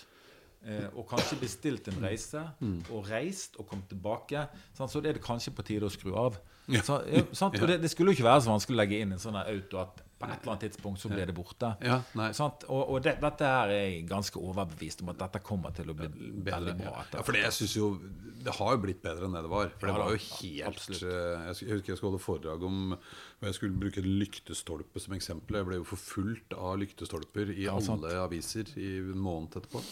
og 0.97 1.07
kanskje 1.09 1.39
bestilt 1.41 1.89
en 1.89 2.01
reise, 2.03 2.43
Mm. 2.61 2.81
og 2.91 3.07
reist 3.11 3.57
og 3.59 3.67
kommet 3.69 3.89
tilbake, 3.89 4.49
sant, 4.75 4.91
så 4.91 4.99
er 4.99 5.13
det 5.15 5.23
kanskje 5.23 5.55
på 5.55 5.63
tide 5.65 5.87
å 5.87 5.91
skru 5.93 6.15
av. 6.17 6.39
Ja. 6.69 6.81
Så, 6.83 6.97
ja, 7.07 7.23
sant? 7.33 7.55
Og 7.63 7.69
det, 7.69 7.81
det 7.83 7.91
skulle 7.93 8.11
jo 8.11 8.17
ikke 8.19 8.27
være 8.27 8.43
så 8.43 8.51
vanskelig 8.51 8.75
å 8.75 8.81
legge 8.83 8.99
inn 9.01 9.13
en 9.15 9.19
sånn 9.23 9.37
auto 9.39 9.79
at 9.79 10.03
på 10.19 10.25
et 10.27 10.41
eller 10.43 10.53
annet 10.55 10.63
tidspunkt 10.73 10.99
så 10.99 11.11
ble 11.13 11.27
det 11.29 11.35
borte. 11.37 11.69
Ja? 11.85 11.99
Og, 12.17 12.89
og 12.89 13.03
det, 13.05 13.19
dette 13.21 13.45
her 13.45 13.69
er 13.69 13.83
jeg 13.93 14.07
ganske 14.09 14.41
overbevist 14.41 15.03
om 15.05 15.11
at 15.13 15.19
dette 15.21 15.43
kommer 15.45 15.75
til 15.77 15.93
å 15.93 15.95
bli 15.95 16.09
veldig 16.09 16.75
bra. 16.81 16.95
Ja, 16.97 17.05
ja, 17.13 17.23
for 17.23 17.37
det, 17.37 17.43
jeg 17.45 17.53
synes 17.53 17.75
jo 17.77 17.91
Det 18.47 18.55
har 18.57 18.73
jo 18.73 18.81
blitt 18.81 19.03
bedre 19.03 19.27
enn 19.29 19.35
det 19.37 19.43
det 19.45 19.51
var. 19.53 19.69
For 19.77 19.87
det 19.87 19.93
Ja 19.93 20.01
var 20.01 20.11
jo 20.17 20.23
helt 20.25 20.67
absolutt. 20.71 21.03
eh, 21.03 21.45
Jeg 21.45 21.53
husker 21.53 21.93
jeg 21.93 21.99
skulle 22.01 22.11
holde 22.15 22.25
foredrag 22.25 22.63
om 22.65 22.93
og 22.97 23.43
jeg 23.45 23.55
skulle 23.59 23.79
bruke 23.85 23.99
en 24.01 24.11
lyktestolpe 24.23 25.01
som 25.05 25.15
eksempel. 25.15 25.57
Jeg 25.61 25.67
ble 25.69 25.77
jo 25.83 25.85
forfulgt 25.85 26.55
av 26.57 26.79
lyktestolper 26.81 27.53
i 27.53 27.67
alle 27.69 28.17
aviser 28.25 28.65
i 28.81 28.97
en 29.03 29.19
måned 29.21 29.51
etterpå. 29.61 29.83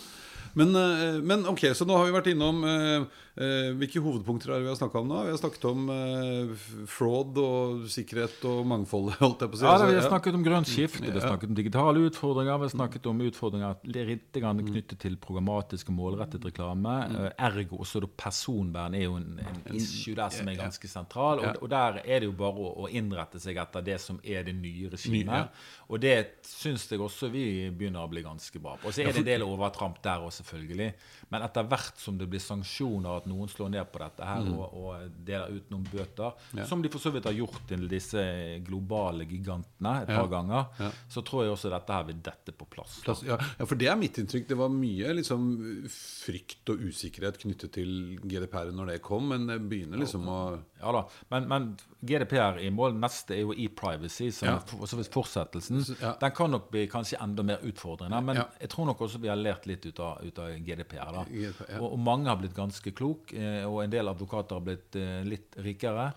Men, 0.54 0.74
eh, 0.78 1.20
men 1.22 1.46
ok, 1.50 1.66
så 1.74 1.86
nå 1.86 1.96
har 1.98 2.06
vi 2.08 2.14
vært 2.14 2.30
innom 2.30 2.62
eh, 2.68 3.06
Hvilke 3.34 3.98
hovedpunkter 3.98 4.52
er 4.52 4.60
det 4.60 4.66
vi 4.68 4.70
har 4.70 4.76
snakka 4.78 5.00
om 5.00 5.08
nå? 5.10 5.22
Vi 5.26 5.32
har 5.34 5.38
snakket 5.40 5.64
om 5.66 5.88
eh, 5.90 6.66
fraud 6.86 7.38
og 7.42 7.86
sikkerhet 7.90 8.44
og 8.46 8.60
mangfold, 8.70 9.10
holdt 9.24 9.42
jeg 9.42 9.50
på 9.50 9.58
å 9.58 9.58
si. 9.58 9.66
Ja, 9.66 9.72
Altså, 9.74 9.88
Vi 9.90 9.96
har 9.98 10.06
snakket 10.06 10.38
om 10.38 10.44
grønt 10.46 10.70
skifte, 10.70 11.02
vi 11.02 11.10
har 11.10 11.24
snakket 11.26 11.50
om 11.50 11.56
digitale 11.58 12.04
utfordringer, 12.06 12.60
vi 12.62 12.68
har 12.68 12.74
snakket 12.76 13.08
om 13.10 13.24
utfordringer 13.26 13.80
litt 13.90 14.38
knyttet 14.38 15.00
til 15.02 15.16
programmatisk 15.18 15.90
og 15.90 15.96
målrettet 15.98 16.46
reklame. 16.46 16.94
Eh, 17.10 17.32
Ergo 17.48 17.80
også 17.82 18.04
det 18.04 18.12
personvern 18.22 18.94
er 18.94 19.08
jo 19.08 19.16
en, 19.18 19.40
en 19.42 19.74
issue 19.74 20.14
der 20.14 20.30
som 20.30 20.48
er 20.48 20.60
ganske 20.60 20.90
sentral. 20.90 21.42
Og, 21.42 21.58
og 21.64 21.72
der 21.74 22.00
er 22.04 22.22
det 22.22 22.30
jo 22.30 22.36
bare 22.38 22.70
å 22.84 22.86
innrette 22.90 23.42
seg 23.42 23.58
etter 23.58 23.82
det 23.82 23.98
som 24.02 24.20
er 24.22 24.46
det 24.46 24.54
nye 24.60 24.92
regimet. 24.94 25.50
Og 25.90 26.00
det 26.00 26.14
syns 26.46 26.86
jeg 26.90 27.02
også 27.02 27.28
vi 27.34 27.44
begynner 27.74 28.06
å 28.06 28.10
bli 28.10 28.22
ganske 28.24 28.62
bra 28.62 28.76
på. 28.78 28.88
Og 28.88 28.94
så 28.94 29.02
er 29.04 29.10
det 29.12 29.24
en 29.24 29.30
del 29.32 29.44
overtramp 29.46 29.98
der 30.04 30.22
òg, 30.24 30.32
selvfølgelig. 30.38 30.92
Men 31.34 31.44
etter 31.46 31.66
hvert 31.68 31.98
som 32.00 32.16
det 32.20 32.30
blir 32.30 32.42
sanksjoner, 32.42 33.23
at 33.24 33.30
noen 33.32 33.48
slår 33.48 33.72
ned 33.72 33.88
på 33.90 33.98
dette 34.04 34.28
her 34.28 34.44
og, 34.52 34.76
og 34.76 35.10
deler 35.24 35.56
ut 35.56 35.70
noen 35.72 35.88
bøter, 35.88 36.34
Mm. 36.54 36.58
Ja. 36.60 36.64
som 36.68 36.82
de 36.84 36.88
for 36.92 37.00
så 37.00 37.10
vidt 37.10 37.24
har 37.24 37.32
gjort 37.34 37.62
til 37.68 37.88
disse 37.88 38.20
globale 38.66 39.24
gigantene 39.26 40.02
et 40.04 40.08
Ja. 40.12 40.20
par 40.20 40.28
ganger, 40.28 40.66
Ja. 40.78 40.90
så 41.08 41.24
tror 41.24 41.44
jeg 41.44 41.52
også 41.56 41.70
dette 41.72 41.92
her 41.96 42.04
vil 42.04 42.20
dette 42.22 42.52
på 42.52 42.66
plass. 42.70 43.00
Plass, 43.04 43.22
ja, 43.24 43.38
ja, 43.58 43.64
for 43.64 43.74
det 43.80 43.88
er 43.88 43.96
mitt 43.96 44.18
inntrykk. 44.20 44.46
Det 44.48 44.56
var 44.56 44.68
mye 44.68 45.14
liksom, 45.16 45.88
frykt 45.88 46.68
og 46.74 46.84
usikkerhet 46.88 47.38
knyttet 47.42 47.72
til 47.72 48.18
GDPR 48.22 48.70
når 48.74 48.92
det 48.92 49.02
kom, 49.02 49.28
men 49.28 49.46
det 49.46 49.58
begynner 49.68 49.98
liksom 50.00 50.26
å 50.28 50.38
Ja 50.84 50.92
da, 50.92 51.02
men, 51.32 51.46
men 51.48 51.68
GDPR 52.04 52.58
i 52.60 52.68
mål, 52.74 52.92
neste 53.00 53.32
er 53.38 53.40
jo 53.46 53.54
e-privacy, 53.56 54.26
som 54.36 54.48
Ja. 54.50 54.58
for 54.68 54.84
så 54.90 54.98
vidt 54.98 55.08
fortsettelsen. 55.14 55.80
Ja. 56.02 56.10
Den 56.20 56.34
kan 56.36 56.50
nok 56.52 56.66
bli 56.70 56.82
kanskje 56.92 57.16
enda 57.24 57.42
mer 57.42 57.62
utfordrende, 57.64 58.18
men 58.22 58.36
Ja. 58.36 58.44
jeg 58.60 58.68
tror 58.74 58.86
nok 58.90 59.00
også 59.06 59.18
vi 59.22 59.30
har 59.32 59.40
lært 59.40 59.64
litt 59.70 59.86
ut 59.88 60.00
av, 60.04 60.20
ut 60.26 60.38
av 60.44 60.50
GDPR. 60.66 61.12
da. 61.16 61.22
GDPR, 61.30 61.78
og, 61.80 61.86
og 61.94 61.98
mange 62.04 62.28
har 62.28 62.36
blitt 62.42 62.54
ganske 62.54 62.92
klok, 62.94 63.32
eh, 63.32 63.64
og 63.64 63.80
en 63.86 63.90
del 63.94 64.08
advokater 64.12 64.58
har 64.58 64.64
blitt 64.66 64.96
eh, 65.00 65.22
litt 65.24 65.56
rikere. 65.64 66.10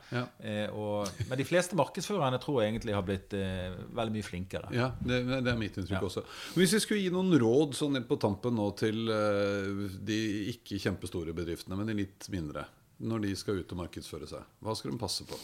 Eh, 0.43 0.67
og, 0.75 1.07
men 1.29 1.37
de 1.39 1.47
fleste 1.47 1.79
markedsførerne 1.79 2.41
tror 2.43 2.61
jeg 2.61 2.73
egentlig 2.75 2.93
har 2.97 3.07
blitt 3.07 3.31
veldig 3.31 4.13
mye 4.17 4.27
flinkere. 4.27 4.73
Ja, 4.75 4.91
det, 4.99 5.21
det 5.45 5.53
er 5.53 5.57
mitt 5.63 5.77
inntrykk 5.79 6.03
også. 6.09 6.25
Hvis 6.59 6.73
vi 6.75 6.83
skulle 6.83 7.01
gi 7.05 7.13
noen 7.15 7.31
råd 7.39 7.73
sånn 7.79 7.95
på 8.07 8.19
tampen 8.19 8.55
nå 8.59 8.67
til 8.77 9.05
de 9.07 10.17
ikke 10.51 10.79
kjempestore 10.81 11.33
bedriftene, 11.37 11.77
men 11.79 11.87
de 11.89 11.95
litt 12.01 12.27
mindre, 12.33 12.65
når 12.99 13.25
de 13.25 13.33
skal 13.37 13.61
ut 13.61 13.73
og 13.73 13.81
markedsføre 13.83 14.29
seg, 14.29 14.45
hva 14.63 14.75
skal 14.77 14.93
de 14.93 15.01
passe 15.01 15.25
på? 15.27 15.39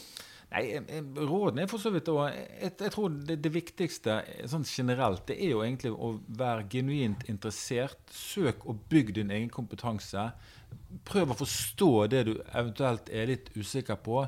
Nei, 0.54 0.78
Rådene 1.16 1.64
er 1.64 1.70
for 1.70 1.82
så 1.82 1.90
vidt 1.90 2.08
også, 2.12 2.28
jeg, 2.30 2.74
jeg 2.78 2.92
tror 2.94 3.14
det, 3.26 3.38
det 3.42 3.50
viktigste 3.54 4.18
sånn 4.50 4.66
generelt 4.68 5.24
det 5.26 5.38
er 5.42 5.54
jo 5.54 5.64
egentlig 5.64 5.90
å 5.90 6.12
være 6.38 6.66
genuint 6.70 7.24
interessert. 7.30 7.98
Søk 8.14 8.66
og 8.70 8.84
bygg 8.92 9.14
din 9.18 9.32
egen 9.34 9.50
kompetanse. 9.50 10.28
Prøv 11.08 11.32
å 11.32 11.38
forstå 11.40 11.90
det 12.12 12.22
du 12.28 12.34
eventuelt 12.44 13.10
er 13.10 13.32
litt 13.32 13.50
usikker 13.56 13.98
på. 14.04 14.22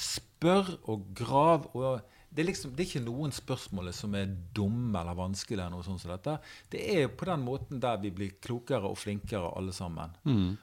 Spør 0.00 0.76
og 0.88 1.10
grav. 1.18 1.68
og 1.76 2.15
det 2.36 2.42
er, 2.42 2.48
liksom, 2.50 2.72
det 2.76 2.82
er 2.84 2.88
ikke 2.90 3.00
noen 3.06 3.32
spørsmål 3.32 3.88
som 3.96 4.12
er 4.18 4.28
dumme 4.54 5.00
eller 5.00 5.16
vanskelige. 5.16 5.56
eller 5.56 5.72
noe 5.72 5.86
sånt 5.86 6.02
som 6.02 6.10
dette. 6.12 6.34
Det 6.68 6.82
er 6.92 7.06
på 7.08 7.24
den 7.24 7.40
måten 7.46 7.80
der 7.80 7.96
vi 8.02 8.10
blir 8.12 8.34
klokere 8.44 8.90
og 8.90 8.98
flinkere 9.00 9.54
alle 9.56 9.72
sammen. 9.72 10.12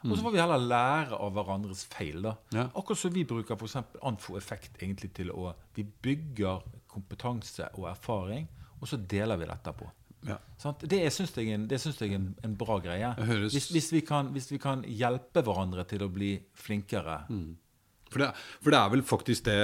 Og 0.05 0.13
så 0.13 0.21
får 0.21 0.36
vi 0.36 0.41
heller 0.43 0.67
lære 0.67 1.17
av 1.17 1.33
hverandres 1.33 1.81
feil. 1.89 2.21
da. 2.21 2.36
Ja. 2.53 2.67
Akkurat 2.77 3.01
som 3.01 3.15
vi 3.15 3.25
bruker 3.25 3.57
f.eks. 3.57 3.79
Anfo-effekt 4.05 4.77
egentlig 4.83 5.15
til 5.17 5.33
å 5.33 5.55
Vi 5.73 5.81
bygger 5.83 6.62
kompetanse 6.93 7.71
og 7.79 7.89
erfaring, 7.89 8.45
og 8.79 8.88
så 8.88 8.97
deler 8.97 9.41
vi 9.41 9.49
dette 9.49 9.73
på. 9.73 9.89
Ja. 10.27 10.38
Det 10.79 11.01
syns 11.12 11.33
jeg, 11.36 11.57
det 11.67 11.81
syns 11.81 11.97
jeg 11.99 12.13
er 12.13 12.19
en, 12.19 12.29
en 12.45 12.53
bra 12.55 12.77
greie. 12.83 13.09
Hvis, 13.49 13.71
hvis, 13.73 13.89
vi 13.95 14.03
kan, 14.05 14.29
hvis 14.36 14.51
vi 14.51 14.62
kan 14.62 14.86
hjelpe 14.86 15.41
hverandre 15.41 15.88
til 15.89 16.05
å 16.05 16.12
bli 16.13 16.36
flinkere. 16.53 17.23
Mm. 17.33 17.57
For 18.13 18.21
det, 18.21 18.29
for 18.62 18.75
det 18.75 18.79
er 18.79 18.93
vel 18.93 19.03
faktisk 19.09 19.49
det 19.49 19.59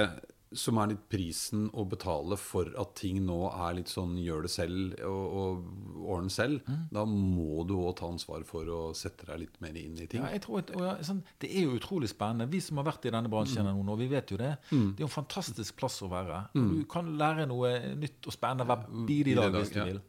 som 0.52 0.78
er 0.82 0.88
litt 0.90 1.02
prisen 1.08 1.68
å 1.78 1.84
betale 1.86 2.34
for 2.36 2.66
at 2.82 2.96
ting 2.98 3.20
nå 3.26 3.36
er 3.52 3.76
litt 3.78 3.90
sånn 3.92 4.16
gjør 4.18 4.42
det 4.42 4.50
selv 4.50 4.96
og, 5.06 5.36
og 5.40 6.08
ordne 6.10 6.32
selv. 6.34 6.64
Mm. 6.66 6.80
Da 6.90 7.04
må 7.06 7.62
du 7.68 7.76
òg 7.78 7.92
ta 8.00 8.08
ansvar 8.10 8.42
for 8.48 8.66
å 8.66 8.80
sette 8.98 9.28
deg 9.28 9.44
litt 9.44 9.60
mer 9.62 9.78
inn 9.78 9.94
i 10.02 10.08
ting. 10.10 10.24
Ja, 10.24 10.32
jeg 10.34 10.42
tror 10.42 10.58
at, 10.64 10.72
ja, 10.74 10.96
sånn, 11.06 11.22
det 11.38 11.52
er 11.54 11.68
jo 11.68 11.76
utrolig 11.78 12.10
spennende. 12.10 12.48
Vi 12.50 12.58
som 12.66 12.80
har 12.82 12.88
vært 12.90 13.06
i 13.06 13.14
denne 13.14 13.30
bransjen 13.30 13.62
Mm. 13.70 13.84
nå, 13.86 13.96
vi 14.00 14.08
vet 14.10 14.30
jo 14.34 14.36
det. 14.40 14.56
Det 14.70 14.98
er 14.98 15.04
jo 15.04 15.10
en 15.10 15.16
fantastisk 15.22 15.76
plass 15.78 16.00
å 16.02 16.10
være. 16.10 16.48
Og 16.56 16.70
Du 16.80 16.84
kan 16.90 17.06
lære 17.18 17.46
noe 17.46 17.94
nytt 17.94 18.26
og 18.26 18.34
spennende 18.34 18.66
hver 18.66 18.88
bidige 19.06 19.36
dag 19.38 19.52
hvis 19.54 19.70
du 19.74 19.84
vil. 19.84 20.00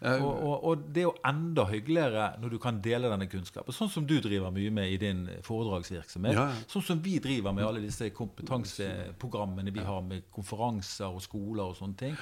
Og, 0.00 0.26
og, 0.28 0.64
og 0.68 0.82
det 0.92 1.00
er 1.00 1.06
jo 1.06 1.14
enda 1.24 1.64
hyggeligere 1.70 2.26
når 2.42 2.52
du 2.52 2.58
kan 2.60 2.80
dele 2.84 3.08
denne 3.08 3.28
kunnskapen. 3.32 3.74
Sånn 3.74 3.90
som 3.92 4.04
du 4.08 4.18
driver 4.20 4.52
mye 4.54 4.72
med 4.74 4.92
i 4.92 4.98
din 5.00 5.24
foredragsvirksomhet. 5.46 6.36
Ja. 6.36 6.50
Sånn 6.68 6.84
som 6.84 7.00
vi 7.02 7.16
driver 7.22 7.56
med 7.56 7.64
alle 7.64 7.80
disse 7.84 8.10
kompetanseprogrammene 8.16 9.72
vi 9.72 9.84
har 9.86 10.04
med 10.04 10.28
konferanser 10.34 11.08
og 11.08 11.24
skoler 11.24 11.64
og 11.70 11.78
sånne 11.78 12.00
ting. 12.02 12.18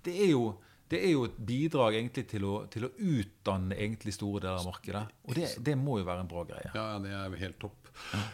Det 0.00 0.16
er 0.16 0.32
jo, 0.32 0.46
det 0.88 1.02
er 1.04 1.12
jo 1.12 1.26
et 1.28 1.36
bidrag 1.50 1.98
egentlig 2.00 2.24
til 2.32 2.48
å, 2.48 2.54
til 2.72 2.88
å 2.88 2.92
utdanne 2.96 3.76
egentlig 3.76 4.16
store 4.16 4.40
deler 4.46 4.62
av 4.62 4.70
markedet. 4.70 5.04
Og 5.28 5.36
det, 5.36 5.52
det 5.60 5.76
må 5.76 6.00
jo 6.00 6.08
være 6.08 6.24
en 6.24 6.32
bra 6.32 6.46
greie. 6.48 6.72
Ja, 6.72 6.88
det 7.04 7.12
er 7.12 7.36
helt 7.44 7.60
topp. 7.60 7.79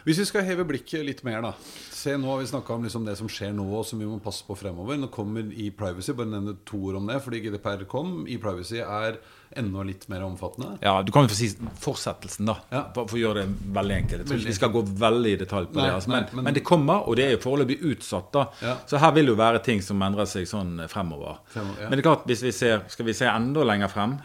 Hvis 0.05 0.17
vi 0.21 0.25
skal 0.25 0.43
heve 0.47 0.63
blikket 0.65 1.03
litt 1.05 1.23
mer, 1.27 1.41
da. 1.41 1.51
Se, 1.91 2.13
nå 2.17 2.29
har 2.31 2.39
vi 2.41 2.45
snakka 2.49 2.73
om 2.77 2.83
liksom 2.87 3.05
det 3.05 3.17
som 3.19 3.27
skjer 3.29 3.51
nå, 3.53 3.65
og 3.79 3.85
som 3.85 3.99
vi 3.99 4.05
må 4.09 4.19
passe 4.23 4.45
på 4.47 4.55
fremover. 4.57 4.97
Nå 4.97 5.09
kommer 5.13 5.41
e-privacy, 5.53 6.13
bare 6.17 6.29
nevne 6.31 6.55
to 6.65 6.77
ord 6.89 6.95
om 7.01 7.07
det, 7.09 7.17
fordi 7.25 7.41
GDPR 7.43 7.83
kom. 7.89 8.23
E-privacy 8.29 8.79
er 8.81 9.17
enda 9.57 9.83
litt 9.87 10.07
mer 10.11 10.23
omfattende. 10.27 10.77
Ja, 10.83 11.01
Du 11.03 11.11
kan 11.11 11.23
jo 11.23 11.31
få 11.31 11.37
si 11.39 11.49
fortsettelsen, 11.83 12.45
da. 12.49 12.55
Ja. 12.71 12.81
For, 12.95 13.07
for 13.07 13.17
å 13.17 13.21
gjøre 13.21 13.43
det 13.45 13.73
veldig 13.77 13.95
enkelt. 14.01 14.19
Jeg 14.23 14.27
tror 14.29 14.39
ikke 14.41 14.51
vi 14.51 14.57
skal 14.59 14.73
gå 14.75 14.81
veldig 15.05 15.33
i 15.33 15.39
detalj 15.43 15.69
på 15.71 15.79
Nei, 15.79 15.85
det. 15.87 15.93
Altså. 15.99 16.09
Men, 16.13 16.23
nei, 16.23 16.35
men- 16.35 16.43
men, 16.49 16.53
det 16.57 16.63
kommer, 16.67 17.07
og 17.07 17.15
det 17.19 17.25
er 17.25 17.31
jo 17.37 17.43
foreløpig 17.45 17.79
utsatt. 17.93 18.31
da. 18.33 18.45
Ja. 18.61 18.75
Så 18.87 18.97
her 19.03 19.11
vil 19.15 19.27
jo 19.33 19.35
være 19.39 19.63
ting 19.63 19.81
som 19.81 20.01
endrer 20.01 20.25
seg 20.27 20.47
sånn 20.47 20.87
fremover. 20.89 21.37
Fremover, 21.53 21.81
ja. 21.81 21.89
Men 21.89 21.97
det 21.97 22.05
er 22.05 22.09
klart, 22.09 22.25
hvis 22.27 22.43
vi 22.43 22.51
ser, 22.51 22.83
skal 22.89 23.05
vi 23.05 23.13
se 23.13 23.25
enda 23.25 23.63
lenger 23.63 23.87
frem 23.93 24.17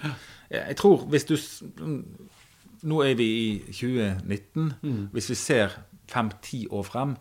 Jeg 0.53 0.77
tror 0.77 1.07
hvis 1.09 1.25
du 1.25 1.37
Nå 2.83 3.03
er 3.07 3.15
vi 3.19 3.27
i 3.31 3.59
2019. 3.71 4.73
Mm. 4.83 5.09
Hvis 5.13 5.29
vi 5.31 5.35
ser 5.39 5.77
fem-ti 6.13 6.65
år 6.75 6.83
frem 6.85 7.13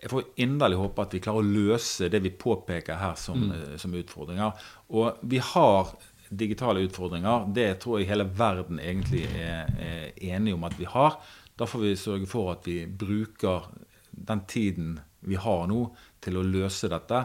Jeg 0.00 0.08
får 0.12 0.28
inderlig 0.40 0.78
håpe 0.78 1.02
at 1.02 1.12
vi 1.16 1.20
klarer 1.20 1.42
å 1.42 1.48
løse 1.52 2.08
det 2.08 2.20
vi 2.24 2.30
påpeker 2.30 2.96
her 2.96 3.14
som, 3.20 3.40
Mm. 3.48 3.50
eh, 3.52 3.76
som 3.76 3.92
utfordringer. 3.94 4.52
Og 4.90 5.18
vi 5.22 5.38
har 5.38 5.92
digitale 6.30 6.80
utfordringer. 6.86 7.52
Det 7.54 7.80
tror 7.80 7.98
jeg 7.98 8.08
hele 8.08 8.24
verden 8.24 8.78
egentlig 8.78 9.24
er, 9.34 9.66
er 9.80 10.12
enig 10.36 10.54
om 10.54 10.64
at 10.64 10.78
vi 10.78 10.84
har. 10.84 11.18
Da 11.58 11.64
får 11.66 11.80
vi 11.80 11.94
sørge 11.96 12.26
for 12.26 12.52
at 12.52 12.64
vi 12.66 12.86
bruker 12.86 13.68
den 14.12 14.40
tiden 14.46 15.00
vi 15.22 15.34
har 15.34 15.66
nå, 15.66 15.90
til 16.22 16.36
å 16.36 16.42
løse 16.46 16.88
dette. 16.88 17.24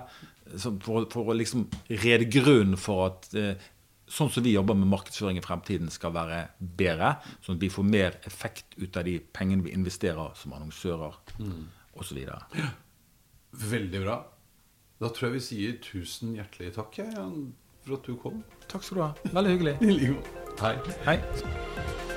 For, 0.57 1.05
for 1.09 1.29
å 1.31 1.33
liksom 1.37 1.67
rede 1.89 2.25
grunnen 2.29 2.77
for 2.77 3.05
at 3.07 3.29
eh, 3.35 3.55
sånn 4.07 4.29
som 4.31 4.43
vi 4.43 4.51
jobber 4.53 4.75
med 4.75 4.87
markedsføring 4.91 5.37
i 5.39 5.41
fremtiden, 5.45 5.89
skal 5.89 6.11
være 6.13 6.41
bedre. 6.59 7.15
Sånn 7.41 7.55
at 7.55 7.61
vi 7.61 7.69
får 7.69 7.83
mer 7.87 8.17
effekt 8.27 8.75
ut 8.77 8.97
av 8.97 9.03
de 9.07 9.17
pengene 9.19 9.63
vi 9.63 9.71
investerer 9.73 10.33
som 10.35 10.53
annonsører 10.53 11.15
Mm. 11.39 11.67
osv. 11.95 12.17
Veldig 13.53 14.01
bra. 14.03 14.23
Da 14.99 15.09
tror 15.09 15.29
jeg 15.29 15.33
vi 15.33 15.39
sier 15.39 15.77
tusen 15.81 16.35
hjertelig 16.35 16.73
takk 16.75 16.97
Jan, 16.97 17.53
for 17.85 17.93
at 17.95 18.03
du 18.03 18.15
kom. 18.15 18.43
Takk 18.67 18.83
skal 18.83 18.95
du 18.97 19.01
ha. 19.03 19.13
Veldig 19.33 19.51
hyggelig. 19.57 19.75
I 19.81 19.91
like 19.91 20.13
måte. 20.15 20.29
Hei. 20.61 20.75
Hei. 21.05 22.12